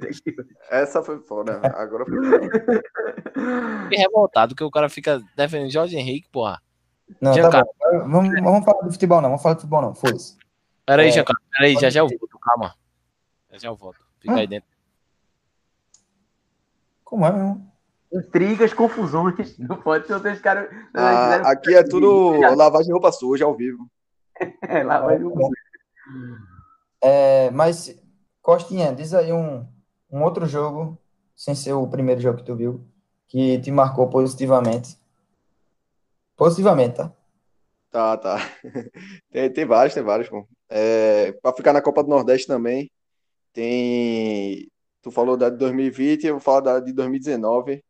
aqui. 0.08 0.36
Essa 0.70 1.04
foi 1.04 1.20
foda, 1.20 1.62
agora 1.76 2.06
foi 2.06 2.17
Fiquei 3.84 4.00
revoltado 4.00 4.56
que 4.56 4.63
o 4.63 4.72
cara 4.72 4.89
fica 4.89 5.22
defendendo 5.36 5.72
Jorge 5.72 5.96
Henrique, 5.96 6.28
porra. 6.32 6.62
Não, 7.22 7.34
tá 7.50 7.63
bom. 7.63 8.10
Vamos, 8.10 8.34
vamos 8.41 8.65
falar 8.65 8.86
de 8.86 8.91
futebol, 8.91 9.22
não. 9.22 9.30
Vamos 9.30 9.41
falar 9.41 9.56
de 9.56 9.62
futebol, 9.62 9.82
não. 9.82 9.96
Foda-se. 9.96 10.36
Peraí, 10.86 11.10
é, 11.10 11.26
Peraí, 11.58 11.74
já 11.76 11.89
já 11.89 12.00
eu 12.02 12.08
volto, 12.08 12.39
calma. 12.39 12.74
Já 13.52 13.58
já 13.58 13.70
eu 13.70 13.76
volto. 13.76 14.00
Fica 14.20 14.34
hum? 14.34 14.38
aí 14.38 14.48
dentro. 14.48 14.77
Como 17.08 17.26
é 17.26 17.32
mesmo? 17.32 17.72
Intrigas, 18.12 18.74
confusões. 18.74 19.58
Não 19.58 19.78
pode 19.78 20.08
ser 20.08 20.15
outros 20.15 20.41
caras. 20.41 20.70
Ah, 20.93 21.52
aqui 21.52 21.74
é 21.74 21.84
tudo 21.84 22.32
lavagem 22.54 22.88
de 22.88 22.91
roupa 22.91 23.13
suja 23.13 23.46
ao 23.46 23.56
vivo. 23.56 23.89
é, 24.62 24.84
lavagem 24.84 25.20
de 25.20 25.24
roupa 25.24 25.39
suja. 25.39 26.48
É, 27.02 27.50
mas, 27.52 27.98
Costinha, 28.41 28.93
diz 28.93 29.13
aí 29.13 29.32
um, 29.32 29.65
um 30.12 30.22
outro 30.22 30.46
jogo, 30.46 30.98
sem 31.34 31.56
ser 31.56 31.72
o 31.74 31.88
primeiro 31.88 32.20
jogo 32.20 32.39
que 32.39 32.43
tu 32.43 32.56
viu, 32.58 32.86
que 33.26 33.58
te 33.60 33.72
marcou 33.72 34.10
positivamente. 34.10 34.98
Positivamente, 36.36 36.98
tá? 36.98 37.13
Tá, 37.89 38.17
tá. 38.17 38.38
Tem, 39.32 39.52
tem 39.52 39.65
vários, 39.65 39.93
tem 39.93 40.04
vários, 40.04 40.28
pô. 40.28 40.46
É, 40.70 41.32
para 41.41 41.56
ficar 41.56 41.72
na 41.72 41.82
Copa 41.82 42.04
do 42.04 42.10
Nordeste 42.10 42.46
também, 42.48 42.91
tem. 43.54 44.70
Tu 45.08 45.12
falou 45.12 45.38
da 45.38 45.50
de 45.50 45.56
2020, 45.56 46.28
eu 46.28 46.34
vou 46.34 46.41
falar 46.41 46.60
da 46.60 46.80
de 46.82 46.91
2019. 46.91 47.82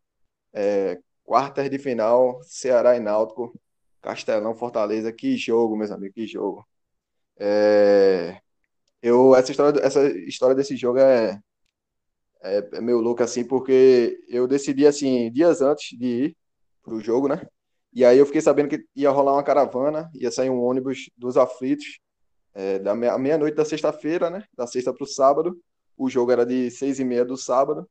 É, 0.54 1.00
quartas 1.24 1.68
de 1.68 1.80
final, 1.80 2.40
Ceará 2.44 2.96
e 2.96 3.00
Náutico, 3.00 3.60
Castelão, 4.00 4.54
Fortaleza. 4.54 5.12
Que 5.12 5.36
jogo, 5.36 5.76
meus 5.76 5.90
amigos, 5.90 6.14
que 6.14 6.28
jogo. 6.28 6.64
É, 7.40 8.40
eu, 9.02 9.36
essa, 9.36 9.50
história, 9.52 9.82
essa 9.82 10.08
história 10.28 10.56
desse 10.56 10.78
jogo 10.78 11.00
é, 11.00 11.42
é, 12.44 12.70
é 12.74 12.82
meio 12.82 13.00
louca, 13.00 13.24
assim, 13.24 13.44
porque 13.44 14.20
eu 14.30 14.48
decidi, 14.48 14.86
assim, 14.86 15.32
dias 15.32 15.60
antes 15.60 15.98
de 15.98 16.06
ir 16.06 16.38
pro 16.84 17.02
jogo, 17.02 17.28
né? 17.28 17.42
E 17.94 18.06
aí 18.06 18.20
eu 18.20 18.28
fiquei 18.28 18.42
sabendo 18.42 18.70
que 18.70 18.86
ia 18.96 19.10
rolar 19.10 19.34
uma 19.34 19.44
caravana, 19.44 20.08
ia 20.14 20.30
sair 20.30 20.52
um 20.52 20.62
ônibus 20.62 21.10
dos 21.18 21.36
aflitos, 21.36 22.00
é, 22.54 22.78
da 22.78 22.96
meia-noite 22.96 23.56
da 23.58 23.66
sexta-feira, 23.66 24.30
né? 24.30 24.44
Da 24.56 24.68
sexta 24.68 24.94
para 24.94 25.04
o 25.04 25.08
sábado. 25.08 25.60
O 25.98 26.10
jogo 26.10 26.32
era 26.32 26.46
de 26.46 26.70
seis 26.72 27.00
e 27.00 27.04
meia 27.06 27.26
do 27.26 27.36
sábado. 27.36 27.90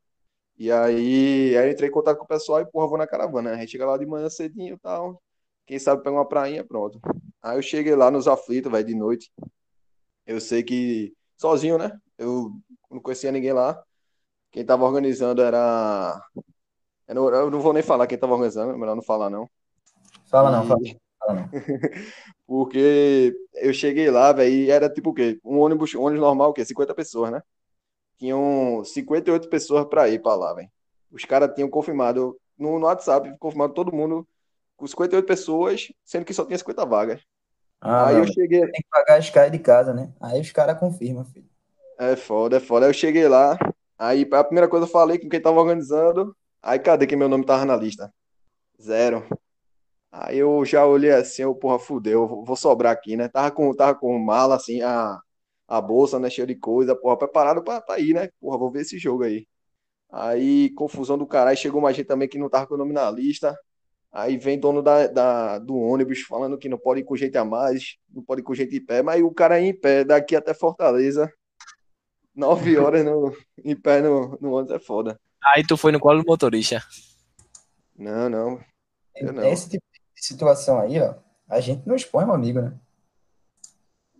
E 0.59 0.73
aí, 0.73 1.57
aí 1.57 1.67
eu 1.67 1.71
entrei 1.71 1.89
em 1.89 1.93
contato 1.93 2.17
com 2.17 2.25
o 2.25 2.29
pessoal 2.29 2.61
e, 2.61 2.67
porra, 2.67 2.89
vou 2.89 2.99
na 2.99 3.07
caravana. 3.07 3.51
Né? 3.51 3.57
A 3.57 3.61
gente 3.61 3.73
chega 3.73 3.87
lá 3.87 3.99
de 3.99 4.07
manhã 4.07 4.31
cedinho 4.31 4.75
e 4.75 4.79
tal. 4.79 5.21
Quem 5.67 5.79
sabe 5.79 6.03
pegar 6.03 6.17
uma 6.17 6.29
prainha, 6.29 6.65
pronto. 6.65 7.01
Aí 7.43 7.59
eu 7.59 7.63
cheguei 7.63 7.95
lá 7.95 8.11
nos 8.11 8.29
aflitos, 8.29 8.71
velho, 8.71 8.87
de 8.87 8.95
noite. 8.95 9.33
Eu 10.25 10.41
sei 10.41 10.63
que, 10.63 11.13
sozinho, 11.37 11.77
né? 11.77 11.99
Eu 12.17 12.53
não 12.91 13.01
conhecia 13.01 13.33
ninguém 13.33 13.53
lá. 13.53 13.83
Quem 14.51 14.65
tava 14.65 14.85
organizando 14.85 15.43
era. 15.43 16.19
Eu 17.07 17.51
não 17.51 17.61
vou 17.61 17.73
nem 17.73 17.83
falar 17.83 18.07
quem 18.07 18.19
tava 18.19 18.33
organizando, 18.33 18.73
é 18.73 18.77
melhor 18.77 18.97
não 18.97 19.03
falar, 19.03 19.29
não. 19.29 19.49
Fala 20.31 20.51
não, 20.51 20.67
fala. 20.67 20.81
Porque 22.47 23.37
eu 23.55 23.73
cheguei 23.73 24.11
lá, 24.11 24.33
velho, 24.33 24.53
e 24.53 24.71
era 24.71 24.89
tipo 24.89 25.11
o 25.11 25.15
quê? 25.15 25.39
Um 25.45 25.59
ônibus, 25.59 25.95
um 25.95 26.03
ônibus 26.03 26.23
normal, 26.23 26.51
o 26.51 26.53
quê? 26.53 26.65
50 26.65 26.95
pessoas, 26.95 27.31
né? 27.31 27.43
Tinham 28.19 28.83
58 28.85 29.49
pessoas 29.49 29.87
para 29.87 30.09
ir 30.09 30.23
para 30.23 30.35
lá, 30.35 30.55
velho. 30.55 30.71
Os 31.11 31.25
caras 31.25 31.55
tinham 31.55 31.69
confirmado 31.69 32.37
no, 32.59 32.79
no 32.79 32.87
WhatsApp, 32.87 33.37
confirmado 33.39 33.75
todo 33.75 33.95
mundo 33.95 34.27
com 34.77 34.87
58 34.87 35.27
pessoas, 35.27 35.93
sendo 36.05 36.25
que 36.25 36.35
só 36.35 36.45
tinha 36.45 36.59
50 36.59 36.85
vagas. 36.87 37.23
Ah, 37.81 38.09
aí 38.09 38.17
eu 38.17 38.27
cheguei. 38.27 38.61
Tem 38.61 38.83
que 38.83 38.89
pagar 38.91 39.15
a 39.15 39.19
Sky 39.19 39.51
de 39.51 39.59
casa, 39.59 39.93
né? 39.93 40.13
Aí 40.21 40.41
os 40.41 40.51
caras 40.53 40.79
confirmam, 40.79 41.25
filho. 41.25 41.47
É 41.99 42.17
foda, 42.17 42.57
é 42.57 42.61
foda. 42.61 42.87
Aí 42.87 42.91
eu 42.91 42.95
cheguei 42.95 43.29
lá, 43.29 43.59
aí 43.99 44.29
a 44.33 44.45
primeira 44.45 44.69
coisa 44.69 44.87
eu 44.87 44.91
falei 44.91 45.19
com 45.19 45.29
quem 45.29 45.41
tava 45.41 45.61
organizando, 45.61 46.37
aí 46.63 46.79
cadê 46.79 47.07
que 47.07 47.17
meu 47.17 47.29
nome 47.29 47.45
tava 47.45 47.65
na 47.65 47.77
lista? 47.77 48.13
Zero. 48.81 49.25
Aí 50.11 50.39
eu 50.39 50.65
já 50.65 50.87
olhei 50.87 51.11
assim, 51.13 51.43
eu, 51.43 51.55
porra, 51.55 51.79
fudeu, 51.79 52.43
vou 52.45 52.57
sobrar 52.57 52.93
aqui, 52.93 53.17
né? 53.17 53.29
Tava 53.29 53.51
com, 53.51 53.75
tava 53.75 53.95
com 53.95 54.19
mala, 54.19 54.57
assim, 54.57 54.81
a, 54.83 55.19
a 55.67 55.81
bolsa, 55.81 56.19
né, 56.19 56.31
cheia 56.31 56.47
de 56.47 56.55
coisa, 56.55 56.95
porra, 56.95 57.17
preparado 57.17 57.63
pra, 57.63 57.81
pra 57.81 57.99
ir, 57.99 58.15
né? 58.15 58.29
Porra, 58.41 58.59
vou 58.59 58.71
ver 58.71 58.83
esse 58.83 58.99
jogo 58.99 59.25
aí. 59.25 59.47
Aí, 60.11 60.71
confusão 60.71 61.19
do 61.19 61.27
caralho, 61.27 61.57
chegou 61.57 61.81
mais 61.81 61.97
gente 61.97 62.07
também 62.07 62.29
que 62.29 62.39
não 62.39 62.49
tava 62.49 62.67
com 62.67 62.75
o 62.75 62.79
nome 62.79 62.93
na 62.93 63.11
lista. 63.11 63.57
Aí 64.13 64.39
vem 64.39 64.59
dono 64.59 64.83
da, 64.83 65.07
da, 65.09 65.59
do 65.59 65.77
ônibus 65.77 66.23
falando 66.23 66.57
que 66.57 66.69
não 66.69 66.79
pode 66.79 67.01
ir 67.01 67.05
com 67.05 67.17
gente 67.17 67.37
a 67.37 67.45
mais, 67.45 67.97
não 68.09 68.23
pode 68.23 68.41
ir 68.41 68.45
com 68.45 68.55
gente 68.55 68.77
em 68.77 68.85
pé, 68.85 69.03
mas 69.03 69.23
o 69.23 69.31
cara 69.31 69.61
ir 69.61 69.67
em 69.67 69.79
pé 69.79 70.05
daqui 70.05 70.35
até 70.35 70.55
Fortaleza, 70.55 71.31
nove 72.35 72.77
horas 72.79 73.05
no, 73.05 73.37
em 73.63 73.77
pé 73.77 74.01
no, 74.01 74.39
no 74.41 74.53
ônibus 74.53 74.75
é 74.75 74.79
foda. 74.79 75.21
Aí 75.45 75.67
tu 75.67 75.77
foi 75.77 75.93
no 75.93 76.01
colo 76.01 76.23
do 76.23 76.27
motorista. 76.27 76.83
Não, 77.95 78.29
não. 78.29 78.61
não. 79.21 79.45
Esse 79.45 79.69
tipo 79.71 79.85
situação 80.15 80.81
aí, 80.81 80.99
ó, 81.01 81.15
a 81.49 81.61
gente 81.61 81.87
não 81.87 81.95
expõe 81.95 82.25
um 82.25 82.33
amigo, 82.33 82.61
né? 82.61 82.79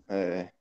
É. 0.09 0.53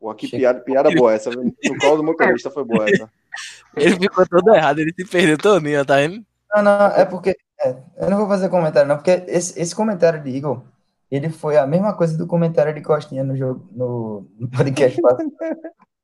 Pô, 0.00 0.14
que 0.14 0.28
piada, 0.28 0.60
piada 0.60 0.90
boa 0.90 1.12
essa. 1.12 1.30
No 1.30 1.78
colo 1.78 1.98
do 1.98 2.04
motorista 2.04 2.50
foi 2.50 2.64
boa 2.64 2.88
essa. 2.88 3.08
Ele 3.76 3.96
ficou 3.96 4.26
todo 4.26 4.52
errado, 4.52 4.80
ele 4.80 4.92
se 4.92 5.04
perdeu 5.04 5.38
todinho, 5.38 5.86
tá 5.86 5.96
vendo? 5.96 6.24
Não, 6.52 6.62
não, 6.64 6.86
é 6.88 7.04
porque. 7.04 7.36
É, 7.62 7.76
eu 7.98 8.10
não 8.10 8.18
vou 8.18 8.26
fazer 8.26 8.48
comentário, 8.48 8.88
não, 8.88 8.96
porque 8.96 9.22
esse, 9.28 9.56
esse 9.60 9.72
comentário 9.72 10.20
de 10.20 10.30
Igor, 10.30 10.64
ele 11.10 11.28
foi 11.30 11.56
a 11.56 11.66
mesma 11.66 11.94
coisa 11.94 12.18
do 12.18 12.26
comentário 12.26 12.74
de 12.74 12.80
Costinha 12.80 13.22
no 13.22 13.36
jogo, 13.36 13.68
no, 13.70 14.26
no 14.36 14.48
podcast 14.48 14.98
passado. 15.00 15.30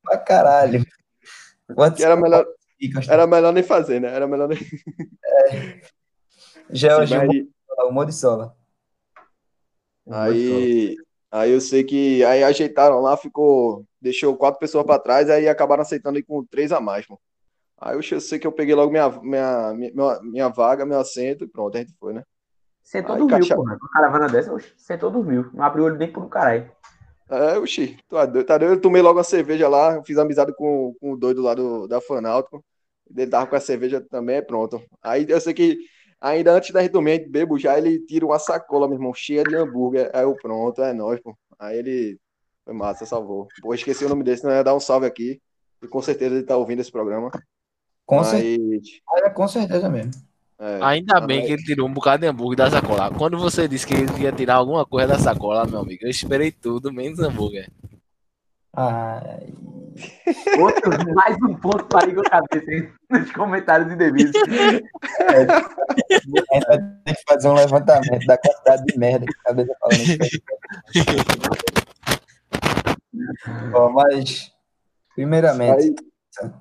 pra 0.05 0.19
caralho. 0.19 0.85
Que 1.97 2.05
era 2.05 2.15
melhor, 2.15 2.47
era 3.09 3.27
melhor 3.27 3.53
nem 3.53 3.65
fazer, 3.65 4.01
né? 4.01 4.15
Era 4.15 4.29
melhor 4.29 4.49
nem. 4.49 4.59
É. 5.25 5.81
Já, 6.71 6.99
o 6.99 7.93
Morisola. 7.93 8.55
Aí, 10.09 10.97
aí 11.37 11.53
eu 11.53 11.61
sei 11.61 11.85
que 11.85 12.25
aí 12.25 12.43
ajeitaram 12.43 13.01
lá, 13.01 13.17
ficou, 13.17 13.85
deixou 14.01 14.37
quatro 14.37 14.59
pessoas 14.59 14.87
para 14.87 14.99
trás, 14.99 15.31
aí 15.31 15.49
acabaram 15.49 15.83
aceitando 15.83 16.17
aí 16.17 16.23
com 16.23 16.45
três 16.45 16.73
a 16.73 16.81
mais, 16.81 17.07
mano. 17.09 17.21
Aí 17.79 17.95
eu, 17.95 18.01
eu 18.11 18.21
sei 18.21 18.39
que 18.39 18.47
eu 18.47 18.53
peguei 18.53 18.75
logo 18.75 18.91
minha, 18.91 19.09
minha, 19.23 19.75
minha, 19.75 20.21
minha 20.23 20.49
vaga, 20.49 20.87
meu 20.87 20.99
assento 20.99 21.45
e 21.45 21.49
pronto, 21.49 21.77
a 21.77 21.81
gente 21.81 21.95
foi, 21.99 22.15
né? 22.15 22.23
Sentou 22.83 23.15
aí, 23.15 23.19
dormiu, 23.19 23.39
caixa... 23.39 23.55
porra. 23.55 23.77
Uma 23.81 23.91
caravana 23.91 24.29
dessa, 24.29 24.53
oxe, 24.53 24.73
sentou 24.77 25.11
dormiu. 25.11 25.51
Não 25.53 25.65
abriu 25.65 25.85
o 25.85 25.87
olho 25.89 25.97
nem 25.97 26.11
por 26.11 26.23
um 26.23 26.29
caralho. 26.29 26.71
É, 27.29 27.59
oxi, 27.59 27.99
tá 28.09 28.25
doido, 28.25 28.47
tá 28.47 28.57
doido. 28.57 28.75
Eu 28.75 28.81
tomei 28.81 29.03
logo 29.03 29.19
uma 29.19 29.25
cerveja 29.25 29.69
lá, 29.69 30.01
fiz 30.05 30.17
amizade 30.17 30.55
com, 30.55 30.95
com 31.01 31.13
o 31.13 31.17
doido 31.17 31.43
lá 31.43 31.55
do, 31.55 31.89
da 31.89 32.01
Fanáutico. 32.01 32.65
Ele 33.15 33.27
tava 33.31 33.47
com 33.47 33.57
a 33.57 33.61
cerveja 33.61 34.01
também, 34.01 34.43
pronto. 34.43 34.83
Aí 35.03 35.27
eu 35.29 35.41
sei 35.41 35.53
que 35.53 35.79
Ainda 36.21 36.53
antes 36.53 36.71
da 36.71 36.87
dormir, 36.89 37.29
bebo 37.29 37.59
já, 37.59 37.77
ele 37.77 37.99
tira 38.01 38.25
uma 38.25 38.39
sacola, 38.39 38.89
meu 38.89 38.97
irmão, 38.97 39.13
cheia 39.15 39.45
de 39.45 39.55
hambúrguer. 39.55 40.11
Aí 40.15 40.23
eu, 40.23 40.35
pronto, 40.35 40.83
é 40.83 40.93
nóis, 40.93 41.21
pô. 41.21 41.37
Aí 41.59 41.79
ele 41.79 42.19
foi 42.65 42.75
massa, 42.75 43.05
salvou. 43.05 43.47
Pô, 43.61 43.75
esqueci 43.75 44.05
o 44.05 44.09
nome 44.09 44.25
desse, 44.25 44.45
não 44.45 44.51
ia 44.51 44.65
dar 44.65 44.75
um 44.75 44.81
salve 44.81 45.07
aqui. 45.07 45.41
E 45.83 45.87
com 45.87 46.01
certeza 46.01 46.35
ele 46.35 46.45
tá 46.45 46.57
ouvindo 46.57 46.81
esse 46.81 46.91
programa. 46.91 47.31
Com 48.05 48.17
Mas... 48.17 48.29
certeza. 48.29 48.81
É, 49.17 49.31
com 49.31 49.49
certeza 49.49 49.89
mesmo. 49.89 50.13
É, 50.59 50.79
Ainda 50.83 51.21
bem 51.21 51.45
que 51.45 51.53
ele 51.53 51.63
tirou 51.63 51.87
um 51.87 51.93
bocado 51.93 52.23
de 52.23 52.29
hambúrguer 52.29 52.57
da 52.57 52.71
sacola. 52.71 53.11
Quando 53.11 53.37
você 53.37 53.69
disse 53.69 53.87
que 53.87 53.93
ele 53.93 54.23
ia 54.23 54.33
tirar 54.33 54.55
alguma 54.55 54.87
coisa 54.87 55.09
da 55.09 55.19
sacola, 55.19 55.67
meu 55.67 55.81
amigo, 55.81 56.05
eu 56.05 56.11
esperei 56.11 56.51
tudo, 56.51 56.91
menos 56.91 57.21
hambúrguer. 57.21 57.71
Ai. 58.77 59.55
Outro, 60.61 60.91
mais 61.15 61.35
um 61.43 61.55
ponto 61.55 61.87
para 61.87 62.11
Igor 62.11 62.25
Cabeça 62.29 62.71
hein? 62.71 62.93
nos 63.09 63.33
comentários 63.33 63.91
indevidos. 63.91 64.33
É, 65.19 65.47
a 65.47 66.21
gente 66.21 66.45
vai 66.67 66.79
ter 67.05 67.17
que 67.17 67.23
fazer 67.27 67.49
um 67.49 67.55
levantamento 67.55 68.27
da 68.27 68.37
quantidade 68.37 68.85
de 68.85 68.99
merda 68.99 69.25
que 69.25 69.33
a 69.33 69.45
cabeça 69.45 69.75
falando. 69.81 70.19
Bom, 73.73 73.93
mas, 73.93 74.53
primeiramente. 75.15 75.83
Aí, 75.83 75.95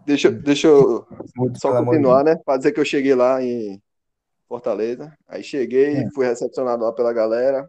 deixa, 0.06 0.32
deixa 0.32 0.68
eu 0.68 1.06
Muito 1.36 1.60
só 1.60 1.84
continuar, 1.84 2.24
né? 2.24 2.38
Para 2.46 2.56
dizer 2.58 2.72
que 2.72 2.80
eu 2.80 2.86
cheguei 2.86 3.14
lá 3.14 3.44
em 3.44 3.82
Fortaleza. 4.48 5.14
Aí 5.28 5.44
cheguei, 5.44 5.98
é. 5.98 6.10
fui 6.12 6.26
recepcionado 6.26 6.86
lá 6.86 6.94
pela 6.94 7.12
galera. 7.12 7.68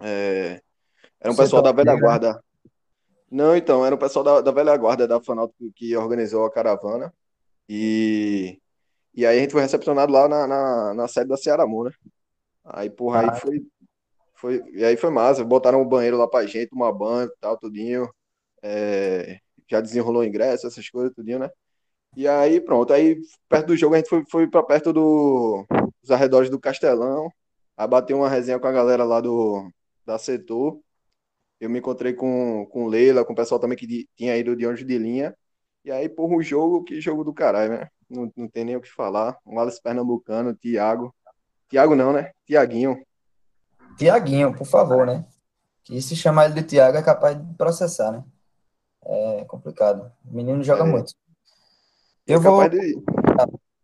É, 0.00 0.60
era 1.20 1.32
um 1.32 1.34
Você 1.34 1.42
pessoal 1.42 1.64
tá 1.64 1.72
da 1.72 1.76
velha 1.76 1.98
guarda 1.98 2.45
não, 3.30 3.56
então, 3.56 3.84
era 3.84 3.94
o 3.94 3.98
pessoal 3.98 4.24
da, 4.24 4.40
da 4.40 4.52
velha 4.52 4.76
guarda 4.76 5.06
da 5.06 5.20
Fanáutico 5.20 5.72
que 5.74 5.96
organizou 5.96 6.44
a 6.44 6.52
caravana. 6.52 7.12
E, 7.68 8.60
e 9.14 9.26
aí 9.26 9.38
a 9.38 9.40
gente 9.40 9.52
foi 9.52 9.62
recepcionado 9.62 10.12
lá 10.12 10.28
na, 10.28 10.46
na, 10.46 10.94
na 10.94 11.08
sede 11.08 11.28
da 11.28 11.36
Cearamu, 11.36 11.84
né? 11.84 11.90
Aí, 12.64 12.90
porra, 12.90 13.32
aí 13.32 13.40
foi, 13.40 13.66
foi. 14.34 14.64
E 14.72 14.84
aí 14.84 14.96
foi 14.96 15.10
massa. 15.10 15.44
Botaram 15.44 15.80
o 15.80 15.82
um 15.82 15.88
banheiro 15.88 16.16
lá 16.16 16.28
pra 16.28 16.46
gente, 16.46 16.72
uma 16.72 16.92
banca 16.92 17.32
e 17.36 17.40
tal, 17.40 17.58
tudinho. 17.58 18.08
É, 18.62 19.38
já 19.68 19.80
desenrolou 19.80 20.22
o 20.22 20.24
ingresso, 20.24 20.66
essas 20.66 20.88
coisas, 20.88 21.14
tudinho, 21.14 21.38
né? 21.40 21.50
E 22.16 22.28
aí, 22.28 22.60
pronto. 22.60 22.92
Aí, 22.92 23.20
perto 23.48 23.66
do 23.68 23.76
jogo, 23.76 23.94
a 23.94 23.98
gente 23.98 24.08
foi, 24.08 24.24
foi 24.30 24.48
pra 24.48 24.62
perto 24.62 24.92
do, 24.92 25.66
dos 26.02 26.10
arredores 26.10 26.50
do 26.50 26.60
Castelão. 26.60 27.30
Aí 27.76 27.88
bateu 27.88 28.16
uma 28.18 28.28
resenha 28.28 28.58
com 28.58 28.66
a 28.68 28.72
galera 28.72 29.04
lá 29.04 29.20
do, 29.20 29.70
da 30.04 30.18
setor. 30.18 30.80
Eu 31.58 31.70
me 31.70 31.78
encontrei 31.78 32.12
com, 32.12 32.66
com 32.66 32.86
Leila, 32.86 33.24
com 33.24 33.32
o 33.32 33.36
pessoal 33.36 33.58
também 33.58 33.78
que 33.78 34.06
tinha 34.14 34.36
ido 34.36 34.54
de 34.54 34.66
ônibus 34.66 34.86
de 34.86 34.98
linha. 34.98 35.34
E 35.84 35.90
aí, 35.90 36.08
porra, 36.08 36.34
um 36.34 36.42
jogo, 36.42 36.84
que 36.84 37.00
jogo 37.00 37.24
do 37.24 37.32
caralho, 37.32 37.78
né? 37.78 37.88
Não, 38.10 38.30
não 38.36 38.48
tem 38.48 38.64
nem 38.64 38.76
o 38.76 38.80
que 38.80 38.90
falar. 38.90 39.38
Um 39.46 39.58
Alice 39.58 39.80
Pernambucano, 39.80 40.54
Thiago. 40.54 41.14
Thiago 41.68 41.94
não, 41.94 42.12
né? 42.12 42.32
Tiaguinho. 42.44 43.02
Tiaguinho, 43.96 44.54
por 44.54 44.66
favor, 44.66 45.06
né? 45.06 45.24
Que 45.82 46.00
se 46.02 46.14
chamar 46.14 46.46
ele 46.46 46.54
de 46.54 46.64
Thiago 46.64 46.98
é 46.98 47.02
capaz 47.02 47.38
de 47.40 47.54
processar, 47.54 48.12
né? 48.12 48.24
É 49.04 49.44
complicado. 49.44 50.12
O 50.28 50.34
menino 50.34 50.62
joga 50.62 50.82
é. 50.82 50.86
muito. 50.86 51.14
É 52.26 52.34
Eu 52.34 52.38
é 52.38 52.40
vou... 52.40 52.68
De... 52.68 53.02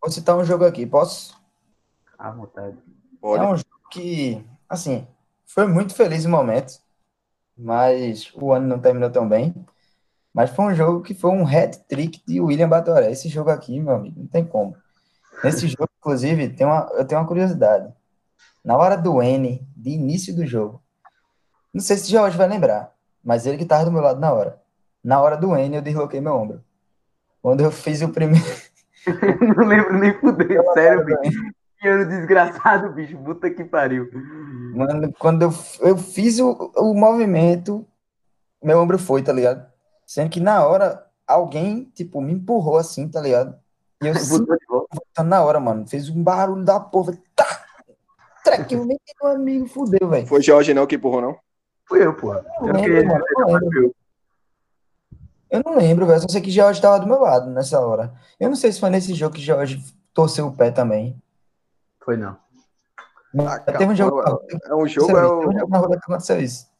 vou 0.01 0.11
citar 0.11 0.37
um 0.37 0.45
jogo 0.45 0.65
aqui, 0.65 0.85
posso? 0.85 1.41
À 2.19 2.31
vontade. 2.31 2.77
Pode. 3.21 3.43
É 3.43 3.47
um 3.47 3.57
jogo 3.57 3.89
que, 3.91 4.45
assim, 4.69 5.07
foi 5.47 5.67
muito 5.67 5.95
feliz 5.95 6.25
o 6.25 6.29
momento 6.29 6.82
mas 7.57 8.33
o 8.35 8.53
ano 8.53 8.67
não 8.67 8.79
terminou 8.79 9.11
tão 9.11 9.29
bem. 9.29 9.55
Mas 10.33 10.51
foi 10.51 10.65
um 10.67 10.75
jogo 10.75 11.03
que 11.03 11.15
foi 11.15 11.31
um 11.31 11.47
hat-trick 11.47 12.23
de 12.27 12.41
William 12.41 12.69
Batoré. 12.69 13.11
Esse 13.11 13.29
jogo 13.29 13.51
aqui, 13.51 13.79
meu 13.79 13.95
amigo, 13.95 14.21
não 14.21 14.27
tem 14.27 14.45
como. 14.45 14.77
Nesse 15.45 15.69
jogo, 15.69 15.89
inclusive, 15.99 16.49
tem 16.49 16.67
uma, 16.67 16.89
eu 16.95 17.05
tenho 17.05 17.21
uma 17.21 17.27
curiosidade. 17.27 17.93
Na 18.65 18.77
hora 18.77 18.97
do 18.97 19.23
N, 19.23 19.67
de 19.77 19.91
início 19.91 20.35
do 20.35 20.47
jogo. 20.47 20.83
Não 21.73 21.81
sei 21.81 21.97
se 21.97 22.05
o 22.05 22.11
George 22.11 22.37
vai 22.37 22.49
lembrar, 22.49 22.95
mas 23.23 23.47
ele 23.47 23.59
que 23.59 23.65
tava 23.65 23.85
do 23.85 23.93
meu 23.93 24.01
lado 24.01 24.21
na 24.21 24.33
hora. 24.33 24.61
Na 25.03 25.21
hora 25.21 25.37
do 25.37 25.57
N, 25.57 25.77
eu 25.77 25.83
desloquei 25.83 26.21
meu 26.21 26.35
ombro. 26.35 26.65
Quando 27.43 27.63
eu 27.63 27.71
fiz 27.71 28.01
o 28.03 28.09
primeiro. 28.09 28.47
não 29.57 29.67
lembro 29.67 29.99
nem 29.99 30.19
fuder, 30.19 30.63
sério, 30.75 31.05
bicho. 31.05 31.52
Ano 31.85 32.07
desgraçado, 32.07 32.93
bicho. 32.93 33.17
Puta 33.19 33.51
que 33.51 33.65
pariu. 33.65 34.09
Mano, 34.75 35.13
quando 35.19 35.43
eu, 35.43 35.55
eu 35.81 35.97
fiz 35.97 36.39
o, 36.39 36.73
o 36.77 36.95
movimento, 36.95 37.87
meu 38.63 38.79
ombro 38.79 38.99
foi, 38.99 39.23
tá 39.23 39.33
ligado? 39.33 39.67
Sendo 40.07 40.31
que 40.31 40.41
na 40.41 40.65
hora, 40.65 41.05
alguém, 41.27 41.91
tipo, 41.95 42.21
me 42.21 42.33
empurrou 42.33 42.77
assim, 42.77 43.09
tá 43.09 43.21
ligado? 43.21 43.57
E 44.03 44.07
eu 44.07 44.15
voltando 44.93 45.29
na 45.29 45.43
hora, 45.43 45.59
mano. 45.59 45.87
Fez 45.87 46.09
um 46.09 46.23
barulho 46.23 46.65
da 46.65 46.79
porra. 46.79 47.19
Tá! 47.35 47.65
Treque, 48.45 48.77
meu 48.77 48.99
amigo, 49.25 49.67
fudeu, 49.67 50.09
velho. 50.09 50.27
Foi 50.27 50.43
Jorge 50.43 50.75
não 50.75 50.87
que 50.87 50.97
empurrou, 50.97 51.21
não? 51.21 51.37
Fui 51.87 52.05
eu, 52.05 52.15
porra. 52.15 52.45
Eu, 52.61 52.69
eu, 52.69 52.75
lembro, 52.75 53.07
mano, 53.07 53.25
eu, 53.39 53.47
lembro. 53.47 53.95
eu 55.51 55.63
não 55.65 55.77
lembro, 55.77 56.07
velho. 56.07 56.21
Só 56.21 56.29
sei 56.29 56.41
que 56.41 56.51
Jorge 56.51 56.81
tava 56.81 56.99
do 56.99 57.07
meu 57.07 57.21
lado 57.21 57.51
nessa 57.51 57.81
hora. 57.81 58.13
Eu 58.41 58.49
não 58.49 58.57
sei 58.57 58.73
se 58.73 58.81
foi 58.81 58.91
nesse 58.91 59.15
jogo 59.15 59.35
que 59.35 59.41
Jorge 59.41 59.81
torceu 60.13 60.47
o 60.49 60.57
pé 60.57 60.71
também. 60.71 61.22
Foi 62.05 62.17
não. 62.17 62.37
Mas 63.33 63.65
teve 63.65 63.87
um 63.87 63.95
jogo. 63.95 64.23
É 64.23 64.75
um 64.75 64.87
jogo, 64.87 65.17
é 65.17 65.27
o... 65.27 65.49
Um 65.49 65.59
jogo 65.59 65.69
na 65.69 65.79
roda 65.79 65.97
que 65.97 66.05
aconteceu 66.05 66.41
isso. 66.41 66.71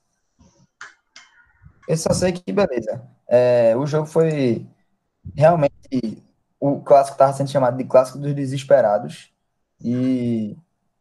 Eu 1.89 1.97
só 1.97 2.13
sei 2.13 2.33
que, 2.33 2.53
beleza. 2.53 3.03
É, 3.27 3.75
o 3.77 3.87
jogo 3.87 4.07
foi 4.07 4.67
realmente. 5.35 6.23
O 6.61 6.81
clássico 6.81 7.15
estava 7.15 7.33
sendo 7.33 7.51
chamado 7.51 7.77
de 7.77 7.85
clássico 7.85 8.19
dos 8.19 8.35
desesperados. 8.35 9.33
E 9.81 10.57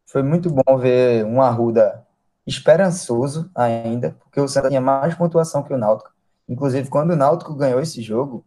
foi 0.05 0.23
muito 0.23 0.49
bom 0.49 0.77
ver 0.77 1.23
um 1.25 1.41
Arruda 1.41 2.05
esperançoso 2.47 3.49
ainda, 3.53 4.15
porque 4.19 4.39
o 4.41 4.47
Santa 4.47 4.69
tinha 4.69 4.81
mais 4.81 5.13
pontuação 5.13 5.61
que 5.61 5.73
o 5.73 5.77
Náutico. 5.77 6.11
Inclusive, 6.49 6.89
quando 6.89 7.11
o 7.11 7.15
Náutico 7.15 7.53
ganhou 7.53 7.79
esse 7.79 8.01
jogo, 8.01 8.43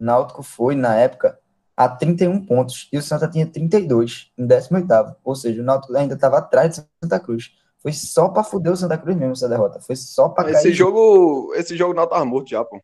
o 0.00 0.04
Náutico 0.04 0.42
foi, 0.42 0.74
na 0.74 0.96
época, 0.96 1.38
a 1.76 1.88
31 1.88 2.44
pontos 2.46 2.88
e 2.90 2.96
o 2.96 3.02
Santa 3.02 3.28
tinha 3.28 3.46
32 3.46 4.32
em 4.38 4.46
18 4.46 5.16
Ou 5.22 5.36
seja, 5.36 5.60
o 5.60 5.64
Náutico 5.64 5.94
ainda 5.94 6.14
estava 6.14 6.38
atrás 6.38 6.70
de 6.70 6.86
Santa 7.02 7.20
Cruz. 7.20 7.52
Foi 7.78 7.92
só 7.92 8.28
para 8.28 8.42
fuder 8.42 8.72
o 8.72 8.76
Santa 8.76 8.96
Cruz 8.96 9.16
mesmo 9.16 9.32
essa 9.32 9.48
derrota. 9.48 9.78
Foi 9.80 9.94
só 9.94 10.28
para 10.30 10.50
Esse 10.50 10.72
jogo, 10.72 11.52
esse 11.54 11.76
jogo 11.76 11.92
não 11.92 12.06
tava 12.06 12.24
morto 12.24 12.48
já, 12.48 12.64
pô. 12.64 12.80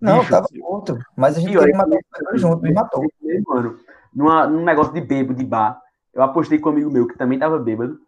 Não, 0.00 0.20
Bicho, 0.20 0.30
tava 0.30 0.46
morto. 0.54 0.98
Mas 1.14 1.36
a 1.36 1.40
gente 1.40 1.56
queria 1.56 1.76
matar 1.76 1.98
o 2.32 2.38
junto, 2.38 2.62
me 2.62 2.72
matou. 2.72 3.04
Mano, 3.46 3.78
numa, 4.14 4.46
num 4.46 4.64
negócio 4.64 4.92
de 4.92 5.00
bebo, 5.00 5.34
de 5.34 5.44
bar, 5.44 5.80
eu 6.14 6.22
apostei 6.22 6.58
com 6.58 6.70
um 6.70 6.72
amigo 6.72 6.90
meu 6.90 7.06
que 7.06 7.18
também 7.18 7.38
tava 7.38 7.58
bêbado. 7.58 7.98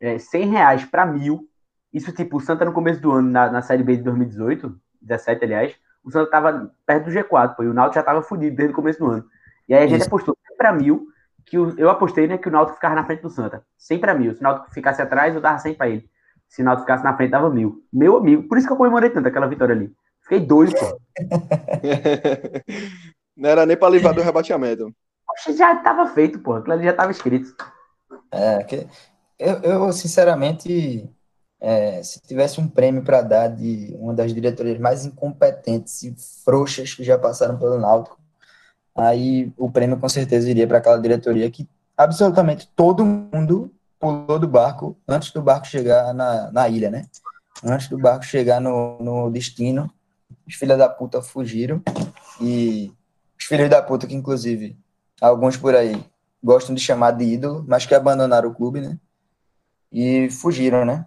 É, 0.00 0.18
100 0.18 0.48
reais 0.48 0.84
para 0.84 1.04
mil. 1.04 1.46
Isso, 1.92 2.12
tipo, 2.12 2.38
o 2.38 2.40
Santa 2.40 2.64
no 2.64 2.72
começo 2.72 3.00
do 3.00 3.12
ano, 3.12 3.30
na, 3.30 3.50
na 3.50 3.62
Série 3.62 3.82
B 3.82 3.96
de 3.96 4.02
2018, 4.04 4.74
17, 5.02 5.44
aliás, 5.44 5.74
o 6.02 6.10
Santa 6.10 6.30
tava 6.30 6.72
perto 6.86 7.06
do 7.06 7.10
G4, 7.10 7.56
pô, 7.56 7.62
e 7.64 7.68
o 7.68 7.74
Náutico 7.74 7.96
já 7.96 8.02
tava 8.02 8.22
fudido 8.22 8.56
desde 8.56 8.72
o 8.72 8.76
começo 8.76 8.98
do 9.00 9.06
ano. 9.06 9.24
E 9.70 9.74
aí 9.74 9.84
a 9.84 9.86
gente 9.86 10.00
Isso. 10.00 10.08
apostou 10.08 10.36
100 10.48 10.56
para 10.56 10.72
mil, 10.72 11.06
que 11.46 11.56
o, 11.56 11.78
eu 11.78 11.88
apostei 11.88 12.26
né, 12.26 12.36
que 12.36 12.48
o 12.48 12.50
Náutico 12.50 12.74
ficava 12.74 12.96
na 12.96 13.04
frente 13.04 13.22
do 13.22 13.30
Santa. 13.30 13.64
100 13.78 14.00
para 14.00 14.14
mil. 14.14 14.34
Se 14.34 14.40
o 14.40 14.42
Náutico 14.42 14.74
ficasse 14.74 15.00
atrás, 15.00 15.32
eu 15.32 15.40
dava 15.40 15.58
100 15.58 15.74
para 15.74 15.88
ele. 15.88 16.10
Se 16.48 16.60
o 16.60 16.64
Náutico 16.64 16.86
ficasse 16.86 17.04
na 17.04 17.16
frente, 17.16 17.30
dava 17.30 17.48
mil. 17.48 17.84
Meu 17.92 18.16
amigo, 18.16 18.48
por 18.48 18.58
isso 18.58 18.66
que 18.66 18.72
eu 18.72 18.76
comemorei 18.76 19.10
tanto 19.10 19.28
aquela 19.28 19.46
vitória 19.46 19.72
ali. 19.72 19.92
Fiquei 20.22 20.40
doido, 20.40 20.74
pô. 20.74 21.00
Não 23.36 23.48
era 23.48 23.64
nem 23.64 23.76
para 23.76 23.90
livrar 23.90 24.12
do 24.12 24.22
rebateamento. 24.22 24.92
Poxa, 25.24 25.56
já 25.56 25.74
estava 25.74 26.04
feito, 26.08 26.40
pô. 26.40 26.54
Aquilo 26.54 26.74
ali 26.74 26.84
já 26.84 26.90
estava 26.90 27.12
escrito. 27.12 27.54
É, 28.32 28.64
que 28.64 28.88
eu, 29.38 29.54
eu 29.62 29.92
sinceramente, 29.92 31.08
é, 31.60 32.02
se 32.02 32.20
tivesse 32.20 32.60
um 32.60 32.68
prêmio 32.68 33.04
para 33.04 33.22
dar 33.22 33.48
de 33.48 33.94
uma 33.98 34.12
das 34.12 34.34
diretorias 34.34 34.80
mais 34.80 35.06
incompetentes 35.06 36.02
e 36.02 36.12
frouxas 36.44 36.92
que 36.92 37.04
já 37.04 37.16
passaram 37.16 37.56
pelo 37.56 37.78
Náutico, 37.78 38.19
aí 38.96 39.52
o 39.56 39.70
prêmio 39.70 39.98
com 39.98 40.08
certeza 40.08 40.50
iria 40.50 40.66
para 40.66 40.78
aquela 40.78 40.98
diretoria 40.98 41.50
que 41.50 41.68
absolutamente 41.96 42.68
todo 42.74 43.04
mundo 43.04 43.72
pulou 43.98 44.38
do 44.38 44.48
barco 44.48 44.96
antes 45.06 45.30
do 45.32 45.42
barco 45.42 45.66
chegar 45.66 46.14
na, 46.14 46.50
na 46.50 46.68
ilha, 46.68 46.90
né? 46.90 47.06
Antes 47.62 47.88
do 47.88 47.98
barco 47.98 48.24
chegar 48.24 48.60
no, 48.60 48.98
no 49.00 49.30
destino, 49.30 49.92
os 50.46 50.54
filhos 50.54 50.78
da 50.78 50.88
puta 50.88 51.20
fugiram 51.20 51.82
e 52.40 52.92
os 53.38 53.44
filhos 53.44 53.68
da 53.68 53.82
puta 53.82 54.06
que, 54.06 54.14
inclusive, 54.14 54.76
alguns 55.20 55.56
por 55.56 55.74
aí 55.74 56.02
gostam 56.42 56.74
de 56.74 56.80
chamar 56.80 57.12
de 57.12 57.24
ídolo, 57.24 57.64
mas 57.68 57.84
que 57.84 57.94
abandonaram 57.94 58.48
o 58.48 58.54
clube, 58.54 58.80
né? 58.80 58.98
E 59.92 60.30
fugiram, 60.30 60.84
né? 60.84 61.06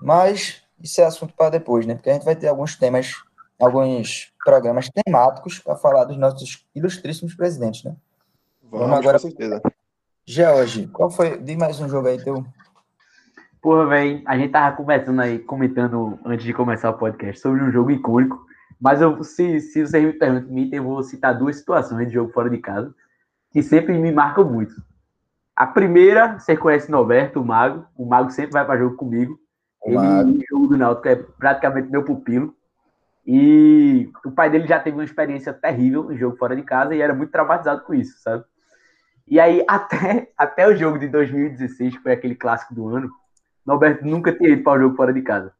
Mas 0.00 0.62
isso 0.82 1.00
é 1.00 1.04
assunto 1.04 1.34
para 1.34 1.50
depois, 1.50 1.86
né? 1.86 1.94
Porque 1.94 2.10
a 2.10 2.14
gente 2.14 2.24
vai 2.24 2.34
ter 2.34 2.48
alguns 2.48 2.76
temas 2.76 3.14
alguns 3.60 4.32
programas 4.44 4.88
temáticos 4.90 5.58
para 5.58 5.76
falar 5.76 6.04
dos 6.04 6.16
nossos 6.16 6.66
ilustríssimos 6.74 7.34
presidentes, 7.34 7.84
né? 7.84 7.94
Vamos, 8.62 8.86
Vamos 8.86 8.98
agora. 8.98 9.18
Com 9.18 9.28
certeza. 9.28 9.62
George, 10.26 10.88
qual 10.88 11.10
foi? 11.10 11.36
Dê 11.36 11.56
mais 11.56 11.80
um 11.80 11.88
jogo 11.88 12.08
aí 12.08 12.22
teu. 12.22 12.44
Porra, 13.62 13.86
velho, 13.86 14.22
a 14.26 14.36
gente 14.36 14.50
tava 14.52 14.76
conversando 14.76 15.20
aí, 15.20 15.38
comentando 15.38 16.18
antes 16.24 16.44
de 16.44 16.52
começar 16.52 16.90
o 16.90 16.98
podcast 16.98 17.40
sobre 17.40 17.62
um 17.62 17.70
jogo 17.70 17.90
icônico, 17.90 18.44
mas 18.80 19.00
eu, 19.00 19.22
se, 19.24 19.60
se 19.60 19.86
você 19.86 20.00
me 20.00 20.12
permite, 20.12 20.76
eu 20.76 20.84
vou 20.84 21.02
citar 21.02 21.36
duas 21.36 21.56
situações 21.56 22.08
de 22.08 22.14
jogo 22.14 22.32
fora 22.32 22.50
de 22.50 22.58
casa 22.58 22.94
que 23.50 23.62
sempre 23.62 23.98
me 23.98 24.12
marcam 24.12 24.44
muito. 24.44 24.74
A 25.54 25.66
primeira, 25.66 26.38
você 26.38 26.56
conhece 26.56 26.90
Norberto, 26.90 27.40
o 27.40 27.44
Mago, 27.44 27.86
o 27.96 28.04
Mago 28.04 28.30
sempre 28.30 28.52
vai 28.52 28.66
para 28.66 28.78
jogo 28.78 28.96
comigo. 28.96 29.40
O 29.82 29.88
Ele, 29.88 29.96
Mago. 29.96 30.38
jogo 30.50 30.66
do 30.66 30.76
Náutico, 30.76 31.08
é 31.08 31.16
praticamente 31.16 31.88
meu 31.88 32.04
pupilo. 32.04 32.54
E 33.26 34.08
o 34.24 34.30
pai 34.30 34.48
dele 34.48 34.68
já 34.68 34.78
teve 34.78 34.96
uma 34.96 35.04
experiência 35.04 35.52
terrível 35.52 36.12
em 36.12 36.16
jogo 36.16 36.36
fora 36.36 36.54
de 36.54 36.62
casa 36.62 36.94
e 36.94 37.00
era 37.00 37.12
muito 37.12 37.32
traumatizado 37.32 37.82
com 37.82 37.92
isso, 37.92 38.20
sabe? 38.20 38.44
E 39.26 39.40
aí, 39.40 39.64
até, 39.68 40.30
até 40.38 40.68
o 40.68 40.76
jogo 40.76 40.98
de 40.98 41.08
2016, 41.08 41.96
que 41.96 42.02
foi 42.02 42.12
aquele 42.12 42.36
clássico 42.36 42.74
do 42.74 42.88
ano, 42.88 43.10
Norberto 43.64 44.06
nunca 44.06 44.32
tinha 44.32 44.50
ido 44.50 44.62
para 44.62 44.78
o 44.78 44.82
jogo 44.84 44.96
fora 44.96 45.12
de 45.12 45.22
casa. 45.22 45.52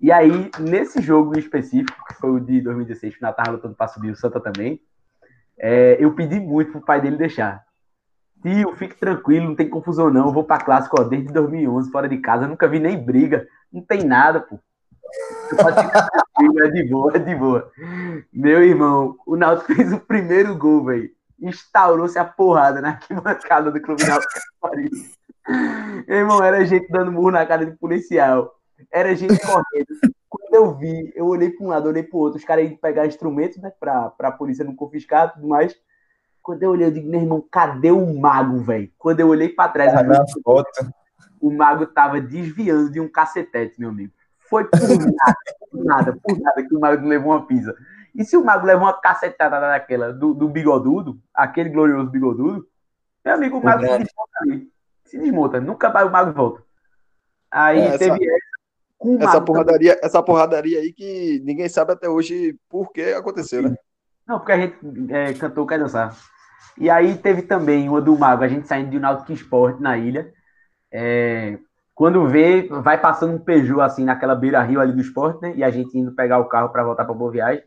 E 0.00 0.12
aí, 0.12 0.50
nesse 0.60 1.02
jogo 1.02 1.34
em 1.34 1.40
específico, 1.40 2.04
que 2.06 2.14
foi 2.14 2.30
o 2.30 2.40
de 2.40 2.60
2016, 2.60 3.14
que 3.14 3.20
o 3.20 3.26
Natal 3.26 3.54
lutando 3.54 3.74
para 3.74 3.88
subir 3.88 4.10
o 4.10 4.16
Santa 4.16 4.38
também, 4.38 4.80
é, 5.58 5.96
eu 5.98 6.14
pedi 6.14 6.38
muito 6.38 6.72
pro 6.72 6.80
pai 6.80 7.00
dele 7.00 7.16
deixar. 7.16 7.64
Tio, 8.42 8.74
fique 8.74 8.94
tranquilo, 8.96 9.46
não 9.46 9.56
tem 9.56 9.68
confusão 9.68 10.10
não, 10.10 10.26
eu 10.26 10.32
vou 10.32 10.44
para 10.44 10.62
clássico 10.62 11.00
ó, 11.00 11.04
desde 11.04 11.32
2011, 11.32 11.90
fora 11.90 12.08
de 12.08 12.18
casa, 12.18 12.46
nunca 12.46 12.68
vi 12.68 12.78
nem 12.78 13.02
briga, 13.02 13.48
não 13.72 13.80
tem 13.80 14.04
nada, 14.04 14.40
pô. 14.40 14.60
É 16.64 16.68
de 16.68 16.84
boa, 16.84 17.12
é 17.14 17.18
de 17.18 17.34
boa. 17.34 17.70
Meu 18.32 18.62
irmão, 18.62 19.16
o 19.26 19.36
Náutico 19.36 19.74
fez 19.74 19.92
o 19.92 20.00
primeiro 20.00 20.56
gol, 20.56 20.84
velho. 20.84 21.10
Instaurou-se 21.40 22.18
a 22.18 22.24
porrada 22.24 22.80
na 22.80 22.88
arquibancada 22.90 23.70
do 23.70 23.80
Clube 23.80 24.04
Náutico 24.04 24.32
Meu 26.08 26.16
irmão, 26.18 26.42
era 26.42 26.64
gente 26.64 26.88
dando 26.90 27.12
murro 27.12 27.30
na 27.30 27.46
cara 27.46 27.64
de 27.64 27.72
policial. 27.76 28.54
Era 28.90 29.14
gente 29.14 29.38
correndo. 29.40 30.14
Quando 30.28 30.54
eu 30.54 30.74
vi, 30.74 31.12
eu 31.14 31.26
olhei 31.26 31.50
para 31.50 31.64
um 31.64 31.68
lado, 31.68 31.88
olhei 31.88 32.02
para 32.02 32.16
o 32.16 32.20
outro. 32.20 32.38
Os 32.38 32.44
caras 32.44 32.68
iam 32.68 32.76
pegar 32.76 33.06
instrumentos, 33.06 33.58
né, 33.58 33.72
para 33.78 34.12
a 34.20 34.32
polícia 34.32 34.64
não 34.64 34.74
confiscar 34.74 35.28
e 35.28 35.32
tudo 35.34 35.48
mais. 35.48 35.76
Quando 36.42 36.62
eu 36.62 36.70
olhei, 36.70 36.86
eu 36.86 36.90
digo, 36.90 37.08
meu 37.08 37.20
irmão, 37.20 37.44
cadê 37.50 37.90
o 37.90 38.18
mago, 38.18 38.58
velho? 38.58 38.90
Quando 38.98 39.20
eu 39.20 39.28
olhei 39.28 39.48
para 39.48 39.70
trás, 39.70 39.94
ah, 39.94 40.02
o 41.40 41.50
mago 41.50 41.86
tava 41.86 42.20
desviando 42.20 42.90
de 42.90 43.00
um 43.00 43.08
cacetete, 43.08 43.78
meu 43.80 43.88
amigo. 43.88 44.12
Foi 44.48 44.64
por 44.64 44.78
nada, 44.80 45.36
por 45.70 45.84
nada, 45.84 46.18
por 46.22 46.38
nada 46.38 46.62
que 46.62 46.74
o 46.74 46.80
Mago 46.80 47.06
levou 47.06 47.32
uma 47.32 47.46
pisa. 47.46 47.74
E 48.14 48.24
se 48.24 48.36
o 48.36 48.44
Mago 48.44 48.66
levou 48.66 48.84
uma 48.84 49.00
cacetada 49.00 49.58
daquela 49.60 50.12
do, 50.12 50.34
do 50.34 50.48
bigodudo, 50.48 51.20
aquele 51.34 51.70
glorioso 51.70 52.10
bigodudo, 52.10 52.68
meu 53.24 53.34
amigo, 53.34 53.58
o 53.58 53.64
Mago 53.64 53.82
se 53.82 53.98
desmonta 53.98 54.38
ali. 54.42 54.72
Se 55.04 55.18
desmonta, 55.18 55.60
nunca 55.60 55.90
mais 55.90 56.06
o 56.06 56.10
Mago 56.10 56.32
volta. 56.32 56.62
Aí 57.50 57.80
é, 57.80 57.98
teve 57.98 58.24
essa, 58.24 59.14
essa, 59.14 59.24
essa 59.24 59.40
porradaria, 59.40 59.98
essa 60.02 60.22
porradaria 60.22 60.80
aí 60.80 60.92
que 60.92 61.40
ninguém 61.44 61.68
sabe 61.68 61.92
até 61.92 62.08
hoje 62.08 62.58
por 62.68 62.92
que 62.92 63.12
aconteceu, 63.12 63.62
né? 63.62 63.76
Não, 64.26 64.38
porque 64.38 64.52
a 64.52 64.58
gente 64.58 64.76
é, 65.10 65.32
cantou 65.34 65.66
Quer 65.66 65.78
Dançar. 65.78 66.16
E 66.76 66.90
aí 66.90 67.16
teve 67.16 67.42
também 67.42 67.88
uma 67.88 68.00
do 68.00 68.18
Mago, 68.18 68.42
a 68.42 68.48
gente 68.48 68.66
saindo 68.66 68.90
de 68.90 68.96
um 68.96 69.00
Náutico 69.00 69.32
Sport 69.32 69.80
na 69.80 69.96
ilha. 69.96 70.32
É, 70.90 71.58
quando 71.94 72.26
vê, 72.26 72.68
vai 72.68 73.00
passando 73.00 73.34
um 73.34 73.38
Peugeot 73.38 73.80
assim 73.80 74.04
naquela 74.04 74.34
beira-rio 74.34 74.80
ali 74.80 74.92
do 74.92 75.00
esporte, 75.00 75.40
né? 75.40 75.54
E 75.54 75.62
a 75.62 75.70
gente 75.70 75.96
indo 75.96 76.12
pegar 76.12 76.38
o 76.38 76.46
carro 76.46 76.70
para 76.70 76.82
voltar 76.82 77.04
para 77.04 77.14
Boa 77.14 77.30
Viagem, 77.30 77.62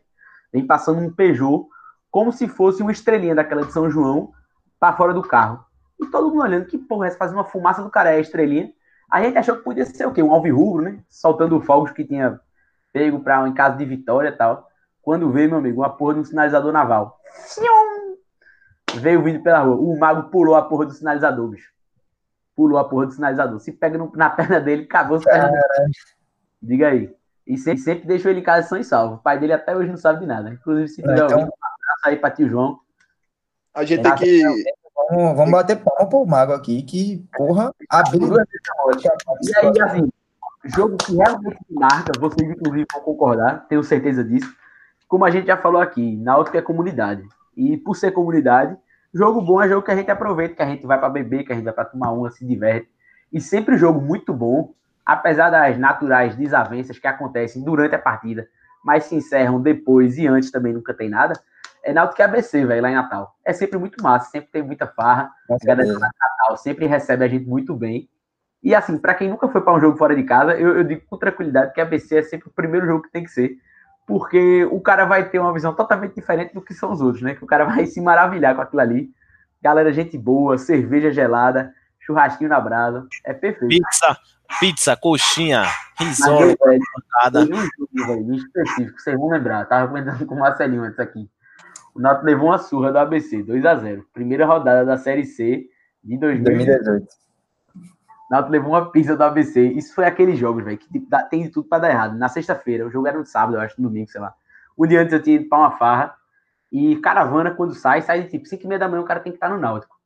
vem 0.52 0.66
passando 0.66 1.00
um 1.00 1.10
Peugeot 1.10 1.66
como 2.10 2.30
se 2.30 2.46
fosse 2.46 2.82
uma 2.82 2.92
estrelinha 2.92 3.34
daquela 3.34 3.64
de 3.64 3.72
São 3.72 3.90
João 3.90 4.32
para 4.78 4.94
fora 4.94 5.14
do 5.14 5.22
carro. 5.22 5.64
E 5.98 6.06
todo 6.06 6.28
mundo 6.28 6.42
olhando, 6.42 6.66
que 6.66 6.76
porra, 6.76 7.06
essa 7.06 7.16
fazendo 7.16 7.38
uma 7.38 7.44
fumaça 7.44 7.82
do 7.82 7.90
cara, 7.90 8.12
é 8.12 8.16
a 8.16 8.20
estrelinha. 8.20 8.70
A 9.10 9.22
gente 9.22 9.38
achou 9.38 9.56
que 9.56 9.64
podia 9.64 9.84
ser 9.86 10.06
o 10.06 10.12
quê? 10.12 10.22
Um 10.22 10.32
alvirrubro, 10.32 10.82
né? 10.82 11.00
Soltando 11.08 11.60
fogos 11.60 11.90
que 11.90 12.04
tinha 12.04 12.38
pego 12.92 13.20
para 13.20 13.46
em 13.48 13.54
casa 13.54 13.76
de 13.76 13.84
vitória 13.84 14.28
e 14.28 14.32
tal. 14.32 14.68
Quando 15.02 15.30
veio, 15.30 15.48
meu 15.48 15.58
amigo, 15.58 15.80
uma 15.80 15.90
porra 15.90 16.14
de 16.14 16.20
um 16.20 16.24
sinalizador 16.24 16.72
naval. 16.72 17.18
Veio 18.94 19.22
vindo 19.22 19.42
pela 19.42 19.60
rua. 19.60 19.76
O 19.76 19.98
mago 19.98 20.30
pulou 20.30 20.54
a 20.54 20.62
porra 20.62 20.86
do 20.86 20.92
sinalizador, 20.92 21.48
bicho. 21.48 21.70
Pulou 22.58 22.76
a 22.76 22.84
porra 22.88 23.06
do 23.06 23.12
sinalizador. 23.12 23.60
Se 23.60 23.70
pega 23.70 23.96
no, 23.96 24.10
na 24.16 24.28
perna 24.28 24.60
dele, 24.60 24.84
cagou 24.84 25.18
as 25.18 25.22
pernas 25.22 25.52
dele. 25.52 25.92
Diga 26.60 26.88
aí. 26.88 27.14
E 27.46 27.56
sempre, 27.56 27.78
sempre 27.80 28.08
deixou 28.08 28.32
ele 28.32 28.40
em 28.40 28.42
casa 28.42 28.66
são 28.66 28.76
e 28.76 28.82
salvo. 28.82 29.14
O 29.14 29.18
pai 29.18 29.38
dele 29.38 29.52
até 29.52 29.76
hoje 29.76 29.88
não 29.88 29.96
sabe 29.96 30.18
de 30.18 30.26
nada. 30.26 30.50
Inclusive, 30.50 30.88
se 30.88 31.00
É, 31.00 31.02
tiver 31.04 31.14
então- 31.14 31.26
ouvindo, 31.38 31.46
um 31.46 31.66
abraço 31.66 32.02
aí 32.08 32.16
pra 32.16 32.30
tio 32.32 32.48
João. 32.48 32.80
A 33.72 33.84
gente 33.84 34.02
Tá, 34.02 34.16
tem 34.16 34.26
que. 34.26 34.42
Vamos, 35.08 35.36
vamos 35.36 35.52
bater 35.52 35.76
palma 35.76 36.08
pro 36.08 36.26
Mago 36.26 36.52
aqui, 36.52 36.82
que, 36.82 37.24
porra, 37.36 37.72
abriu. 37.88 38.34
E 38.34 39.56
aí, 39.56 39.80
assim, 39.80 40.10
jogo 40.64 40.96
que 40.96 41.14
realmente 41.16 41.58
marca, 41.70 42.12
vocês 42.18 42.50
inclusive 42.50 42.84
vão 42.92 43.02
concordar, 43.02 43.66
tenho 43.68 43.84
certeza 43.84 44.24
disso. 44.24 44.52
Como 45.06 45.24
a 45.24 45.30
gente 45.30 45.46
já 45.46 45.56
falou 45.56 45.80
aqui, 45.80 46.16
Náutico 46.16 46.56
é 46.56 46.60
comunidade. 46.62 47.22
E 47.56 47.76
por 47.76 47.94
ser 47.94 48.10
comunidade, 48.10 48.76
jogo 49.12 49.40
bom 49.40 49.62
é 49.62 49.68
jogo 49.68 49.82
que 49.82 49.90
a 49.90 49.96
gente 49.96 50.10
aproveita, 50.10 50.54
que 50.54 50.62
a 50.62 50.66
gente 50.66 50.86
vai 50.86 50.98
para 50.98 51.08
beber, 51.08 51.44
que 51.44 51.52
a 51.52 51.56
gente 51.56 51.64
vai 51.64 51.72
para 51.72 51.84
tomar 51.84 52.12
uma, 52.12 52.30
se 52.30 52.44
diverte. 52.44 52.88
E 53.32 53.40
sempre 53.40 53.76
jogo 53.76 54.00
muito 54.00 54.32
bom, 54.32 54.74
apesar 55.04 55.50
das 55.50 55.78
naturais 55.78 56.36
desavenças 56.36 56.98
que 56.98 57.06
acontecem 57.06 57.62
durante 57.62 57.94
a 57.94 57.98
partida, 57.98 58.48
mas 58.84 59.04
se 59.04 59.14
encerram 59.14 59.60
depois 59.60 60.18
e 60.18 60.26
antes 60.26 60.50
também 60.50 60.72
nunca 60.72 60.94
tem 60.94 61.08
nada. 61.08 61.34
É 61.82 61.92
Náutico 61.92 62.20
e 62.20 62.24
ABC, 62.24 62.64
velho, 62.66 62.82
lá 62.82 62.90
em 62.90 62.94
Natal. 62.94 63.34
É 63.44 63.52
sempre 63.52 63.78
muito 63.78 64.02
massa, 64.02 64.30
sempre 64.30 64.50
tem 64.50 64.62
muita 64.62 64.86
farra. 64.86 65.30
Natal 66.00 66.56
sempre 66.56 66.86
recebe 66.86 67.24
a 67.24 67.28
gente 67.28 67.46
muito 67.46 67.74
bem. 67.74 68.08
E 68.62 68.74
assim, 68.74 68.98
para 68.98 69.14
quem 69.14 69.28
nunca 69.28 69.48
foi 69.48 69.60
para 69.60 69.74
um 69.74 69.80
jogo 69.80 69.96
fora 69.96 70.14
de 70.14 70.24
casa, 70.24 70.54
eu, 70.54 70.78
eu 70.78 70.84
digo 70.84 71.02
com 71.08 71.16
tranquilidade 71.16 71.72
que 71.72 71.80
a 71.80 71.84
ABC 71.84 72.18
é 72.18 72.22
sempre 72.22 72.48
o 72.48 72.52
primeiro 72.52 72.86
jogo 72.86 73.02
que 73.02 73.12
tem 73.12 73.22
que 73.22 73.30
ser, 73.30 73.56
porque 74.08 74.64
o 74.64 74.80
cara 74.80 75.04
vai 75.04 75.28
ter 75.28 75.38
uma 75.38 75.52
visão 75.52 75.74
totalmente 75.74 76.14
diferente 76.14 76.54
do 76.54 76.62
que 76.62 76.72
são 76.72 76.90
os 76.90 77.02
outros, 77.02 77.22
né? 77.22 77.34
Que 77.34 77.44
o 77.44 77.46
cara 77.46 77.66
vai 77.66 77.84
se 77.86 78.00
maravilhar 78.00 78.56
com 78.56 78.62
aquilo 78.62 78.80
ali. 78.80 79.10
Galera, 79.60 79.92
gente 79.92 80.16
boa, 80.16 80.56
cerveja 80.56 81.12
gelada, 81.12 81.74
churrasquinho 82.00 82.48
na 82.48 82.58
brasa, 82.58 83.06
é 83.22 83.34
perfeito. 83.34 83.68
Pizza, 83.68 84.16
pizza, 84.58 84.96
coxinha, 84.96 85.64
velho, 86.64 86.80
pancada. 86.94 87.40
Um 87.44 88.34
específico, 88.34 88.98
vocês 88.98 89.18
vão 89.18 89.28
lembrar. 89.28 89.66
Tava 89.66 89.88
comentando 89.88 90.24
com 90.24 90.34
o 90.36 90.38
Marcelinho 90.38 90.84
antes 90.84 90.98
aqui. 90.98 91.28
O 91.94 92.00
Náutico 92.00 92.24
levou 92.24 92.46
uma 92.46 92.58
surra 92.58 92.90
do 92.90 92.98
ABC, 92.98 93.42
2 93.42 93.66
a 93.66 93.74
0 93.74 94.06
Primeira 94.14 94.46
rodada 94.46 94.86
da 94.86 94.96
Série 94.96 95.24
C 95.24 95.66
de 96.02 96.16
2018. 96.16 96.82
2018. 96.82 97.27
O 98.28 98.34
Náutico 98.34 98.52
levou 98.52 98.72
uma 98.72 98.90
pizza 98.90 99.16
do 99.16 99.22
ABC. 99.24 99.62
Isso 99.68 99.94
foi 99.94 100.04
aqueles 100.04 100.38
jogos, 100.38 100.62
velho, 100.62 100.76
que 100.76 100.90
tipo, 100.92 101.08
tem 101.30 101.42
de 101.42 101.48
tudo 101.48 101.68
pra 101.68 101.78
dar 101.78 101.90
errado. 101.90 102.18
Na 102.18 102.28
sexta-feira, 102.28 102.86
o 102.86 102.90
jogo 102.90 103.06
era 103.06 103.18
no 103.18 103.24
sábado, 103.24 103.56
eu 103.56 103.60
acho, 103.60 103.80
no 103.80 103.88
domingo, 103.88 104.10
sei 104.10 104.20
lá. 104.20 104.34
O 104.76 104.86
dia 104.86 105.00
antes 105.00 105.12
eu 105.12 105.22
tinha 105.22 105.36
ido 105.36 105.48
pra 105.48 105.58
uma 105.58 105.70
farra. 105.72 106.14
E 106.70 106.96
caravana, 106.96 107.50
quando 107.50 107.74
sai, 107.74 108.02
sai 108.02 108.22
de 108.22 108.28
tipo 108.28 108.46
5 108.46 108.62
e 108.62 108.66
meia 108.66 108.78
da 108.78 108.88
manhã, 108.88 109.00
o 109.00 109.06
cara 109.06 109.20
tem 109.20 109.32
que 109.32 109.36
estar 109.36 109.48
no 109.48 109.58
Náutico. 109.58 109.96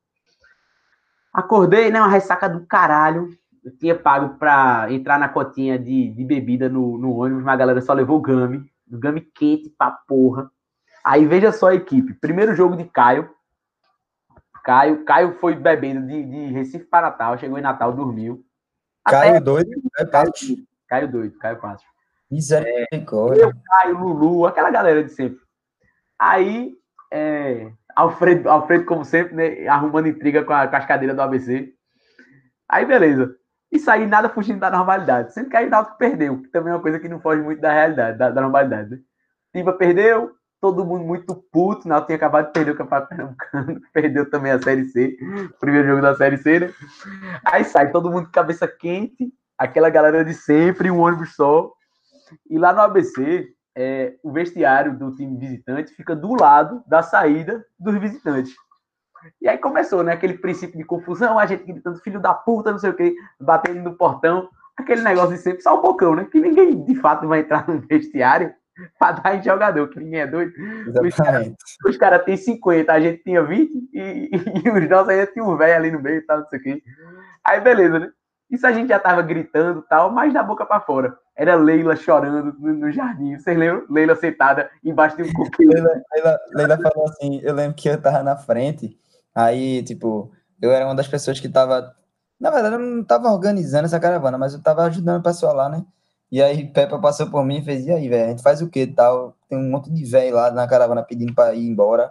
Acordei, 1.32 1.90
né? 1.90 2.00
Uma 2.00 2.08
ressaca 2.08 2.48
do 2.48 2.64
caralho. 2.66 3.28
Eu 3.64 3.76
tinha 3.76 3.94
pago 3.94 4.38
pra 4.38 4.86
entrar 4.90 5.18
na 5.18 5.28
cotinha 5.28 5.78
de, 5.78 6.08
de 6.08 6.24
bebida 6.24 6.68
no, 6.68 6.98
no 6.98 7.16
ônibus, 7.16 7.42
mas 7.42 7.54
a 7.54 7.56
galera 7.56 7.80
só 7.80 7.92
levou 7.92 8.20
Gami. 8.20 8.64
Gami 8.88 9.20
quente 9.20 9.68
pra 9.70 9.90
porra. 9.90 10.50
Aí 11.04 11.26
veja 11.26 11.50
só 11.50 11.68
a 11.68 11.74
equipe. 11.74 12.14
Primeiro 12.14 12.54
jogo 12.54 12.76
de 12.76 12.84
Caio. 12.84 13.28
Caio, 14.64 15.04
Caio 15.04 15.38
foi 15.40 15.54
bebendo 15.56 16.06
de, 16.06 16.22
de 16.22 16.46
Recife 16.52 16.84
para 16.84 17.08
Natal, 17.08 17.38
chegou 17.38 17.58
em 17.58 17.62
Natal, 17.62 17.92
dormiu. 17.92 18.44
Caio 19.04 19.42
doido, 19.42 19.70
é 19.98 20.04
Caio, 20.04 20.10
Patos. 20.10 20.56
Caio 20.88 21.10
doido, 21.10 21.38
Caio 21.38 21.60
Passo. 21.60 21.84
Misericórdia. 22.30 23.42
Eu, 23.42 23.52
Caio, 23.66 23.98
Lulu, 23.98 24.46
aquela 24.46 24.70
galera 24.70 25.02
de 25.02 25.10
sempre. 25.10 25.40
Aí, 26.18 26.74
é, 27.12 27.70
Alfredo, 27.94 28.48
Alfredo, 28.48 28.84
como 28.84 29.04
sempre, 29.04 29.34
né, 29.34 29.66
arrumando 29.66 30.08
intriga 30.08 30.44
com, 30.44 30.52
a, 30.52 30.66
com 30.66 30.76
as 30.76 30.86
cadeiras 30.86 31.16
do 31.16 31.22
ABC. 31.22 31.74
Aí, 32.68 32.86
beleza. 32.86 33.36
Isso 33.70 33.90
aí, 33.90 34.06
nada 34.06 34.28
fugindo 34.28 34.60
da 34.60 34.70
normalidade. 34.70 35.32
Sendo 35.32 35.50
que 35.50 35.56
aí 35.56 35.66
o 35.66 35.70
Náutico 35.70 35.98
perdeu, 35.98 36.42
que 36.42 36.48
também 36.48 36.72
é 36.72 36.76
uma 36.76 36.82
coisa 36.82 37.00
que 37.00 37.08
não 37.08 37.20
foge 37.20 37.42
muito 37.42 37.60
da 37.60 37.72
realidade, 37.72 38.18
da, 38.18 38.30
da 38.30 38.40
normalidade. 38.40 38.90
Né? 38.90 38.98
Tiba 39.54 39.72
perdeu, 39.72 40.34
todo 40.62 40.84
mundo 40.84 41.04
muito 41.04 41.34
puto. 41.34 41.84
O 41.84 41.88
Náutico 41.88 42.06
tinha 42.06 42.16
acabado 42.16 42.46
de 42.46 42.52
perder 42.52 42.70
o 42.70 42.76
Campeonato 42.76 43.08
Pernambucano, 43.08 43.80
perdeu 43.92 44.30
também 44.30 44.52
a 44.52 44.62
Série 44.62 44.84
C, 44.84 45.18
primeiro 45.58 45.88
jogo 45.88 46.00
da 46.00 46.14
Série 46.14 46.38
C, 46.38 46.60
né? 46.60 46.72
Aí 47.44 47.64
sai 47.64 47.90
todo 47.90 48.10
mundo 48.10 48.26
de 48.26 48.30
cabeça 48.32 48.68
quente, 48.68 49.34
aquela 49.58 49.90
galera 49.90 50.24
de 50.24 50.32
sempre, 50.32 50.88
um 50.88 51.00
ônibus 51.00 51.34
só. 51.34 51.72
E 52.48 52.56
lá 52.58 52.72
no 52.72 52.80
ABC, 52.80 53.48
é, 53.76 54.14
o 54.22 54.30
vestiário 54.30 54.96
do 54.96 55.12
time 55.16 55.36
visitante 55.36 55.92
fica 55.94 56.14
do 56.14 56.40
lado 56.40 56.80
da 56.86 57.02
saída 57.02 57.66
dos 57.78 57.98
visitantes. 57.98 58.54
E 59.40 59.48
aí 59.48 59.58
começou, 59.58 60.04
né? 60.04 60.12
Aquele 60.12 60.38
princípio 60.38 60.78
de 60.78 60.84
confusão, 60.84 61.40
a 61.40 61.46
gente 61.46 61.64
gritando, 61.64 61.98
filho 61.98 62.20
da 62.20 62.32
puta, 62.32 62.70
não 62.70 62.78
sei 62.78 62.90
o 62.90 62.94
quê, 62.94 63.14
batendo 63.40 63.82
no 63.82 63.96
portão, 63.96 64.48
aquele 64.76 65.02
negócio 65.02 65.34
de 65.34 65.38
sempre, 65.38 65.60
só 65.60 65.76
um 65.76 65.82
bocão, 65.82 66.14
né? 66.14 66.24
Que 66.24 66.38
ninguém 66.38 66.84
de 66.84 66.94
fato 66.94 67.26
vai 67.26 67.40
entrar 67.40 67.68
no 67.68 67.80
vestiário 67.88 68.54
pra 68.98 69.12
dar 69.12 69.36
em 69.36 69.42
jogador, 69.42 69.88
que 69.88 69.98
ninguém 69.98 70.20
é 70.20 70.26
doido. 70.26 70.52
Exatamente. 71.06 71.56
Os 71.86 71.96
caras 71.96 72.24
têm 72.24 72.36
50, 72.36 72.92
a 72.92 73.00
gente 73.00 73.22
tinha 73.22 73.42
20, 73.42 73.90
e, 73.92 74.30
e 74.64 74.70
os 74.70 74.88
nossos 74.88 75.08
ainda 75.08 75.26
tinha 75.26 75.44
um 75.44 75.56
velho 75.56 75.76
ali 75.76 75.90
no 75.90 76.00
meio 76.00 76.18
e 76.18 76.22
tal, 76.22 76.40
não 76.40 76.48
sei 76.48 76.58
o 76.58 76.62
quê. 76.62 76.82
Aí 77.44 77.60
beleza, 77.60 77.98
né? 77.98 78.10
Isso 78.50 78.66
a 78.66 78.72
gente 78.72 78.88
já 78.88 78.98
tava 78.98 79.22
gritando 79.22 79.80
e 79.80 79.88
tal, 79.88 80.10
mas 80.12 80.32
da 80.32 80.42
boca 80.42 80.66
pra 80.66 80.80
fora. 80.80 81.16
Era 81.34 81.54
Leila 81.54 81.96
chorando 81.96 82.54
no, 82.58 82.74
no 82.74 82.92
jardim. 82.92 83.38
Vocês 83.38 83.56
lembram? 83.56 83.86
Leila 83.88 84.14
sentada 84.14 84.70
embaixo 84.84 85.16
de 85.16 85.22
um 85.22 85.32
coqueiro. 85.32 85.72
Leila, 85.72 86.02
Leila, 86.12 86.40
Leila 86.52 86.78
falou 86.78 87.08
assim, 87.08 87.40
eu 87.42 87.54
lembro 87.54 87.74
que 87.74 87.88
eu 87.88 88.00
tava 88.00 88.22
na 88.22 88.36
frente, 88.36 88.98
aí, 89.34 89.82
tipo, 89.82 90.30
eu 90.60 90.70
era 90.70 90.84
uma 90.84 90.94
das 90.94 91.08
pessoas 91.08 91.40
que 91.40 91.48
tava, 91.48 91.94
na 92.38 92.50
verdade, 92.50 92.74
eu 92.74 92.78
não 92.78 93.02
tava 93.02 93.32
organizando 93.32 93.86
essa 93.86 93.98
caravana, 93.98 94.36
mas 94.36 94.52
eu 94.52 94.62
tava 94.62 94.84
ajudando 94.84 95.20
o 95.20 95.24
pessoal 95.24 95.54
lá, 95.54 95.68
né? 95.70 95.84
E 96.32 96.42
aí 96.42 96.66
Peppa 96.66 96.98
passou 96.98 97.30
por 97.30 97.44
mim 97.44 97.58
e 97.58 97.62
fez, 97.62 97.84
e 97.84 97.92
aí, 97.92 98.08
velho, 98.08 98.24
a 98.24 98.28
gente 98.30 98.42
faz 98.42 98.62
o 98.62 98.70
quê 98.70 98.86
tal? 98.86 99.36
Tem 99.50 99.58
um 99.58 99.68
monte 99.70 99.92
de 99.92 100.02
velho 100.02 100.34
lá 100.34 100.50
na 100.50 100.66
caravana 100.66 101.02
pedindo 101.02 101.34
pra 101.34 101.54
ir 101.54 101.68
embora. 101.68 102.10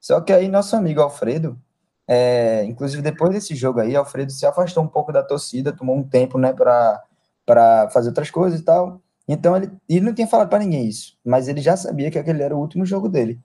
Só 0.00 0.22
que 0.22 0.32
aí 0.32 0.48
nosso 0.48 0.74
amigo 0.74 1.02
Alfredo, 1.02 1.58
é, 2.06 2.64
inclusive 2.64 3.02
depois 3.02 3.30
desse 3.30 3.54
jogo 3.54 3.80
aí, 3.80 3.94
Alfredo 3.94 4.32
se 4.32 4.46
afastou 4.46 4.82
um 4.82 4.88
pouco 4.88 5.12
da 5.12 5.22
torcida, 5.22 5.70
tomou 5.70 5.94
um 5.94 6.02
tempo, 6.02 6.38
né, 6.38 6.54
pra, 6.54 7.02
pra 7.44 7.90
fazer 7.90 8.08
outras 8.08 8.30
coisas 8.30 8.58
e 8.58 8.64
tal. 8.64 9.02
Então 9.28 9.54
ele, 9.54 9.70
ele 9.86 10.00
não 10.00 10.14
tinha 10.14 10.26
falado 10.26 10.48
pra 10.48 10.58
ninguém 10.58 10.88
isso, 10.88 11.18
mas 11.22 11.46
ele 11.46 11.60
já 11.60 11.76
sabia 11.76 12.10
que 12.10 12.18
aquele 12.18 12.42
era 12.42 12.56
o 12.56 12.60
último 12.60 12.86
jogo 12.86 13.06
dele, 13.06 13.38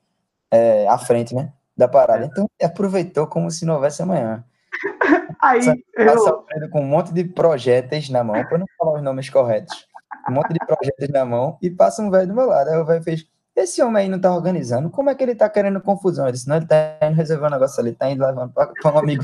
é, 0.50 0.88
à 0.88 0.98
frente, 0.98 1.36
né, 1.36 1.52
da 1.76 1.90
parada. 1.90 2.26
Então 2.26 2.50
ele 2.58 2.72
aproveitou 2.72 3.28
como 3.28 3.52
se 3.52 3.66
não 3.66 3.74
houvesse 3.74 4.02
amanhã. 4.02 4.42
Aí 5.44 5.66
Passa 5.98 6.30
eu, 6.30 6.36
Alfredo 6.36 6.70
com 6.70 6.80
um 6.80 6.88
monte 6.88 7.12
de 7.14 7.26
projéteis 7.26 8.08
na 8.10 8.24
mão, 8.24 8.42
para 8.46 8.58
não 8.58 8.66
falar 8.78 8.94
os 8.94 9.04
nomes 9.04 9.30
corretos, 9.30 9.86
um 10.30 10.34
monte 10.34 10.54
de 10.54 10.60
projéteis 10.60 11.10
na 11.10 11.26
mão 11.26 11.58
e 11.62 11.70
passa 11.70 12.02
um 12.02 12.10
velho 12.10 12.28
do 12.28 12.36
meu 12.36 12.48
lado. 12.48 12.70
Aí 12.70 12.78
o 12.78 12.86
velho 12.86 13.04
fez, 13.04 13.28
esse 13.56 13.82
homem 13.82 14.04
aí 14.04 14.10
não 14.10 14.20
tá 14.20 14.34
organizando, 14.34 14.90
como 14.90 15.10
é 15.10 15.16
que 15.16 15.24
ele 15.24 15.36
tá 15.36 15.50
querendo 15.50 15.82
confusão? 15.82 16.26
Ele 16.26 16.34
disse, 16.34 16.48
não, 16.48 16.58
ele 16.58 16.68
tá 16.68 16.98
indo 17.04 17.16
resolver 17.16 17.48
um 17.48 17.52
negócio 17.52 17.80
ali, 17.80 17.94
tá 17.94 18.10
indo 18.10 18.26
levando 18.26 18.52
para 18.54 18.94
um 18.94 18.98
amigo. 18.98 19.24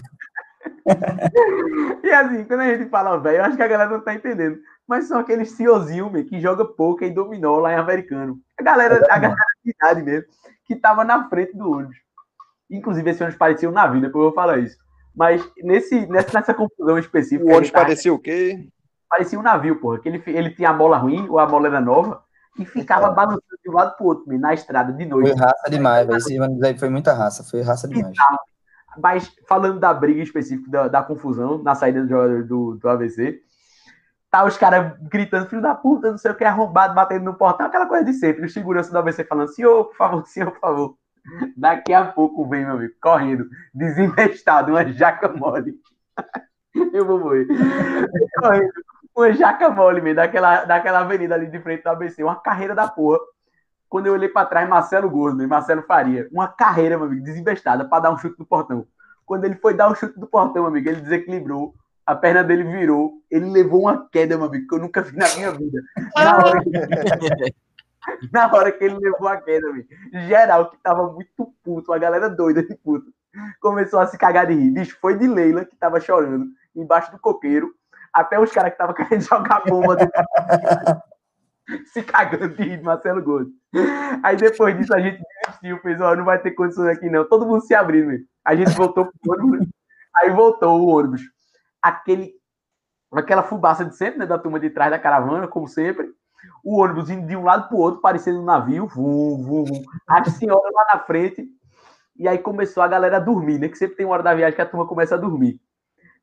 e 2.04 2.12
assim, 2.12 2.44
quando 2.46 2.62
a 2.62 2.76
gente 2.76 2.90
fala 2.90 3.20
velho, 3.20 3.38
eu 3.38 3.44
acho 3.44 3.58
que 3.58 3.64
a 3.64 3.68
galera 3.68 3.90
não 3.90 4.02
tá 4.02 4.14
entendendo. 4.14 4.60
Mas 4.88 5.08
são 5.08 5.20
aqueles 5.20 5.52
ciozinho 5.52 6.10
meu, 6.10 6.26
que 6.26 6.40
joga 6.40 6.66
poker 6.66 7.08
e 7.08 7.14
dominó 7.14 7.58
lá 7.58 7.74
em 7.74 7.78
americano. 7.78 8.40
A 8.60 8.64
galera, 8.64 8.96
a 9.10 9.20
galera 9.20 9.36
de 9.64 9.72
idade 9.72 10.02
mesmo, 10.04 10.28
que 10.66 10.76
tava 10.76 11.04
na 11.04 11.30
frente 11.30 11.56
do 11.56 11.72
ônibus. 11.72 11.98
Inclusive, 12.70 13.10
esse 13.10 13.24
ônibus 13.24 13.38
parecia 13.38 13.70
um 13.70 13.74
navio, 13.74 14.02
depois 14.02 14.24
eu 14.24 14.30
vou 14.30 14.34
falar 14.34 14.60
isso. 14.60 14.78
Mas 15.16 15.44
nesse, 15.58 16.06
nessa, 16.08 16.40
nessa 16.40 16.54
confusão 16.54 16.98
específica. 16.98 17.50
O 17.50 17.54
ônibus 17.54 17.72
parecia 17.72 18.14
o 18.14 18.20
quê? 18.20 18.68
Parecia 19.10 19.40
um 19.40 19.44
navio, 19.44 19.80
porra. 19.80 20.00
Que 20.00 20.10
ele, 20.10 20.24
ele 20.28 20.52
tinha 20.52 20.70
a 20.70 20.74
mola 20.74 20.98
ruim, 20.98 21.28
ou 21.28 21.40
a 21.40 21.48
mola 21.48 21.68
era 21.68 21.82
nova, 21.82 22.24
e 22.58 22.66
ficava 22.66 23.10
balançando 23.10 23.44
de 23.64 23.70
um 23.70 23.74
lado 23.74 23.96
pro 23.96 24.06
outro, 24.06 24.40
na 24.40 24.54
estrada, 24.54 24.94
de 24.94 25.10
Foi 25.10 25.22
noite. 25.22 25.40
raça 25.40 25.70
demais, 25.70 26.08
velho. 26.08 26.18
Esse 26.18 26.40
ônibus 26.40 26.64
aí 26.64 26.78
foi 26.78 26.90
muita 26.90 27.14
raça, 27.14 27.44
foi 27.44 27.62
raça 27.62 27.88
demais. 27.88 28.16
Mas 28.98 29.32
falando 29.48 29.80
da 29.80 29.94
briga 29.94 30.22
específica, 30.22 30.70
da, 30.70 30.88
da 30.88 31.04
confusão 31.04 31.62
na 31.64 31.76
saída 31.76 32.02
do 32.02 32.10
jogador 32.10 32.44
do, 32.44 32.76
do 32.76 32.90
AVC, 32.90 33.42
tá 34.30 34.44
os 34.46 34.58
caras 34.58 34.94
gritando, 35.02 35.48
filho 35.48 35.62
da 35.62 35.76
puta, 35.76 36.12
não 36.12 36.18
sei 36.18 36.32
o 36.32 36.36
que, 36.36 36.44
arrombado, 36.44 36.94
batendo 36.94 37.26
no 37.26 37.34
portão, 37.36 37.68
aquela 37.68 37.86
coisa 37.86 38.06
de 38.06 38.14
sempre. 38.14 38.46
O 38.46 38.50
segurança 38.50 38.92
do 38.92 38.98
AVC 38.98 39.24
falando, 39.24 39.50
senhor, 39.50 39.86
por 39.86 39.96
favor, 39.96 40.28
senhor, 40.28 40.52
por 40.52 40.60
favor. 40.60 40.96
Daqui 41.56 41.94
a 41.94 42.06
pouco 42.06 42.48
vem, 42.48 42.66
meu 42.66 42.76
amigo, 42.76 42.94
correndo, 43.02 43.48
desinvestado, 43.74 44.72
uma 44.72 44.86
jaca 44.86 45.30
mole. 45.30 45.76
Eu 46.94 47.06
vou 47.06 47.20
morrer. 47.20 47.48
Correndo, 48.40 48.72
uma 49.16 49.34
jaca 49.34 49.70
mole, 49.70 50.02
mesmo, 50.02 50.16
daquela, 50.16 50.66
daquela 50.66 51.00
avenida 51.00 51.36
ali 51.36 51.48
de 51.48 51.60
frente 51.60 51.84
do 51.84 51.90
ABC, 51.90 52.24
uma 52.24 52.36
carreira 52.36 52.74
da 52.74 52.88
porra. 52.88 53.20
Quando 53.90 54.08
eu 54.08 54.14
olhei 54.14 54.30
pra 54.30 54.46
trás, 54.46 54.70
Marcelo 54.70 55.10
Gordo 55.10 55.42
e 55.44 55.48
Marcelo 55.48 55.82
Faria, 55.82 56.28
uma 56.32 56.48
carreira, 56.48 56.98
meu 56.98 57.08
amigo, 57.08 57.24
desinvestada 57.24 57.86
pra 57.86 58.00
dar 58.00 58.12
um 58.12 58.18
chute 58.18 58.38
no 58.38 58.46
portão. 58.46 58.86
Quando 59.26 59.46
ele 59.46 59.56
foi 59.56 59.74
dar 59.74 59.90
um 59.90 59.96
chute 59.96 60.20
no 60.20 60.28
portão, 60.28 60.64
meu 60.64 60.68
amigo, 60.68 60.90
ele 60.90 61.02
desequilibrou, 61.02 61.74
a 62.06 62.16
perna 62.16 62.44
dele 62.44 62.64
virou, 62.64 63.14
ele 63.30 63.50
levou 63.50 63.82
uma 63.82 64.08
queda, 64.10 64.38
meu 64.38 64.48
amigo, 64.48 64.68
que 64.68 64.76
eu 64.76 64.80
nunca 64.80 65.02
vi 65.02 65.18
na 65.18 65.28
minha 65.36 65.52
vida. 65.52 65.82
Na 66.16 66.38
hora 66.38 66.64
que, 66.64 66.70
na 68.34 68.54
hora 68.54 68.72
que 68.72 68.84
ele 68.84 68.98
levou 68.98 69.28
a 69.28 69.38
queda, 69.38 69.72
meu 69.72 69.84
geral 70.28 70.70
que 70.70 70.78
tava 70.78 71.12
muito 71.12 71.54
puto, 71.64 71.94
a 71.94 71.98
galera 71.98 72.30
doida 72.30 72.64
de 72.64 72.76
puto, 72.76 73.12
começou 73.60 74.00
a 74.00 74.08
se 74.08 74.18
cagar 74.18 74.48
de 74.48 74.54
rir. 74.54 74.72
Bicho, 74.72 74.98
foi 75.00 75.18
de 75.18 75.28
Leila 75.28 75.66
que 75.66 75.76
tava 75.76 76.00
chorando. 76.00 76.48
embaixo 76.76 77.12
do 77.12 77.20
coqueiro, 77.20 77.74
até 78.14 78.40
os 78.40 78.52
caras 78.52 78.72
que 78.72 78.76
estavam 78.76 78.96
querendo 78.96 79.22
jogar 79.22 79.64
bomba 79.66 79.98
se 81.94 82.04
cagando 82.04 82.50
de 82.50 82.82
Marcelo 82.82 83.22
Gomes. 83.22 83.54
Aí 84.24 84.36
depois 84.36 84.78
disso 84.78 84.94
a 84.94 85.00
gente 85.00 85.22
desistiu, 85.46 85.80
fez, 85.80 86.02
ó, 86.02 86.16
não 86.16 86.26
vai 86.26 86.42
ter 86.42 86.52
condições 86.52 86.98
aqui 86.98 87.10
não. 87.10 87.28
Todo 87.28 87.46
mundo 87.46 87.62
se 87.62 87.74
abrindo. 87.74 88.12
A 88.44 88.56
gente 88.56 88.72
voltou 88.72 89.06
pro 89.06 89.34
ônibus, 89.34 89.68
aí 90.16 90.30
voltou 90.32 90.80
o 90.80 90.88
ônibus. 90.88 91.22
Aquele, 91.82 92.34
aquela 93.14 93.44
fubaça 93.44 93.86
de 93.86 93.96
sempre, 93.96 94.20
né, 94.20 94.26
da 94.26 94.40
turma 94.40 94.60
de 94.60 94.70
trás 94.70 94.92
da 94.92 95.00
caravana, 95.00 95.48
como 95.48 95.68
sempre. 95.68 96.08
O 96.64 96.82
ônibus 96.82 97.10
indo 97.10 97.28
de 97.28 97.36
um 97.36 97.44
lado 97.44 97.68
pro 97.68 97.78
outro, 97.78 98.02
parecendo 98.02 98.42
um 98.42 98.46
navio, 98.46 98.88
vum, 98.88 99.44
vum, 99.44 99.66
vum. 99.66 99.84
A 100.08 100.24
senhora 100.26 100.70
lá 100.74 100.86
na 100.94 101.00
frente. 101.00 101.46
E 102.18 102.28
aí 102.28 102.38
começou 102.38 102.84
a 102.84 102.88
galera 102.88 103.18
a 103.18 103.20
dormir, 103.20 103.60
né? 103.60 103.70
Que 103.70 103.78
sempre 103.78 103.96
tem 103.96 104.06
uma 104.06 104.14
hora 104.14 104.24
da 104.24 104.34
viagem 104.34 104.56
que 104.56 104.62
a 104.62 104.66
turma 104.66 104.88
começa 104.88 105.16
a 105.16 105.18
dormir. 105.18 105.60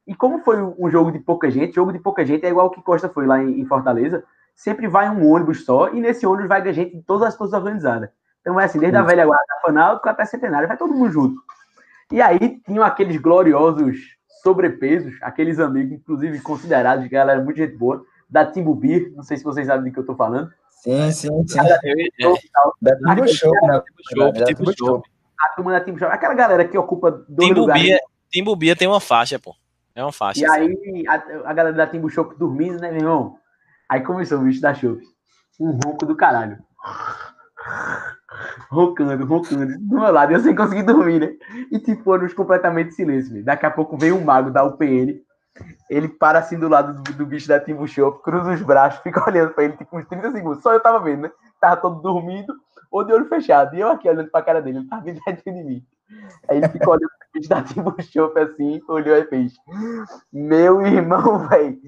E 0.06 0.14
como 0.14 0.38
foi 0.40 0.62
um 0.62 0.88
jogo 0.88 1.10
de 1.10 1.18
pouca 1.18 1.50
gente, 1.50 1.74
jogo 1.74 1.92
de 1.92 1.98
pouca 1.98 2.24
gente 2.24 2.46
é 2.46 2.48
igual 2.48 2.66
o 2.66 2.70
que 2.70 2.82
Costa 2.82 3.08
foi 3.08 3.26
lá 3.26 3.42
em 3.42 3.64
Fortaleza, 3.66 4.22
sempre 4.54 4.86
vai 4.86 5.10
um 5.10 5.28
ônibus 5.30 5.64
só, 5.64 5.88
e 5.92 6.00
nesse 6.00 6.26
ônibus 6.26 6.48
vai 6.48 6.72
gente 6.72 6.96
de 6.96 7.02
todas 7.02 7.28
as 7.28 7.36
coisas 7.36 7.58
organizadas. 7.58 8.08
Então 8.40 8.60
é 8.60 8.64
assim, 8.64 8.78
desde 8.78 8.96
a 8.96 9.02
velha 9.02 9.26
guarda 9.26 9.44
fanática 9.60 10.10
até 10.10 10.24
centenário, 10.24 10.68
vai 10.68 10.76
todo 10.76 10.94
mundo 10.94 11.10
junto. 11.10 11.42
E 12.12 12.22
aí 12.22 12.60
tinham 12.64 12.84
aqueles 12.84 13.16
gloriosos 13.16 13.96
sobrepesos, 14.42 15.14
aqueles 15.22 15.58
amigos, 15.58 15.92
inclusive 15.92 16.40
considerados, 16.40 17.08
galera 17.08 17.42
muito 17.42 17.56
gente 17.56 17.76
boa, 17.76 18.04
da 18.30 18.46
Timbubi, 18.46 19.12
não 19.16 19.24
sei 19.24 19.36
se 19.36 19.42
vocês 19.44 19.66
sabem 19.66 19.90
do 19.90 19.92
que 19.92 19.98
eu 19.98 20.06
tô 20.06 20.14
falando. 20.14 20.50
Sim, 20.70 21.10
sim, 21.10 21.46
sim. 21.48 21.58
Da 21.58 21.80
Timbu 21.80 23.28
Show, 23.28 23.52
né? 23.66 23.82
Show. 24.78 25.02
A 25.40 25.48
turma 25.56 25.72
da 25.72 25.80
Timbu 25.80 25.98
Show. 25.98 26.08
Aquela 26.08 26.34
galera 26.34 26.64
que 26.64 26.78
ocupa 26.78 27.10
dois 27.28 27.50
lugares. 27.50 27.98
Timbubia 28.30 28.76
tem 28.76 28.86
uma 28.86 29.00
faixa, 29.00 29.38
pô. 29.38 29.54
É 29.96 30.02
uma 30.02 30.12
faixa. 30.12 30.40
E 30.40 30.44
assim. 30.44 30.60
aí, 30.60 31.04
a, 31.08 31.50
a, 31.50 31.54
galera 31.54 31.74
da 31.74 31.86
Timbu 31.86 32.10
Show 32.10 32.34
dormindo, 32.36 32.78
né, 32.78 32.90
meu 32.90 33.00
irmão? 33.00 33.38
Aí 33.88 34.02
começou 34.02 34.38
o 34.38 34.42
bicho 34.42 34.60
da 34.60 34.74
chope. 34.74 35.02
Um 35.58 35.70
ronco 35.70 36.04
do 36.04 36.14
caralho. 36.14 36.58
Roncando, 38.70 39.24
roncando. 39.24 39.78
Do 39.78 39.94
meu 39.94 40.12
lado, 40.12 40.32
eu 40.32 40.40
sem 40.40 40.54
conseguir 40.54 40.82
dormir, 40.82 41.20
né? 41.20 41.32
E 41.72 41.78
tipo, 41.78 42.12
anos 42.12 42.34
completamente 42.34 42.92
silêncio. 42.92 43.32
Véio. 43.32 43.44
Daqui 43.44 43.64
a 43.64 43.70
pouco 43.70 43.96
veio 43.96 44.16
um 44.16 44.24
mago 44.24 44.50
da 44.50 44.64
UPN. 44.64 45.18
Ele 45.88 46.08
para 46.08 46.40
assim 46.40 46.58
do 46.58 46.68
lado 46.68 47.02
do, 47.02 47.12
do 47.14 47.24
bicho 47.24 47.48
da 47.48 47.58
Timbu 47.58 47.88
Shop, 47.88 48.22
cruza 48.22 48.52
os 48.52 48.60
braços, 48.60 49.00
fica 49.02 49.24
olhando 49.26 49.54
pra 49.54 49.64
ele, 49.64 49.76
tipo, 49.78 49.96
uns 49.96 50.06
30 50.06 50.32
segundos. 50.32 50.62
Só 50.62 50.74
eu 50.74 50.80
tava 50.80 51.00
vendo, 51.00 51.22
né? 51.22 51.30
Tava 51.58 51.78
todo 51.78 52.02
dormindo 52.02 52.54
ou 52.90 53.02
de 53.02 53.14
olho 53.14 53.26
fechado. 53.28 53.74
E 53.74 53.80
eu 53.80 53.88
aqui 53.88 54.06
olhando 54.06 54.30
pra 54.30 54.42
cara 54.42 54.60
dele, 54.60 54.78
ele 54.78 54.88
tava 54.88 55.02
vindo 55.02 55.20
dentro 55.24 55.42
de 55.42 55.64
mim. 55.64 55.82
Aí 56.48 56.58
ele 56.58 56.68
ficou 56.68 56.92
olhando 56.92 57.10
da 57.48 57.62
Timbu 57.62 57.94
Shop 58.02 58.38
assim, 58.38 58.80
olhou 58.88 59.16
e 59.16 59.26
fez. 59.26 59.54
Meu 60.32 60.82
irmão, 60.82 61.46
velho 61.48 61.78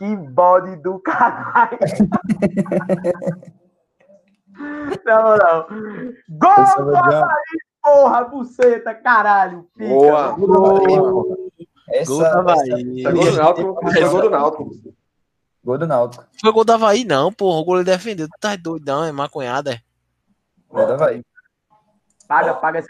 que 0.00 0.16
bode 0.16 0.74
do 0.76 0.98
caralho. 0.98 1.78
Na 5.04 5.22
moral. 5.22 5.68
Gol 6.28 6.86
do 6.86 6.96
Havaí, 6.96 7.58
porra, 7.82 8.24
buceta, 8.24 8.94
caralho. 8.94 9.68
Pica, 9.76 9.90
boa. 9.90 10.32
Boa. 10.32 11.36
Essa, 11.90 12.10
Gol 12.10 12.20
do 12.20 12.26
Havaí. 12.26 13.04
Essa... 13.04 13.42
Gol 13.42 13.54
do. 13.54 13.74
Foi 13.92 14.08
gol 14.08 14.22
do 14.22 14.30
Náutico. 14.30 14.70
Gol 15.62 15.76
do 15.78 15.86
Náutico. 15.86 16.24
Foi 16.40 16.52
gol 16.52 16.64
do 16.64 16.72
Havaí, 16.72 17.04
não, 17.04 17.30
porra. 17.30 17.60
O 17.60 17.64
goleiro 17.64 17.84
defendeu. 17.84 18.26
Tu 18.26 18.40
tá 18.40 18.56
doidão, 18.56 19.04
é 19.04 19.12
maconhada. 19.12 19.74
É. 19.74 19.80
Gol 20.70 20.86
do 20.86 20.94
Havaí. 20.94 21.22
Paga, 22.26 22.54
paga 22.54 22.78
esse 22.78 22.88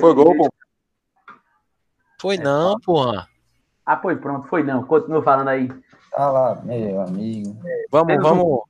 Foi 0.00 0.14
gol, 0.14 0.34
pô. 0.36 0.48
Foi 2.18 2.36
não, 2.36 2.78
porra. 2.80 3.28
Ah, 3.84 3.96
foi 3.96 4.16
pronto, 4.16 4.48
foi 4.48 4.62
não. 4.62 4.82
Continua 4.84 5.22
falando 5.22 5.48
aí. 5.48 5.68
Tá 6.10 6.30
lá, 6.30 6.60
meu 6.64 7.00
amigo. 7.02 7.56
Vamos, 7.90 8.16
vamos. 8.22 8.60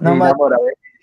Não, 0.00 0.16
mas 0.16 0.34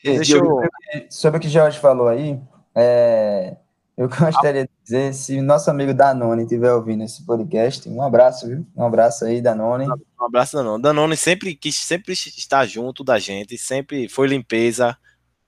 deixa 0.03 0.37
eu... 0.37 0.61
sobre 1.09 1.37
o 1.37 1.41
que 1.41 1.47
o 1.47 1.49
Jorge 1.49 1.79
falou 1.79 2.07
aí, 2.07 2.39
é... 2.75 3.55
eu 3.97 4.07
gostaria 4.09 4.65
de 4.65 4.69
dizer, 4.83 5.13
se 5.13 5.39
o 5.39 5.43
nosso 5.43 5.71
amigo 5.71 5.93
Danone 5.93 6.43
estiver 6.43 6.71
ouvindo 6.71 7.03
esse 7.03 7.25
podcast, 7.25 7.89
um 7.89 8.01
abraço, 8.01 8.47
viu? 8.47 8.65
Um 8.75 8.85
abraço 8.85 9.25
aí, 9.25 9.41
Danone. 9.41 9.87
Um 9.87 10.25
abraço, 10.25 10.55
Danone. 10.55 10.83
Danone 10.83 11.17
sempre 11.17 11.55
quis 11.55 11.77
sempre 11.77 12.13
estar 12.13 12.65
junto 12.65 13.03
da 13.03 13.17
gente, 13.17 13.57
sempre 13.57 14.07
foi 14.07 14.27
limpeza 14.27 14.95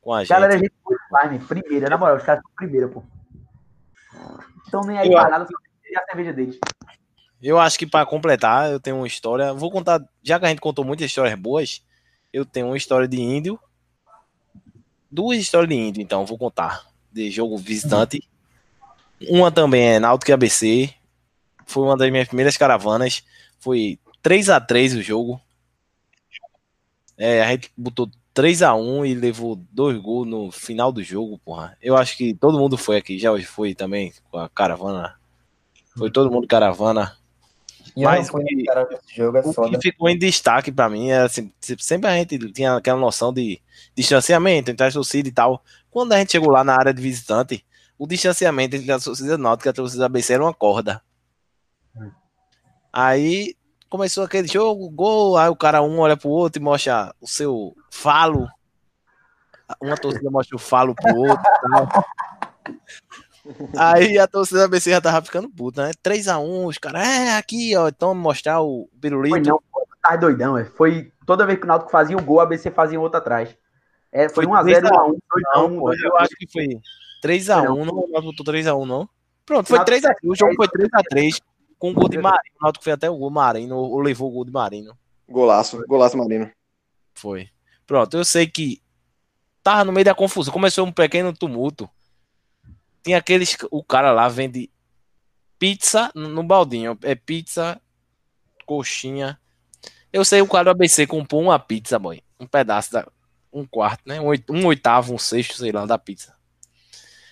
com 0.02 0.14
a 0.14 0.22
gente. 0.22 0.30
Galera, 0.30 0.56
a 0.56 0.58
gente 0.58 0.74
foi 0.84 0.96
carne, 1.12 1.40
primeira, 1.40 1.90
na 1.90 1.98
moral, 1.98 2.18
os 2.18 2.24
caras 2.24 2.42
são 2.42 2.52
primeira, 2.56 2.88
pô. 2.88 3.04
Estão 4.66 4.82
nem 4.82 4.98
aí 4.98 5.12
parados, 5.12 5.48
a 5.96 6.06
cerveja 6.06 6.34
deles. 6.34 6.60
Eu 7.42 7.60
acho 7.60 7.78
que 7.78 7.88
para 7.88 8.06
completar, 8.06 8.72
eu 8.72 8.80
tenho 8.80 8.98
uma 8.98 9.08
história. 9.08 9.54
Vou 9.54 9.72
contar, 9.72 10.02
já 10.22 10.40
que 10.40 10.46
a 10.46 10.50
gente 10.50 10.62
contou 10.62 10.86
muitas 10.86 11.08
histórias 11.08 11.38
boas, 11.38 11.84
eu 12.32 12.46
tenho 12.46 12.68
uma 12.68 12.78
história 12.78 13.08
de 13.08 13.20
índio. 13.20 13.60
Duas 15.10 15.40
histórias 15.40 15.70
de 15.70 15.76
índio, 15.76 16.02
então, 16.02 16.26
vou 16.26 16.38
contar. 16.38 16.86
De 17.12 17.30
jogo 17.30 17.58
visitante. 17.58 18.22
Uma 19.28 19.52
também 19.52 19.96
é 19.96 20.00
Náutico 20.00 20.32
e 20.32 20.34
ABC. 20.34 20.94
Foi 21.66 21.84
uma 21.84 21.98
das 21.98 22.10
minhas 22.12 22.28
primeiras 22.28 22.56
caravanas. 22.56 23.24
Foi 23.60 24.00
3 24.22 24.50
a 24.50 24.62
3 24.62 24.96
o 24.96 25.02
jogo. 25.02 25.42
É, 27.18 27.42
a 27.42 27.48
gente 27.52 27.72
botou 27.76 28.10
3 28.34 28.62
a 28.64 28.74
1 28.76 29.06
e 29.06 29.14
levou 29.14 29.56
dois 29.72 29.98
gols 29.98 30.28
no 30.28 30.52
final 30.52 30.92
do 30.92 31.04
jogo, 31.04 31.40
porra. 31.40 31.78
Eu 31.82 31.98
acho 31.98 32.16
que 32.16 32.34
todo 32.34 32.58
mundo 32.58 32.78
foi 32.78 32.98
aqui, 32.98 33.20
já 33.20 33.38
foi 33.42 33.76
também 33.76 34.14
com 34.30 34.38
a 34.38 34.50
caravana. 34.50 35.16
Foi 35.98 36.10
todo 36.10 36.32
mundo 36.32 36.48
caravana. 36.48 37.18
E 37.96 38.04
Mas 38.04 38.30
o 38.30 38.38
que, 38.38 38.64
jogo 39.16 39.38
é 39.38 39.42
o 39.42 39.52
foda. 39.52 39.78
que 39.78 39.90
ficou 39.90 40.08
em 40.08 40.18
destaque 40.18 40.72
para 40.72 40.90
mim 40.90 41.10
é 41.10 41.22
assim, 41.22 41.52
sempre 41.60 42.10
a 42.10 42.16
gente 42.16 42.38
tinha 42.54 42.76
aquela 42.76 43.00
noção 43.00 43.34
de 43.34 43.62
distanciamento 43.94 44.72
entre 44.72 44.86
a 44.86 44.92
torcida 44.92 45.28
e 45.28 45.32
tal. 45.32 45.62
Quando 45.90 46.14
a 46.14 46.18
gente 46.18 46.32
chegou 46.32 46.50
lá 46.50 46.64
na 46.64 46.74
área 46.74 46.94
de 46.94 47.02
visitante, 47.02 47.66
o 47.98 48.08
distanciamento 48.08 48.78
entre 48.78 48.92
a 48.92 49.00
torcida 49.00 49.38
náutica 49.38 49.70
e 49.70 49.72
a 49.72 49.74
torcida 49.74 50.06
ABC 50.06 50.34
era 50.34 50.44
uma 50.44 50.54
corda. 50.54 51.02
Aí 52.94 53.56
começou 53.92 54.24
aquele 54.24 54.48
jogo, 54.48 54.90
gol, 54.90 55.38
aí 55.38 55.50
o 55.50 55.56
cara 55.56 55.82
um 55.82 56.00
olha 56.00 56.16
pro 56.16 56.30
outro 56.30 56.62
e 56.62 56.64
mostra 56.64 57.14
o 57.20 57.28
seu 57.28 57.76
falo. 57.92 58.48
Uma 59.82 59.98
torcida 59.98 60.32
mostra 60.32 60.56
o 60.56 60.60
falo 60.60 60.96
pro 60.96 61.14
outro. 61.14 61.44
Tal. 61.44 62.06
Aí 63.78 64.18
a 64.18 64.28
torcida 64.28 64.62
da 64.62 64.68
BC 64.68 64.92
já 64.92 65.02
tava 65.02 65.26
ficando 65.26 65.50
puta, 65.50 65.88
né? 65.88 65.92
3x1, 66.04 66.68
os 66.68 66.78
caras, 66.78 67.06
é, 67.06 67.38
aqui, 67.38 67.76
ó, 67.76 67.90
então 67.90 68.16
mostrar 68.16 68.62
o 68.62 68.88
pirulito. 69.02 69.36
Foi 69.36 69.42
não, 69.42 69.62
tá 70.02 70.16
doidão, 70.16 70.58
é. 70.58 70.64
Foi 70.64 71.12
toda 71.26 71.46
vez 71.46 71.60
que 71.60 71.66
o 71.66 71.68
Náutico 71.68 71.92
fazia 71.92 72.16
um 72.16 72.24
gol, 72.24 72.40
a 72.40 72.46
BC 72.46 72.72
fazia 72.72 73.00
outro 73.00 73.18
atrás. 73.18 73.58
É, 74.10 74.30
foi 74.30 74.46
1x0, 74.46 74.84
1x1, 74.84 75.20
2x1. 75.56 75.96
Eu 76.06 76.18
acho 76.18 76.36
que 76.38 76.50
foi 76.50 76.68
3x1, 77.24 77.66
não, 77.66 77.86
não, 77.86 78.22
botou 78.22 78.46
3x1, 78.46 78.86
não. 78.86 79.10
Pronto, 79.46 79.68
foi 79.68 79.80
3x3, 79.80 80.14
o 80.24 80.36
jogo 80.36 80.56
foi 80.56 80.68
3x3, 80.68 81.42
com 81.82 81.90
o 81.90 81.94
gol 81.96 82.08
de 82.08 82.20
Marino. 82.20 82.56
O 82.60 82.64
Náutico 82.64 82.86
fez 82.86 82.94
até 82.94 83.10
o 83.10 83.18
gol 83.18 83.32
Marino, 83.32 83.76
ou 83.76 84.00
levou 84.00 84.30
o 84.30 84.32
gol 84.32 84.46
de 84.46 84.52
Marino. 84.52 84.96
Golaço, 85.28 85.84
golaço 85.88 86.16
Marino. 86.16 86.52
Foi. 87.16 87.50
Pronto, 87.88 88.16
eu 88.16 88.24
sei 88.24 88.46
que 88.46 88.80
tava 89.64 89.84
no 89.84 89.92
meio 89.92 90.06
da 90.06 90.14
confusão, 90.14 90.54
começou 90.54 90.86
um 90.86 90.92
pequeno 90.92 91.34
tumulto. 91.34 91.90
Tinha 93.04 93.18
aqueles. 93.18 93.58
O 93.72 93.84
cara 93.84 94.12
lá 94.12 94.30
vende 94.30 94.70
pizza 95.58 96.12
no 96.14 96.44
baldinho. 96.44 96.96
É 97.02 97.16
pizza, 97.16 97.82
coxinha. 98.64 99.40
Eu 100.14 100.24
sei 100.24 100.40
o 100.40 100.48
cara 100.48 100.66
do 100.66 100.70
ABC 100.70 101.08
comprou 101.08 101.42
uma 101.42 101.58
pizza, 101.58 101.98
boy. 101.98 102.22
Um 102.40 102.46
pedaço 102.46 102.92
da. 102.92 103.08
Um 103.52 103.66
quarto, 103.66 104.04
né? 104.06 104.20
Um 104.22 104.66
oitavo, 104.68 105.16
um 105.16 105.18
sexto, 105.18 105.56
sei 105.56 105.72
lá, 105.72 105.86
da 105.88 105.98
pizza. 105.98 106.36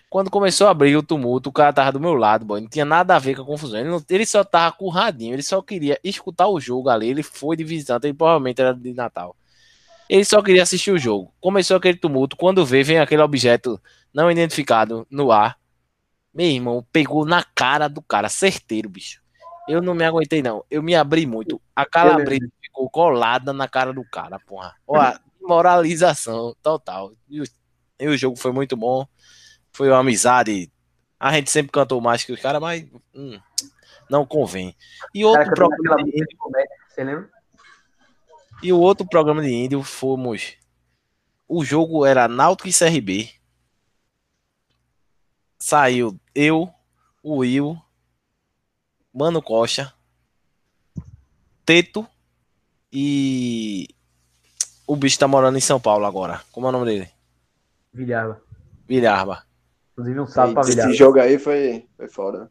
Quando 0.10 0.32
começou 0.32 0.68
a 0.68 0.72
abrir 0.72 0.98
o 0.98 1.04
tumulto, 1.04 1.50
o 1.50 1.54
cara 1.54 1.72
tava 1.72 1.92
do 1.92 2.00
meu 2.00 2.16
lado, 2.16 2.44
boy. 2.44 2.62
Não 2.62 2.68
tinha 2.68 2.86
nada 2.86 3.16
a 3.16 3.20
ver 3.20 3.36
com 3.36 3.44
a 3.44 3.46
confusão. 3.46 3.80
Ele, 3.80 3.90
não, 3.90 4.04
ele 4.10 4.26
só 4.26 4.44
tava 4.44 4.76
curradinho. 4.76 5.36
Ele 5.36 5.44
só 5.44 5.62
queria 5.62 6.00
escutar 6.04 6.48
o 6.48 6.60
jogo 6.60 6.90
ali. 6.90 7.08
Ele 7.08 7.22
foi 7.22 7.56
de 7.56 7.64
visitante, 7.64 8.08
ele 8.08 8.16
provavelmente 8.16 8.60
era 8.60 8.74
de 8.74 8.92
Natal. 8.94 9.36
Ele 10.10 10.26
só 10.26 10.42
queria 10.42 10.64
assistir 10.64 10.90
o 10.90 10.98
jogo. 10.98 11.32
Começou 11.40 11.78
aquele 11.78 11.98
tumulto. 11.98 12.36
Quando 12.36 12.66
vê, 12.66 12.82
vem 12.82 12.98
aquele 12.98 13.22
objeto 13.22 13.80
não 14.12 14.32
identificado 14.32 15.06
no 15.12 15.32
ar. 15.32 15.60
Meu 16.34 16.48
irmão, 16.48 16.86
pegou 16.92 17.24
na 17.24 17.44
cara 17.44 17.88
do 17.88 18.02
cara, 18.02 18.30
certeiro, 18.30 18.90
bicho. 18.90 19.22
Eu 19.68 19.84
não 19.84 19.94
me 19.94 20.04
aguentei, 20.04 20.42
não. 20.42 20.66
Eu 20.72 20.82
me 20.82 20.96
abri 20.96 21.28
muito. 21.28 21.62
A 21.76 21.86
calabresa 21.86 22.50
ficou 22.60 22.90
colada 22.90 23.54
na 23.54 23.68
cara 23.68 23.94
do 23.94 24.04
cara, 24.04 24.40
porra. 24.40 24.76
Olha, 24.88 25.20
moralização 25.40 26.56
total. 26.64 27.14
E 27.30 27.42
o, 27.42 27.44
e 28.00 28.08
o 28.08 28.18
jogo 28.18 28.36
foi 28.36 28.52
muito 28.52 28.76
bom. 28.76 29.08
Foi 29.80 29.88
uma 29.88 30.00
amizade. 30.00 30.70
A 31.18 31.32
gente 31.32 31.50
sempre 31.50 31.72
cantou 31.72 32.02
mais 32.02 32.22
que 32.26 32.34
os 32.34 32.42
caras, 32.42 32.60
mas 32.60 32.86
hum, 33.16 33.40
não 34.10 34.26
convém. 34.26 34.76
E 35.16 35.24
outro 35.24 35.42
cara, 35.42 35.56
programa 35.56 36.04
de 36.04 36.10
índio, 36.10 36.38
você 36.90 37.02
lembra? 37.02 37.30
E 38.62 38.74
o 38.74 38.78
outro 38.78 39.08
programa 39.08 39.42
de 39.42 39.54
índio 39.54 39.82
fomos. 39.82 40.58
O 41.48 41.64
jogo 41.64 42.06
era 42.06 42.28
Náutico 42.28 42.68
e 42.68 42.74
CRB 42.74 43.32
saiu 45.58 46.20
eu, 46.36 46.70
o 47.24 47.38
Will, 47.38 47.82
Mano 49.14 49.42
Costa, 49.42 49.94
Teto 51.66 52.06
e 52.92 53.88
o 54.86 54.98
bicho 54.98 55.18
tá 55.18 55.26
morando 55.26 55.58
em 55.58 55.62
São 55.62 55.80
Paulo 55.80 56.06
agora. 56.06 56.42
Como 56.52 56.66
é 56.66 56.70
o 56.70 56.74
nome 56.74 56.86
dele? 56.86 57.10
Vilharba. 57.94 58.42
Vilharba. 58.86 59.49
Inclusive 60.00 60.20
um 60.22 60.28
salve 60.28 60.54
pra 60.54 60.62
Esse 60.64 60.72
Vilharba. 60.72 60.94
jogo 60.96 61.20
aí 61.20 61.38
foi, 61.38 61.86
foi 61.98 62.08
foda. 62.08 62.40
né? 62.40 62.48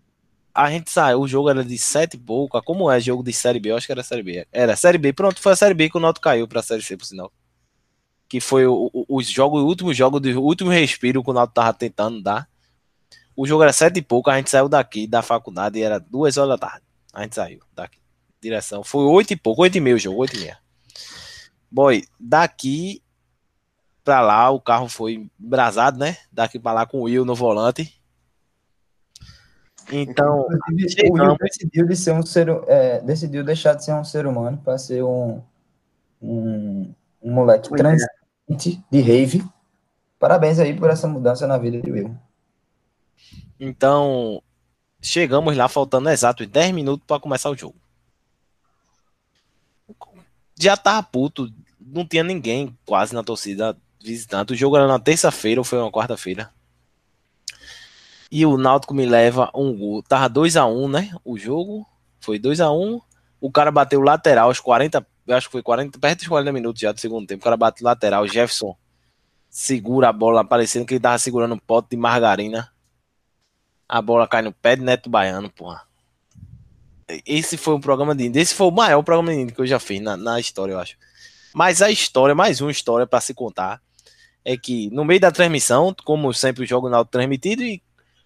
A 0.54 0.70
gente 0.70 0.90
saiu, 0.90 1.20
o 1.20 1.28
jogo 1.28 1.48
era 1.50 1.64
de 1.64 1.78
sete 1.78 2.14
e 2.14 2.18
pouco. 2.18 2.60
Como 2.62 2.90
é 2.90 3.00
jogo 3.00 3.22
de 3.22 3.32
Série 3.32 3.60
B? 3.60 3.70
Eu 3.70 3.76
acho 3.76 3.86
que 3.86 3.92
era 3.92 4.02
Série 4.02 4.22
B. 4.22 4.46
Era 4.52 4.74
Série 4.76 4.98
B. 4.98 5.12
Pronto, 5.12 5.40
foi 5.40 5.52
a 5.52 5.56
Série 5.56 5.74
B 5.74 5.88
que 5.88 5.96
o 5.96 6.00
Noto 6.00 6.20
caiu 6.20 6.48
pra 6.48 6.62
Série 6.62 6.82
C, 6.82 6.96
por 6.96 7.04
sinal. 7.04 7.32
Que 8.28 8.40
foi 8.40 8.66
o, 8.66 8.90
o, 8.92 9.04
os 9.08 9.28
jogos, 9.30 9.62
o 9.62 9.66
último 9.66 9.94
jogo, 9.94 10.18
do, 10.18 10.28
o 10.40 10.44
último 10.44 10.70
respiro 10.70 11.22
que 11.22 11.30
o 11.30 11.32
Noto 11.32 11.52
tava 11.54 11.72
tentando 11.72 12.20
dar. 12.20 12.48
O 13.36 13.46
jogo 13.46 13.62
era 13.62 13.72
sete 13.72 13.98
e 14.00 14.02
pouco, 14.02 14.28
a 14.30 14.36
gente 14.36 14.50
saiu 14.50 14.68
daqui 14.68 15.06
da 15.06 15.22
faculdade 15.22 15.78
e 15.78 15.82
era 15.82 16.00
duas 16.00 16.36
horas 16.36 16.58
da 16.58 16.68
tarde. 16.68 16.84
A 17.12 17.22
gente 17.22 17.36
saiu 17.36 17.60
daqui. 17.72 17.98
Direção. 18.42 18.82
Foi 18.82 19.04
oito 19.04 19.32
e 19.32 19.36
pouco, 19.36 19.62
oito 19.62 19.76
e 19.78 19.80
meia 19.80 19.94
o 19.94 19.98
jogo, 19.98 20.20
oito 20.20 20.36
e 20.36 20.40
meia. 20.40 20.58
Boy, 21.70 22.04
daqui 22.18 23.00
pra 24.08 24.22
lá 24.22 24.48
o 24.48 24.58
carro 24.58 24.88
foi 24.88 25.28
embrasado, 25.38 25.98
né? 25.98 26.16
Daqui 26.32 26.58
pra 26.58 26.72
lá 26.72 26.86
com 26.86 27.00
o 27.00 27.02
Will 27.02 27.26
no 27.26 27.34
volante. 27.34 27.94
Então, 29.92 30.46
O 31.10 31.12
Will 31.12 31.36
decidiu, 31.36 31.86
de 31.86 31.94
ser 31.94 32.12
um 32.12 32.22
ser, 32.24 32.48
é, 32.68 33.02
decidiu 33.02 33.44
deixar 33.44 33.74
de 33.74 33.84
ser 33.84 33.92
um 33.92 34.04
ser 34.04 34.26
humano 34.26 34.56
para 34.64 34.78
ser 34.78 35.04
um, 35.04 35.42
um, 36.22 36.94
um 37.22 37.30
moleque 37.30 37.68
é. 37.74 37.76
transcendente 37.76 38.82
de 38.90 39.00
rave. 39.02 39.44
Parabéns 40.18 40.58
aí 40.58 40.74
por 40.74 40.88
essa 40.88 41.06
mudança 41.06 41.46
na 41.46 41.58
vida 41.58 41.78
de 41.78 41.90
Will. 41.90 42.16
Então, 43.60 44.42
chegamos 45.02 45.54
lá 45.54 45.68
faltando 45.68 46.08
exatos 46.08 46.46
10 46.46 46.72
minutos 46.72 47.04
para 47.06 47.20
começar 47.20 47.50
o 47.50 47.56
jogo. 47.56 47.76
Já 50.58 50.78
tava 50.78 51.02
puto, 51.02 51.52
não 51.78 52.06
tinha 52.06 52.24
ninguém 52.24 52.74
quase 52.86 53.14
na 53.14 53.22
torcida 53.22 53.76
visitante. 54.02 54.52
O 54.52 54.56
jogo 54.56 54.76
era 54.76 54.86
na 54.86 54.98
terça-feira 54.98 55.60
ou 55.60 55.64
foi 55.64 55.78
uma 55.78 55.90
quarta-feira. 55.90 56.52
E 58.30 58.44
o 58.44 58.56
Náutico 58.58 58.94
me 58.94 59.06
leva 59.06 59.50
um 59.54 59.76
gol. 59.76 60.02
Tava 60.02 60.28
2 60.28 60.56
a 60.56 60.66
1 60.66 60.88
né? 60.88 61.10
O 61.24 61.38
jogo 61.38 61.86
foi 62.20 62.38
2 62.38 62.60
a 62.60 62.70
1 62.70 63.00
O 63.40 63.50
cara 63.50 63.70
bateu 63.70 64.00
lateral 64.00 64.48
aos 64.48 64.60
40, 64.60 65.06
eu 65.26 65.36
acho 65.36 65.48
que 65.48 65.52
foi 65.52 65.62
40, 65.62 65.98
perto 65.98 66.18
dos 66.18 66.28
40 66.28 66.52
minutos 66.52 66.80
já 66.80 66.92
do 66.92 67.00
segundo 67.00 67.26
tempo. 67.26 67.40
O 67.40 67.44
cara 67.44 67.56
bateu 67.56 67.84
lateral, 67.84 68.26
Jefferson 68.26 68.76
segura 69.48 70.10
a 70.10 70.12
bola, 70.12 70.44
parecendo 70.44 70.86
que 70.86 70.94
ele 70.94 71.00
tava 71.00 71.18
segurando 71.18 71.54
um 71.54 71.58
pote 71.58 71.88
de 71.90 71.96
margarina. 71.96 72.70
A 73.88 74.02
bola 74.02 74.28
cai 74.28 74.42
no 74.42 74.52
pé 74.52 74.76
de 74.76 74.82
Neto 74.82 75.08
Baiano, 75.08 75.50
porra. 75.50 75.82
Esse 77.26 77.56
foi 77.56 77.74
um 77.74 77.80
programa 77.80 78.14
de. 78.14 78.26
Esse 78.38 78.54
foi 78.54 78.66
o 78.66 78.70
maior 78.70 79.02
programa 79.02 79.34
de 79.46 79.52
que 79.52 79.60
eu 79.60 79.66
já 79.66 79.80
fiz 79.80 80.00
na, 80.00 80.16
na 80.16 80.38
história, 80.38 80.72
eu 80.72 80.78
acho. 80.78 80.96
Mas 81.54 81.80
a 81.80 81.90
história, 81.90 82.34
mais 82.34 82.60
uma 82.60 82.70
história 82.70 83.06
para 83.06 83.20
se 83.20 83.32
contar, 83.32 83.80
é 84.48 84.56
que 84.56 84.88
no 84.88 85.04
meio 85.04 85.20
da 85.20 85.30
transmissão, 85.30 85.94
como 86.06 86.32
sempre 86.32 86.64
o 86.64 86.66
jogo 86.66 86.88
não 86.88 87.00
é 87.00 87.04
transmitido, 87.04 87.62
e 87.62 87.82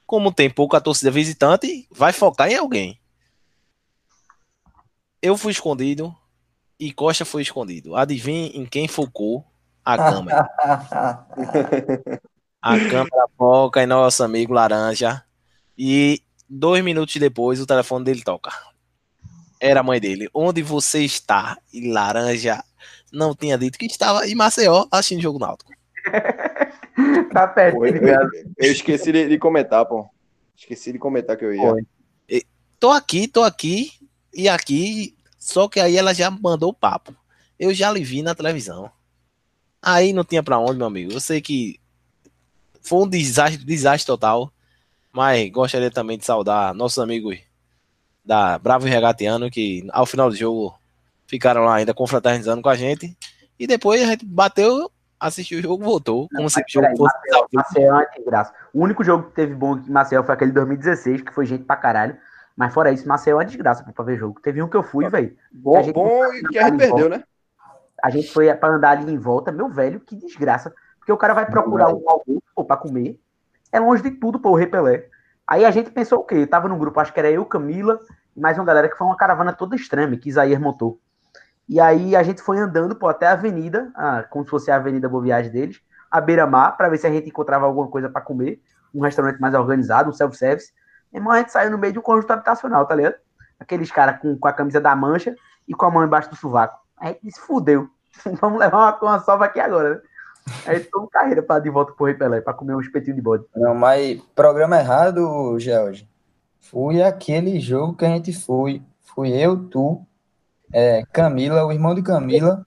como 0.07 0.33
tem 0.33 0.49
pouca 0.49 0.81
torcida 0.81 1.11
visitante, 1.11 1.89
vai 1.91 2.13
focar 2.13 2.49
em 2.49 2.55
alguém. 2.55 3.01
Eu 5.21 5.37
fui 5.37 5.51
escondido 5.51 6.15
e 6.79 6.93
Costa 6.93 7.25
foi 7.25 7.43
escondido. 7.43 7.97
Adivinhe 7.97 8.53
em 8.55 8.65
quem 8.65 8.87
focou 8.87 9.45
a 9.85 9.99
câmera. 9.99 10.49
A 12.63 12.79
câmera 12.79 13.27
foca 13.37 13.83
em 13.83 13.87
nosso 13.87 14.23
amigo 14.23 14.53
Laranja. 14.53 15.25
E 15.77 16.23
dois 16.49 16.85
minutos 16.85 17.17
depois 17.17 17.61
o 17.61 17.67
telefone 17.67 18.05
dele 18.05 18.23
toca. 18.23 18.53
Era 19.59 19.81
a 19.81 19.83
mãe 19.83 19.99
dele. 19.99 20.29
Onde 20.33 20.63
você 20.63 21.01
está? 21.01 21.59
E 21.73 21.91
Laranja 21.91 22.63
não 23.13 23.35
tinha 23.35 23.59
dito 23.59 23.77
que 23.77 23.87
estava 23.87 24.29
em 24.29 24.37
Maceió 24.37 24.87
assistindo 24.93 25.19
o 25.19 25.23
jogo 25.23 25.41
náutico. 25.41 25.73
Tá 27.33 27.49
perto, 27.49 27.77
Pô, 27.77 27.87
eu, 27.87 27.93
ligado? 27.93 28.29
eu 28.59 28.71
esqueci 28.73 29.11
de, 29.11 29.29
de 29.29 29.39
comentar, 29.39 29.87
pô. 29.87 30.07
Esqueci 30.57 30.93
de 30.93 30.99
comentar 30.99 31.37
que 31.37 31.45
eu 31.45 31.55
ia. 31.55 31.71
Foi. 31.71 31.87
Tô 32.79 32.91
aqui, 32.91 33.29
tô 33.29 33.43
aqui 33.43 33.91
e 34.35 34.49
aqui. 34.49 35.17
Só 35.39 35.69
que 35.69 35.81
aí 35.81 35.97
ela 35.97 36.13
já 36.13 36.31
mandou 36.31 36.71
o 36.71 36.75
papo. 36.75 37.15
Eu 37.59 37.73
já 37.73 37.91
lhe 37.91 38.05
vi 38.05 38.23
na 38.23 38.35
televisão. 38.35 38.91
Aí 39.81 40.13
não 40.13 40.25
tinha 40.25 40.43
pra 40.43 40.59
onde, 40.59 40.77
meu 40.77 40.87
amigo. 40.87 41.13
Eu 41.13 41.21
sei 41.21 41.41
que 41.41 41.81
foi 42.81 43.05
um 43.05 43.09
desastre, 43.09 43.65
desastre 43.65 44.07
total. 44.07 44.53
Mas 45.13 45.51
gostaria 45.51 45.91
também 45.91 46.19
de 46.19 46.25
saudar 46.25 46.75
nossos 46.75 46.99
amigos 46.99 47.39
da 48.25 48.59
Bravo 48.59 48.87
e 48.87 48.91
Regateano, 48.91 49.51
que 49.51 49.87
ao 49.91 50.07
final 50.07 50.31
do 50.31 50.37
jogo 50.37 50.75
ficaram 51.27 51.65
lá 51.65 51.77
ainda 51.77 51.95
confraternizando 51.95 52.63
com 52.63 52.69
a 52.69 52.77
gente. 52.77 53.17
E 53.59 53.67
depois 53.67 54.03
a 54.03 54.07
gente 54.07 54.25
bateu, 54.25 54.91
assistiu 55.23 55.59
o 55.59 55.63
jogo, 55.63 55.85
voltou. 55.85 56.29
Como 56.35 56.51
se 56.51 56.61
o 56.61 56.65
jogo 56.69 56.87
Peraí, 56.87 56.97
fosse. 56.97 57.15
Maceió, 57.17 57.47
Maceió 57.53 57.87
é 57.87 57.93
uma 57.93 58.05
desgraça. 58.05 58.55
O 58.73 58.83
único 58.83 59.05
jogo 59.05 59.25
que 59.25 59.35
teve 59.35 59.55
bom 59.55 59.79
em 59.79 59.91
Maceió 59.91 60.23
foi 60.23 60.35
aquele 60.35 60.51
de 60.51 60.57
2016, 60.57 61.23
que 61.23 61.33
foi 61.33 61.47
gente 61.47 61.65
pra 61.65 61.77
caralho. 61.77 62.17
Mas 62.57 62.75
fora 62.75 62.91
isso, 62.91 63.09
Maceió 63.09 63.35
é 63.35 63.39
uma 63.39 63.45
desgraça 63.45 63.85
pra 63.85 64.05
ver 64.05 64.19
jogo. 64.19 64.41
Teve 64.41 64.63
um 64.63 64.69
que 64.69 64.77
eu 64.77 64.83
fui, 64.83 65.09
velho. 65.09 65.37
Bom, 65.53 65.93
bom 65.93 66.35
e 66.35 66.43
que 66.43 66.59
a 66.59 66.69
gente 66.69 66.79
perdeu, 66.79 67.09
né? 67.09 67.23
A 68.03 68.11
gente 68.11 68.33
foi 68.33 68.53
pra 68.55 68.69
andar 68.69 68.99
ali 68.99 69.13
em 69.13 69.19
volta, 69.19 69.53
meu 69.53 69.69
velho, 69.69 70.01
que 70.01 70.17
desgraça. 70.17 70.75
Porque 70.99 71.13
o 71.13 71.17
cara 71.17 71.35
vai 71.35 71.47
procurar 71.47 71.89
um 71.89 72.03
almoço 72.09 72.43
pô, 72.55 72.65
pra 72.65 72.77
comer. 72.77 73.19
É 73.71 73.79
longe 73.79 74.03
de 74.03 74.11
tudo, 74.11 74.39
pô, 74.39 74.51
o 74.51 74.55
Repelé. 74.57 75.07
Aí 75.47 75.65
a 75.65 75.71
gente 75.71 75.91
pensou 75.91 76.21
o 76.21 76.25
quê? 76.25 76.47
Tava 76.47 76.69
num 76.69 76.79
grupo, 76.79 77.01
acho 77.01 77.13
que 77.13 77.19
era 77.19 77.31
eu, 77.31 77.45
Camila, 77.45 77.99
e 78.37 78.41
mais 78.41 78.59
uma 78.59 78.65
galera 78.65 78.89
que 78.89 78.97
foi 78.97 79.07
uma 79.07 79.17
caravana 79.17 79.53
toda 79.53 79.77
extrema, 79.77 80.17
que 80.17 80.29
Isaías 80.29 80.61
montou. 80.61 81.01
E 81.69 81.81
aí 81.81 82.15
a 82.17 82.23
gente 82.23 82.43
foi 82.43 82.59
andando, 82.59 82.95
pô, 82.95 83.09
até 83.09 83.27
a 83.27 83.33
avenida, 83.33 83.91
ah, 83.95 84.25
como 84.29 84.45
se 84.45 84.51
fosse 84.51 84.71
a 84.71 84.77
avenida 84.77 85.09
Boa 85.09 85.23
Viagem 85.23 85.51
deles, 85.51 85.81
a 86.11 86.21
beira-mar, 86.21 86.77
pra 86.77 86.89
ver 86.89 86.99
se 86.99 87.07
a 87.07 87.11
gente 87.11 87.29
encontrava 87.29 87.65
alguma 87.65 87.89
coisa 87.89 88.09
pra 88.09 88.21
comer, 88.21 88.61
um 88.95 89.01
restaurante 89.01 89.41
mais 89.41 89.55
organizado, 89.55 90.11
um 90.11 90.13
self-service. 90.13 90.73
Irmão, 91.13 91.33
a 91.33 91.39
gente 91.39 91.53
saiu 91.53 91.71
no 91.71 91.79
meio 91.79 91.93
de 91.93 91.99
um 91.99 92.03
conjunto 92.03 92.31
habitacional, 92.31 92.87
tá 92.87 92.95
ligado? 92.95 93.15
Aqueles 93.59 93.91
caras 93.91 94.21
com, 94.21 94.37
com 94.37 94.49
a 94.49 94.53
camisa 94.53 94.81
da 94.81 94.95
mancha 94.95 95.35
e 95.67 95.75
com 95.75 95.87
a 95.87 95.91
mão 95.91 96.05
embaixo 96.05 96.29
do 96.29 96.37
sovaco. 96.37 96.79
A 96.99 97.09
gente 97.09 97.21
disse, 97.23 97.41
fudeu. 97.41 97.89
Vamos 98.41 98.59
levar 98.59 98.77
uma, 99.01 99.13
uma 99.13 99.21
sova 99.21 99.47
aqui 99.47 99.61
agora, 99.61 99.95
né? 99.95 100.01
Aí 100.67 100.81
tomamos 100.81 101.13
carreira 101.13 101.43
pra, 101.43 101.59
de 101.59 101.71
volta 101.71 101.93
pro 101.93 102.07
Rei 102.07 102.15
Pelé, 102.15 102.41
pra 102.41 102.53
comer 102.53 102.75
um 102.75 102.81
espetinho 102.81 103.17
de 103.17 103.23
bode. 103.23 103.45
Não, 103.55 103.75
mas 103.75 104.21
programa 104.35 104.79
errado, 104.79 105.59
George. 105.59 106.09
Fui 106.61 107.03
aquele 107.03 107.61
jogo 107.61 107.95
que 107.95 108.05
a 108.05 108.09
gente 108.09 108.33
foi. 108.33 108.83
Fui 109.01 109.31
eu, 109.31 109.69
tu, 109.69 110.05
é, 110.73 111.03
Camila, 111.13 111.65
o 111.67 111.73
irmão 111.73 111.95
de 111.95 112.03
Camila 112.03 112.65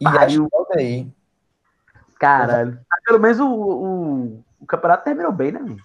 e 0.00 0.04
Pariu. 0.04 0.48
que 0.72 0.78
aí. 0.78 1.08
Caralho. 2.18 2.78
Pelo 3.04 3.18
menos 3.18 3.40
o, 3.40 3.46
o, 3.48 4.44
o 4.60 4.66
campeonato 4.66 5.04
terminou 5.04 5.32
bem, 5.32 5.52
né, 5.52 5.60
meu? 5.60 5.76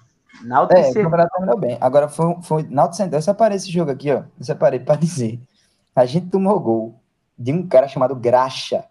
Náutico 0.44 0.80
É, 0.80 0.90
o 0.92 0.94
campeonato 0.94 1.32
terminou 1.32 1.60
bem. 1.60 1.78
Agora 1.82 2.08
foi, 2.08 2.36
foi 2.44 2.64
Náutico 2.70 2.98
Central. 2.98 3.18
Eu 3.20 3.24
separei 3.24 3.58
esse 3.58 3.72
jogo 3.72 3.90
aqui, 3.92 4.12
ó. 4.12 4.24
Eu 4.40 4.46
separei 4.46 4.80
pra 4.80 4.96
dizer. 4.98 5.40
A 5.96 6.06
gente 6.06 6.30
tomou 6.30 6.60
gol 6.60 6.96
de 7.38 7.52
um 7.52 7.68
cara 7.68 7.88
chamado 7.88 8.16
Graxa. 8.16 8.84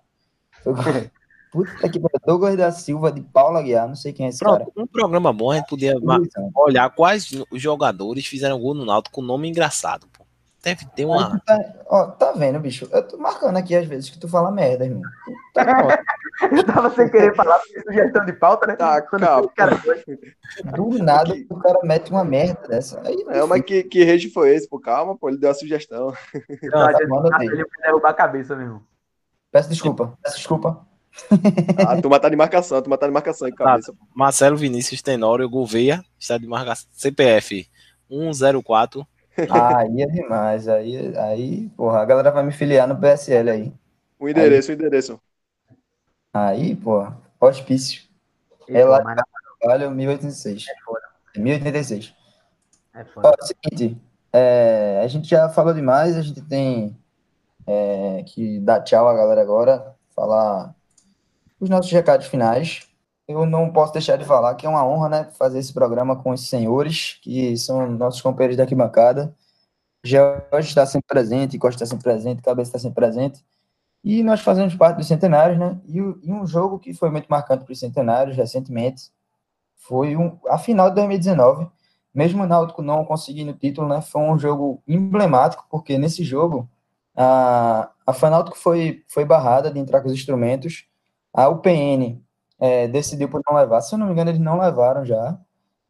Foi 0.64 0.72
gol- 0.74 0.82
Puta 1.52 1.88
que 1.88 2.00
pariu. 2.00 2.20
Douglas 2.26 2.56
da 2.56 2.72
Silva, 2.72 3.12
de 3.12 3.20
Paulo 3.20 3.56
Aguiar. 3.56 3.86
Não 3.86 3.94
sei 3.94 4.12
quem 4.12 4.26
é 4.26 4.28
esse 4.30 4.40
cara. 4.44 4.64
Pronto, 4.64 4.72
um 4.82 4.86
programa 4.88 5.32
bom, 5.32 5.52
a 5.52 5.56
gente 5.56 5.68
podia 5.68 5.94
olhar 6.54 6.90
quais 6.90 7.30
os 7.50 7.62
jogadores 7.62 8.26
fizeram 8.26 8.58
gol 8.60 8.74
no 8.74 8.84
Náutico 8.84 9.14
com 9.14 9.22
nome 9.22 9.48
engraçado. 9.48 10.06
Deve 10.66 10.84
ter 10.96 11.04
uma. 11.04 11.30
tu 11.30 11.44
tá, 11.46 11.74
ó, 11.88 12.06
tá 12.06 12.32
vendo, 12.32 12.58
bicho? 12.58 12.88
Eu 12.90 13.00
tô 13.06 13.16
marcando 13.18 13.56
aqui 13.56 13.72
às 13.76 13.86
vezes 13.86 14.10
que 14.10 14.18
tu 14.18 14.26
fala 14.26 14.50
merda, 14.50 14.84
irmão. 14.84 15.00
Tá. 15.54 16.02
Eu 16.50 16.64
tava 16.64 16.90
sem 16.90 17.08
querer 17.08 17.36
falar, 17.36 17.60
porque 17.60 17.82
sugestão 17.82 18.24
de 18.26 18.32
pauta, 18.32 18.66
né? 18.66 18.74
Tá, 18.74 19.00
Quando 19.00 19.48
cara. 19.50 19.76
gosta. 19.76 20.18
Do 20.74 20.98
nada 20.98 21.32
o 21.48 21.60
cara 21.60 21.78
mete 21.84 22.10
uma 22.10 22.24
merda 22.24 22.66
dessa. 22.66 23.00
Aí, 23.06 23.24
É, 23.28 23.46
mas 23.46 23.62
que, 23.62 23.84
que 23.84 24.02
rede 24.02 24.28
foi 24.28 24.56
esse? 24.56 24.68
Pô, 24.68 24.80
calma, 24.80 25.16
pô, 25.16 25.28
ele 25.28 25.38
deu 25.38 25.50
a 25.50 25.54
sugestão. 25.54 26.12
Não, 26.64 26.70
Tá, 26.70 26.92
tá 26.94 27.44
ele 27.44 27.54
vai 27.54 27.82
derrubar 27.82 28.10
a 28.10 28.14
cabeça 28.14 28.56
mesmo. 28.56 28.84
Peço 29.52 29.68
desculpa. 29.68 30.18
Peço 30.20 30.36
desculpa. 30.36 30.84
A 31.88 32.02
turma 32.02 32.18
tá 32.18 32.28
de 32.28 32.34
marcação, 32.34 32.76
a 32.76 32.82
turma 32.82 32.98
tá 32.98 33.06
de 33.06 33.12
marcação 33.12 33.46
em 33.46 33.54
cabeça. 33.54 33.94
Marcelo 34.12 34.56
Vinícius 34.56 35.00
Tenório 35.00 35.48
Gouveia, 35.48 36.02
está 36.18 36.36
de 36.36 36.48
marcação. 36.48 36.88
CPF 36.90 37.68
104. 38.10 39.06
Aí 39.48 40.02
é 40.02 40.06
demais. 40.06 40.68
Aí, 40.68 41.16
aí, 41.18 41.68
porra, 41.70 42.00
a 42.00 42.04
galera 42.04 42.30
vai 42.30 42.44
me 42.44 42.52
filiar 42.52 42.86
no 42.88 42.98
PSL 42.98 43.50
aí. 43.50 43.72
O 44.18 44.28
endereço, 44.28 44.70
o 44.70 44.74
endereço. 44.74 45.20
Aí, 46.32 46.74
porra, 46.76 47.16
hospício. 47.40 48.02
É 48.68 48.84
lá- 48.84 49.02
mas 49.02 49.16
Trabalho 49.60 49.90
1086. 49.90 50.64
É 51.34 51.38
1086. 51.38 52.14
É 52.94 53.04
Ó, 53.04 53.04
foda. 53.04 53.36
é 53.38 53.42
o 53.42 53.46
seguinte, 53.46 54.00
é, 54.32 55.00
a 55.02 55.08
gente 55.08 55.28
já 55.28 55.48
falou 55.48 55.72
demais, 55.74 56.16
a 56.16 56.22
gente 56.22 56.42
tem 56.42 56.96
é, 57.66 58.22
que 58.24 58.60
dar 58.60 58.82
tchau 58.82 59.08
à 59.08 59.14
galera 59.14 59.40
agora, 59.42 59.94
falar 60.14 60.74
os 61.60 61.68
nossos 61.70 61.90
recados 61.92 62.26
finais. 62.26 62.85
Eu 63.28 63.44
não 63.44 63.72
posso 63.72 63.92
deixar 63.92 64.16
de 64.16 64.24
falar 64.24 64.54
que 64.54 64.66
é 64.66 64.68
uma 64.68 64.86
honra, 64.86 65.08
né, 65.08 65.24
fazer 65.32 65.58
esse 65.58 65.72
programa 65.72 66.16
com 66.16 66.30
os 66.30 66.48
senhores, 66.48 67.18
que 67.22 67.56
são 67.56 67.90
nossos 67.90 68.20
companheiros 68.20 68.56
da 68.56 68.62
arquibancada. 68.62 69.34
George 70.04 70.68
está 70.68 70.86
sempre 70.86 71.08
presente, 71.08 71.58
Costa 71.58 71.82
está 71.82 71.86
sempre 71.86 72.04
presente, 72.04 72.42
Cabeça 72.42 72.70
está 72.70 72.78
sempre 72.78 72.94
presente. 72.94 73.44
E 74.04 74.22
nós 74.22 74.40
fazemos 74.40 74.74
parte 74.76 74.98
dos 74.98 75.08
centenários, 75.08 75.58
né? 75.58 75.80
E, 75.86 75.98
e 75.98 76.32
um 76.32 76.46
jogo 76.46 76.78
que 76.78 76.94
foi 76.94 77.10
muito 77.10 77.26
marcante 77.26 77.64
para 77.64 77.72
os 77.72 77.80
centenários 77.80 78.36
recentemente 78.36 79.10
foi 79.76 80.16
um, 80.16 80.38
a 80.48 80.58
final 80.58 80.88
de 80.90 80.96
2019. 80.96 81.68
Mesmo 82.14 82.44
o 82.44 82.46
Náutico 82.46 82.82
não 82.82 83.04
conseguindo 83.04 83.50
o 83.52 83.54
título, 83.56 83.88
né? 83.88 84.00
Foi 84.00 84.22
um 84.22 84.38
jogo 84.38 84.82
emblemático, 84.86 85.66
porque 85.70 85.98
nesse 85.98 86.24
jogo 86.24 86.68
a, 87.16 87.90
a 88.06 88.12
Fanáutico 88.12 88.56
foi, 88.58 89.04
foi 89.08 89.24
barrada 89.24 89.70
de 89.70 89.78
entrar 89.80 90.00
com 90.00 90.08
os 90.08 90.14
instrumentos. 90.14 90.86
A 91.32 91.48
UPN 91.48 92.22
é, 92.58 92.88
decidiu 92.88 93.28
por 93.28 93.42
não 93.48 93.56
levar. 93.56 93.80
Se 93.80 93.94
eu 93.94 93.98
não 93.98 94.06
me 94.06 94.12
engano, 94.12 94.30
eles 94.30 94.40
não 94.40 94.58
levaram 94.58 95.04
já. 95.04 95.38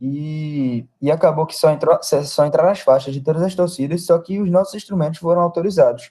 E, 0.00 0.86
e 1.00 1.10
acabou 1.10 1.46
que 1.46 1.56
só, 1.56 1.70
entrou, 1.70 1.98
só 2.02 2.44
entraram 2.46 2.70
as 2.70 2.80
faixas 2.80 3.14
de 3.14 3.20
todas 3.20 3.42
as 3.42 3.54
torcidas, 3.54 4.04
só 4.04 4.18
que 4.18 4.40
os 4.40 4.50
nossos 4.50 4.74
instrumentos 4.74 5.18
foram 5.18 5.40
autorizados. 5.40 6.10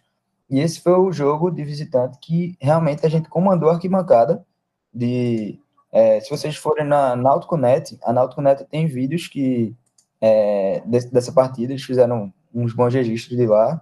E 0.50 0.60
esse 0.60 0.82
foi 0.82 0.94
o 0.94 1.12
jogo 1.12 1.52
de 1.52 1.64
visitante 1.64 2.18
que 2.20 2.56
realmente 2.60 3.06
a 3.06 3.10
gente 3.10 3.30
comandou 3.30 3.70
a 3.70 3.74
arquibancada. 3.74 4.46
De, 4.94 5.60
é, 5.92 6.20
se 6.20 6.30
vocês 6.30 6.56
forem 6.56 6.86
na 6.86 7.16
NauticoNet, 7.16 7.98
a 8.04 8.14
NauticoNet 8.14 8.64
tem 8.66 8.88
vídeos 8.88 9.28
que 9.28 9.76
é, 10.22 10.82
dessa 10.86 11.32
partida, 11.32 11.74
eles 11.74 11.84
fizeram 11.84 12.34
uns 12.54 12.74
bons 12.74 12.94
registros 12.94 13.38
de 13.38 13.46
lá. 13.46 13.82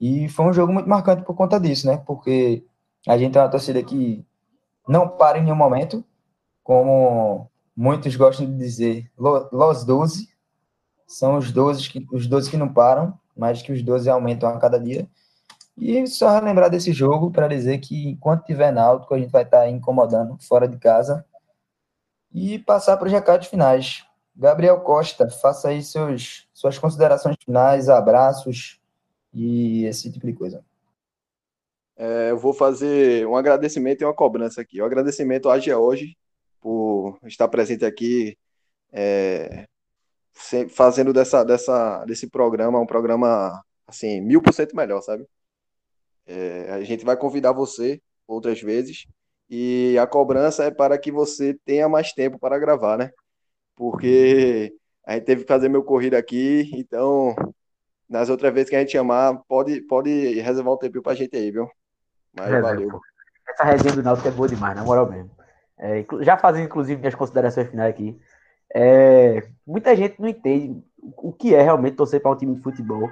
E 0.00 0.28
foi 0.28 0.46
um 0.46 0.52
jogo 0.52 0.72
muito 0.72 0.88
marcante 0.88 1.22
por 1.22 1.34
conta 1.34 1.60
disso, 1.60 1.86
né? 1.86 1.96
Porque 2.06 2.64
a 3.06 3.16
gente 3.18 3.36
é 3.36 3.40
uma 3.40 3.50
torcida 3.50 3.82
que 3.82 4.24
não 4.88 5.08
para 5.08 5.38
em 5.38 5.44
nenhum 5.44 5.56
momento, 5.56 6.04
como 6.64 7.50
muitos 7.76 8.16
gostam 8.16 8.46
de 8.46 8.56
dizer, 8.56 9.12
los 9.18 9.84
12, 9.84 10.28
são 11.06 11.36
os 11.36 11.52
12 11.52 11.90
que, 11.90 12.06
os 12.10 12.26
12 12.26 12.50
que 12.50 12.56
não 12.56 12.72
param, 12.72 13.16
mas 13.36 13.60
que 13.60 13.70
os 13.70 13.82
12 13.82 14.08
aumentam 14.08 14.48
a 14.48 14.58
cada 14.58 14.80
dia. 14.80 15.06
E 15.76 16.06
só 16.06 16.38
lembrar 16.40 16.68
desse 16.68 16.92
jogo 16.92 17.30
para 17.30 17.48
dizer 17.48 17.78
que 17.78 18.08
enquanto 18.08 18.44
tiver 18.44 18.72
náutico, 18.72 19.12
a 19.14 19.18
gente 19.18 19.30
vai 19.30 19.42
estar 19.42 19.58
tá 19.58 19.68
incomodando 19.68 20.38
fora 20.40 20.66
de 20.66 20.78
casa 20.78 21.24
e 22.32 22.58
passar 22.58 22.96
para 22.96 23.06
os 23.06 23.12
recados 23.12 23.48
finais. 23.48 24.04
Gabriel 24.34 24.80
Costa, 24.80 25.28
faça 25.28 25.68
aí 25.68 25.82
seus, 25.82 26.48
suas 26.54 26.78
considerações 26.78 27.36
finais, 27.44 27.88
abraços 27.88 28.80
e 29.32 29.84
esse 29.84 30.10
tipo 30.10 30.26
de 30.26 30.32
coisa. 30.32 30.64
É, 31.96 32.30
eu 32.30 32.38
vou 32.38 32.54
fazer 32.54 33.26
um 33.26 33.36
agradecimento 33.36 34.00
e 34.00 34.04
uma 34.04 34.14
cobrança 34.14 34.60
aqui. 34.60 34.80
O 34.80 34.84
agradecimento 34.84 35.50
à 35.50 35.58
George 35.58 36.16
por 36.64 37.18
estar 37.26 37.46
presente 37.46 37.84
aqui, 37.84 38.38
é, 38.90 39.66
fazendo 40.70 41.12
dessa, 41.12 41.44
dessa, 41.44 42.02
desse 42.06 42.26
programa 42.30 42.80
um 42.80 42.86
programa 42.86 43.62
assim 43.86 44.18
mil 44.22 44.40
por 44.40 44.54
cento 44.54 44.74
melhor, 44.74 45.02
sabe? 45.02 45.26
É, 46.26 46.72
a 46.72 46.82
gente 46.82 47.04
vai 47.04 47.18
convidar 47.18 47.52
você 47.52 48.00
outras 48.26 48.62
vezes 48.62 49.04
e 49.50 49.94
a 49.98 50.06
cobrança 50.06 50.64
é 50.64 50.70
para 50.70 50.96
que 50.96 51.12
você 51.12 51.52
tenha 51.66 51.86
mais 51.86 52.14
tempo 52.14 52.38
para 52.38 52.58
gravar, 52.58 52.96
né? 52.96 53.10
Porque 53.76 54.74
a 55.04 55.12
gente 55.12 55.24
teve 55.26 55.42
que 55.42 55.48
fazer 55.48 55.68
meu 55.68 55.84
corrido 55.84 56.14
aqui, 56.14 56.70
então 56.72 57.36
nas 58.08 58.30
outras 58.30 58.54
vezes 58.54 58.70
que 58.70 58.76
a 58.76 58.80
gente 58.80 58.92
chamar, 58.92 59.38
pode, 59.46 59.82
pode 59.82 60.40
reservar 60.40 60.72
um 60.72 60.78
tempinho 60.78 61.02
pra 61.02 61.14
gente 61.14 61.36
aí, 61.36 61.50
viu? 61.50 61.68
Mas 62.32 62.54
é, 62.54 62.60
valeu. 62.62 62.88
Essa 63.50 63.64
resenha 63.64 63.96
do 63.96 64.02
Náutico 64.02 64.28
é 64.28 64.30
boa 64.30 64.48
demais, 64.48 64.74
na 64.74 64.82
moral 64.82 65.10
mesmo. 65.10 65.43
É, 65.78 66.04
já 66.20 66.36
fazendo, 66.36 66.66
inclusive, 66.66 67.00
minhas 67.00 67.14
considerações 67.14 67.68
finais 67.68 67.90
aqui. 67.90 68.18
É, 68.74 69.46
muita 69.66 69.94
gente 69.94 70.20
não 70.20 70.28
entende 70.28 70.82
o 70.98 71.32
que 71.32 71.54
é 71.54 71.62
realmente 71.62 71.96
torcer 71.96 72.20
para 72.20 72.30
um 72.30 72.36
time 72.36 72.54
de 72.54 72.62
futebol. 72.62 73.10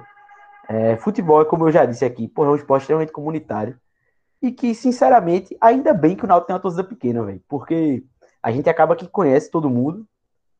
É, 0.67 0.97
futebol 0.97 1.41
é, 1.41 1.45
como 1.45 1.67
eu 1.67 1.71
já 1.71 1.85
disse 1.85 2.05
aqui, 2.05 2.27
porra, 2.27 2.49
é 2.49 2.51
um 2.51 2.55
esporte 2.55 2.83
extremamente 2.83 3.11
comunitário. 3.11 3.77
E 4.41 4.51
que, 4.51 4.75
sinceramente, 4.75 5.55
ainda 5.61 5.93
bem 5.93 6.15
que 6.15 6.25
o 6.25 6.27
Náutico 6.27 6.47
tem 6.47 6.53
uma 6.55 6.61
torcida 6.61 6.83
pequena, 6.83 7.23
velho. 7.23 7.41
Porque 7.47 8.03
a 8.41 8.51
gente 8.51 8.69
acaba 8.69 8.95
que 8.95 9.07
conhece 9.07 9.49
todo 9.49 9.69
mundo 9.69 10.05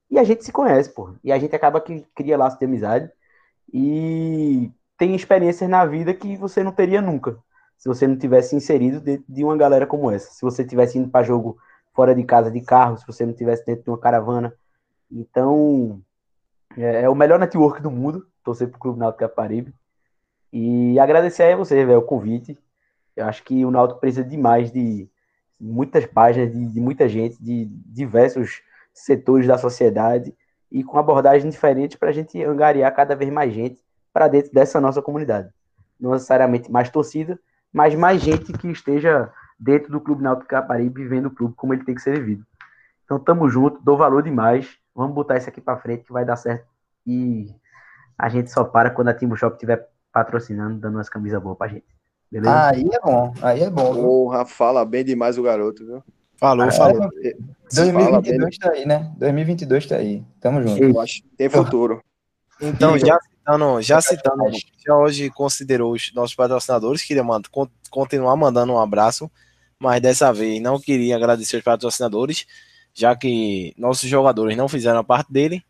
e 0.10 0.18
a 0.18 0.24
gente 0.24 0.45
se 0.45 0.51
conhece, 0.51 0.93
porra. 0.93 1.16
E 1.24 1.32
a 1.32 1.39
gente 1.39 1.56
acaba 1.56 1.82
que 1.82 2.06
cria 2.16 2.38
laço 2.38 2.58
de 2.58 2.66
amizade 2.66 3.12
e 3.74 4.72
tem 4.97 5.16
experiências 5.16 5.70
na 5.70 5.86
vida 5.86 6.14
que 6.14 6.38
você 6.38 6.64
não 6.64 6.72
teria 6.72 7.01
nunca 7.01 7.38
se 7.84 7.89
você 7.89 8.08
não 8.08 8.16
tivesse 8.16 8.56
inserido 8.56 9.01
dentro 9.01 9.26
de 9.28 9.43
uma 9.43 9.58
galera 9.58 9.86
como 9.86 10.10
essa. 10.10 10.32
Se 10.32 10.41
você 10.41 10.64
tivesse 10.64 10.97
indo 10.97 11.10
para 11.10 11.26
jogo 11.26 11.58
fora 11.94 12.14
de 12.16 12.24
casa 12.24 12.52
de 12.52 12.62
carro, 12.62 12.98
se 12.98 13.06
você 13.06 13.26
não 13.26 13.34
tivesse 13.34 13.66
dentro 13.66 13.84
de 13.84 13.89
uma 13.89 13.98
caravana. 13.98 14.54
Então, 15.12 16.02
é, 16.78 17.04
é 17.04 17.10
o 17.10 17.16
melhor 17.16 17.39
network 17.39 17.82
do 17.82 17.91
mundo, 17.91 18.28
torcer 18.44 18.68
para 18.68 18.78
o 18.78 18.80
Clube 18.80 19.00
Náutico 19.00 19.20
Caparibe. 19.20 19.74
E 20.52 21.00
agradecer 21.00 21.54
a 21.54 21.56
você, 21.56 21.86
velho, 21.86 22.00
o 22.00 22.04
convite. 22.04 22.58
Eu 23.16 23.26
acho 23.26 23.44
que 23.44 23.64
o 23.66 23.72
Náutico 23.72 24.00
precisa 24.00 24.24
demais 24.24 24.72
de 24.72 25.10
muitas 25.60 26.06
páginas, 26.06 26.52
de, 26.52 26.66
de 26.68 26.82
muita 26.82 27.08
gente, 27.08 27.41
de 27.41 27.66
diversos 27.66 28.62
setores 28.94 29.48
da 29.48 29.58
sociedade 29.58 30.36
e 30.72 30.84
com 30.84 30.98
abordagem 30.98 31.50
diferente 31.50 31.98
para 31.98 32.10
a 32.10 32.12
gente 32.12 32.44
angariar 32.44 32.94
cada 32.94 33.16
vez 33.16 33.32
mais 33.32 33.54
gente 33.54 33.82
para 34.12 34.28
dentro 34.28 34.52
dessa 34.52 34.82
nossa 34.82 35.02
comunidade. 35.02 35.50
Não 36.00 36.12
necessariamente 36.12 36.72
mais 36.72 36.89
torcida, 36.89 37.39
mas 37.72 37.96
mais 37.96 38.22
gente 38.22 38.52
que 38.54 38.68
esteja 38.68 39.32
dentro 39.64 39.91
do 39.91 40.01
Clube 40.01 40.22
Náutico 40.22 40.49
Caparibe 40.49 41.03
vivendo 41.03 41.28
o 41.28 41.32
clube 41.32 41.53
como 41.55 41.74
ele 41.74 41.86
tem 41.86 41.95
que 41.95 42.01
ser 42.01 42.20
vivido. 42.20 42.45
Então 43.05 43.18
tamo 43.18 43.49
junto, 43.49 43.82
dou 43.82 43.97
valor 43.97 44.22
demais. 44.22 44.78
Vamos 44.93 45.16
botar 45.16 45.38
isso 45.38 45.49
aqui 45.49 45.61
para 45.61 45.78
frente 45.78 46.03
que 46.03 46.11
vai 46.11 46.26
dar 46.26 46.36
certo. 46.36 46.66
E 47.07 47.49
a 48.18 48.30
gente 48.30 48.51
só 48.51 48.64
para 48.64 48.89
quando 48.89 49.07
a 49.07 49.14
Timbu 49.14 49.36
Shop 49.36 49.55
estiver 49.55 49.89
patrocinando, 50.11 50.80
dando 50.80 50.95
umas 50.95 51.09
camisas 51.09 51.41
boas 51.41 51.57
pra 51.57 51.68
gente. 51.68 51.86
Beleza? 52.30 52.68
Aí 52.68 52.89
é 52.91 52.99
bom, 52.99 53.34
aí 53.41 53.64
é 53.64 53.70
bom. 53.70 53.93
Porra, 53.95 54.45
fala 54.45 54.84
bem 54.84 55.03
demais 55.03 55.38
o 55.38 55.43
garoto, 55.43 55.86
viu? 55.86 56.03
Falou, 56.38 56.66
é, 56.66 56.72
falou. 56.72 57.09
2022 57.74 58.57
tá 58.57 58.72
aí, 58.72 58.86
né? 58.86 59.11
2022 59.18 59.86
tá 59.86 59.95
aí. 59.95 60.24
Tamo 60.41 60.61
junto. 60.61 60.84
Eu 60.84 60.99
acho 60.99 61.24
tem 61.38 61.49
futuro. 61.49 62.03
Então, 62.61 62.97
já 62.97 63.18
citando, 63.20 63.82
já 63.82 64.01
citando, 64.01 64.43
já 64.86 64.95
hoje 64.95 65.30
considerou 65.30 65.93
os 65.93 66.11
nossos 66.14 66.36
patrocinadores, 66.36 67.03
queria 67.03 67.24
mand 67.24 67.43
continuar 67.89 68.36
mandando 68.36 68.74
um 68.74 68.80
abraço, 68.80 69.30
mas 69.84 70.02
dessa 70.02 70.32
vez 70.32 70.62
não 70.62 70.80
queria 70.80 71.18
agradecer 71.18 71.58
os 71.58 71.64
patrocinadores, 71.64 72.48
já 72.94 73.14
que 73.14 73.74
nossos 73.78 74.10
jogadores 74.10 74.56
não 74.56 74.70
fizeram 74.70 75.00
a 75.00 75.04
parte 75.04 75.30
dele, 75.30 75.62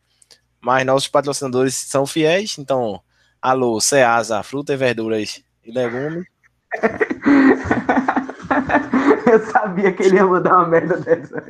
mas 0.62 0.86
nossos 0.86 1.08
patrocinadores 1.08 1.74
são 1.74 2.06
fiéis, 2.06 2.60
então, 2.60 3.02
alô, 3.42 3.82
Ceasa, 3.82 4.44
fruta 4.44 4.74
e 4.74 4.78
verduras 4.78 5.44
e 5.66 5.72
legumes. 5.72 6.28
Eu 9.26 9.40
sabia 9.48 9.92
que 9.92 10.04
ele 10.04 10.18
ia 10.18 10.28
mandar 10.28 10.58
uma 10.58 10.68
merda 10.68 10.98
dessa. 10.98 11.44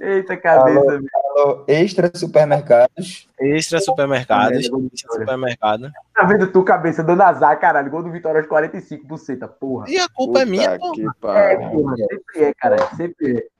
Eita 0.00 0.36
cabeça. 0.36 0.80
Alô, 0.80 1.46
alô, 1.48 1.64
extra 1.66 2.10
supermercados. 2.14 3.28
Extra 3.38 3.80
supermercados. 3.80 4.58
Extra 4.58 5.20
supermercado. 5.20 5.92
Tá 6.14 6.24
vendo 6.24 6.50
tu, 6.50 6.62
cabeça, 6.62 7.02
dando 7.02 7.22
azar, 7.22 7.58
caralho. 7.58 7.90
Gol 7.90 8.02
do 8.02 8.10
Vitória 8.10 8.40
aos 8.40 8.48
45%, 8.48 9.48
porra. 9.60 9.86
E 9.88 9.98
a 9.98 10.08
culpa 10.08 10.40
é 10.40 10.42
Puta 10.42 10.42
é 10.42 10.44
minha, 10.44 10.78
porra. 10.78 11.38
É, 11.38 11.56
porra. 11.56 11.96
Sempre 11.96 12.44
é, 12.44 12.54
cara. 12.54 12.96
Sempre 12.96 13.38
é. 13.38 13.54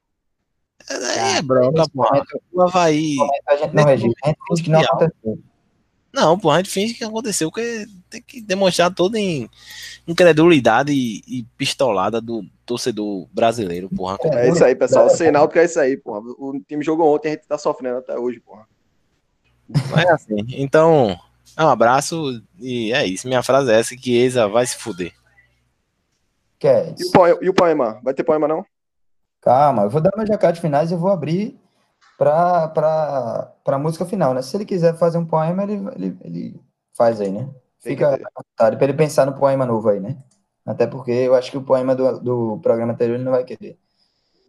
É, 0.90 1.38
é 1.38 1.42
bronca, 1.42 1.84
porra. 1.94 2.22
O 2.52 2.62
Havaí. 2.62 3.16
A 3.48 3.56
gente 3.56 3.74
não 3.74 3.84
registra. 3.84 4.20
A 4.24 4.28
gente 4.28 4.38
finge 4.48 4.62
que 4.62 4.70
não 4.70 4.80
aconteceu. 4.80 5.38
Não, 6.14 6.38
porra, 6.38 6.54
a 6.54 6.58
gente 6.58 6.70
finge 6.70 6.94
que 6.94 7.02
aconteceu, 7.02 7.50
porque 7.50 7.86
tem 8.08 8.22
que 8.22 8.40
demonstrar 8.40 8.94
toda 8.94 9.18
em 9.18 9.50
incredulidade 10.06 10.92
e, 10.92 11.20
e 11.26 11.42
pistolada 11.58 12.20
do 12.20 12.44
torcedor 12.64 13.26
brasileiro, 13.32 13.88
porra. 13.88 14.16
É 14.22 14.48
isso 14.48 14.64
aí, 14.64 14.76
pessoal. 14.76 15.06
O 15.06 15.10
Senal 15.10 15.48
que 15.48 15.58
é 15.58 15.64
isso 15.64 15.80
aí, 15.80 15.96
porra. 15.96 16.20
O 16.38 16.60
time 16.68 16.84
jogou 16.84 17.12
ontem, 17.12 17.30
a 17.30 17.32
gente 17.32 17.48
tá 17.48 17.58
sofrendo 17.58 17.98
até 17.98 18.16
hoje, 18.16 18.38
porra. 18.38 18.64
É 20.00 20.12
assim. 20.12 20.36
Então, 20.50 21.18
é 21.56 21.64
um 21.64 21.68
abraço 21.68 22.40
e 22.60 22.92
é 22.92 23.04
isso. 23.04 23.26
Minha 23.26 23.42
frase 23.42 23.72
é 23.72 23.80
essa, 23.80 23.96
que 23.96 24.16
Eisa 24.16 24.46
vai 24.46 24.64
se 24.64 24.76
fuder. 24.76 25.12
Que 26.60 26.68
é 26.68 26.94
isso? 26.96 27.06
E, 27.06 27.08
o 27.08 27.10
poema, 27.10 27.38
e 27.42 27.48
o 27.48 27.54
poema? 27.54 28.00
Vai 28.04 28.14
ter 28.14 28.22
poema, 28.22 28.46
não? 28.46 28.64
Calma, 29.40 29.82
eu 29.82 29.90
vou 29.90 30.00
dar 30.00 30.12
meus 30.16 30.30
recados 30.30 30.60
finais 30.60 30.92
e 30.92 30.94
eu 30.94 30.98
vou 30.98 31.10
abrir 31.10 31.58
para 32.16 33.52
a 33.66 33.78
música 33.78 34.04
final, 34.04 34.34
né? 34.34 34.42
Se 34.42 34.56
ele 34.56 34.64
quiser 34.64 34.96
fazer 34.96 35.18
um 35.18 35.26
poema, 35.26 35.62
ele, 35.62 35.74
ele, 35.96 36.18
ele 36.22 36.60
faz 36.96 37.20
aí, 37.20 37.30
né? 37.30 37.48
Fica 37.80 38.14
à 38.14 38.42
vontade 38.42 38.76
para 38.76 38.84
ele 38.84 38.94
pensar 38.94 39.26
no 39.26 39.34
poema 39.34 39.66
novo 39.66 39.88
aí, 39.88 40.00
né? 40.00 40.16
Até 40.64 40.86
porque 40.86 41.10
eu 41.10 41.34
acho 41.34 41.50
que 41.50 41.58
o 41.58 41.62
poema 41.62 41.94
do, 41.94 42.18
do 42.20 42.58
programa 42.62 42.92
anterior 42.92 43.16
ele 43.16 43.24
não 43.24 43.32
vai 43.32 43.44
querer. 43.44 43.78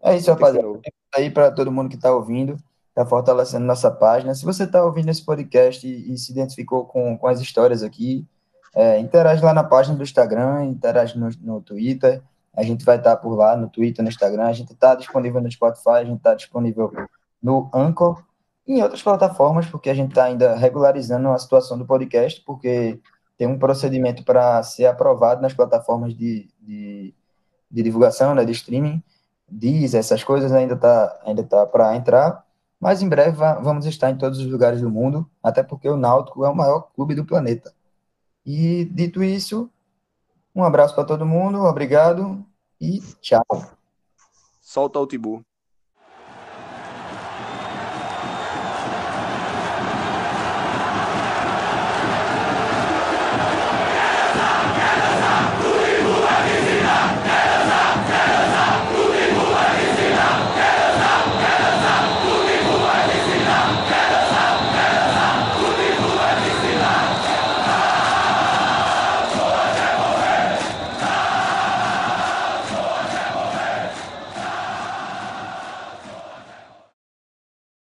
É 0.02 0.16
isso, 0.16 0.32
rapaziada. 0.32 0.80
Aí 1.14 1.30
para 1.30 1.52
todo 1.52 1.72
mundo 1.72 1.90
que 1.90 1.96
está 1.96 2.14
ouvindo, 2.16 2.58
está 2.90 3.06
fortalecendo 3.06 3.66
nossa 3.66 3.92
página. 3.92 4.34
Se 4.34 4.46
você 4.46 4.64
está 4.64 4.84
ouvindo 4.84 5.10
esse 5.10 5.26
podcast 5.26 5.86
e, 5.86 6.14
e, 6.14 6.18
se 6.18 6.32
identificou 6.32 6.86
com, 6.86 7.18
com 7.18 7.28
as 7.28 7.42
histórias 7.42 7.84
aqui, 7.84 8.26
é, 8.74 9.00
interage 9.00 9.44
lá 9.44 9.54
na 9.54 9.64
página 9.64 9.98
do 9.98 10.04
Instagram, 10.04 10.66
interage 10.66 11.18
no, 11.18 11.30
no 11.42 11.62
Twitter. 11.62 12.22
A 12.56 12.64
gente 12.64 12.86
vai 12.86 12.98
estar 12.98 13.18
tá 13.18 13.22
por 13.22 13.36
lá 13.36 13.58
no 13.58 13.68
Twitter, 13.68 14.02
no 14.02 14.10
Instagram. 14.10 14.46
A 14.46 14.54
gente 14.54 14.72
está 14.72 14.96
disponível 14.96 15.42
no 15.42 15.52
Spotify, 15.52 15.90
a 15.90 16.06
gente 16.06 16.18
está 16.18 16.34
disponível 16.34 16.90
no 17.46 17.70
Anchor 17.72 18.24
e 18.66 18.74
em 18.74 18.82
outras 18.82 19.04
plataformas, 19.04 19.68
porque 19.68 19.92
a 19.92 19.94
gente 19.94 20.10
está 20.10 20.24
ainda 20.24 20.56
regularizando 20.56 21.30
a 21.30 21.38
situação 21.38 21.78
do 21.78 21.86
podcast, 21.86 22.42
porque 22.42 23.00
tem 23.38 23.46
um 23.48 23.60
procedimento 23.60 24.24
para 24.24 24.64
ser 24.64 24.88
aprovado 24.88 25.44
nas 25.44 25.54
plataformas 25.54 26.16
de, 26.16 26.50
de, 26.60 27.14
de 27.70 27.84
divulgação, 27.84 28.34
né, 28.34 28.44
de 28.44 28.52
streaming, 28.52 29.04
diz 29.48 29.94
essas 29.94 30.24
coisas 30.24 30.52
ainda 30.52 30.76
tá 30.76 31.22
ainda 31.24 31.44
tá 31.44 31.68
para 31.68 31.96
entrar, 31.96 32.44
mas 32.80 33.04
em 33.04 33.08
breve 33.08 33.38
vamos 33.62 33.86
estar 33.86 34.10
em 34.10 34.18
todos 34.18 34.40
os 34.40 34.48
lugares 34.48 34.82
do 34.82 34.90
mundo, 34.90 35.30
até 35.44 35.62
porque 35.62 35.88
o 35.88 35.98
Náutico 35.98 36.44
é 36.44 36.50
o 36.50 36.56
maior 36.56 36.90
clube 36.96 37.14
do 37.14 37.26
planeta. 37.26 37.72
E 38.44 38.86
dito 38.86 39.24
isso, 39.24 39.70
um 40.56 40.64
abraço 40.64 40.96
para 40.96 41.06
todo 41.06 41.28
mundo, 41.28 41.60
obrigado 41.60 42.44
e 42.82 43.02
tchau. 43.22 43.46
Solta 44.60 45.00
o 45.00 45.06
Tibu. 45.06 45.46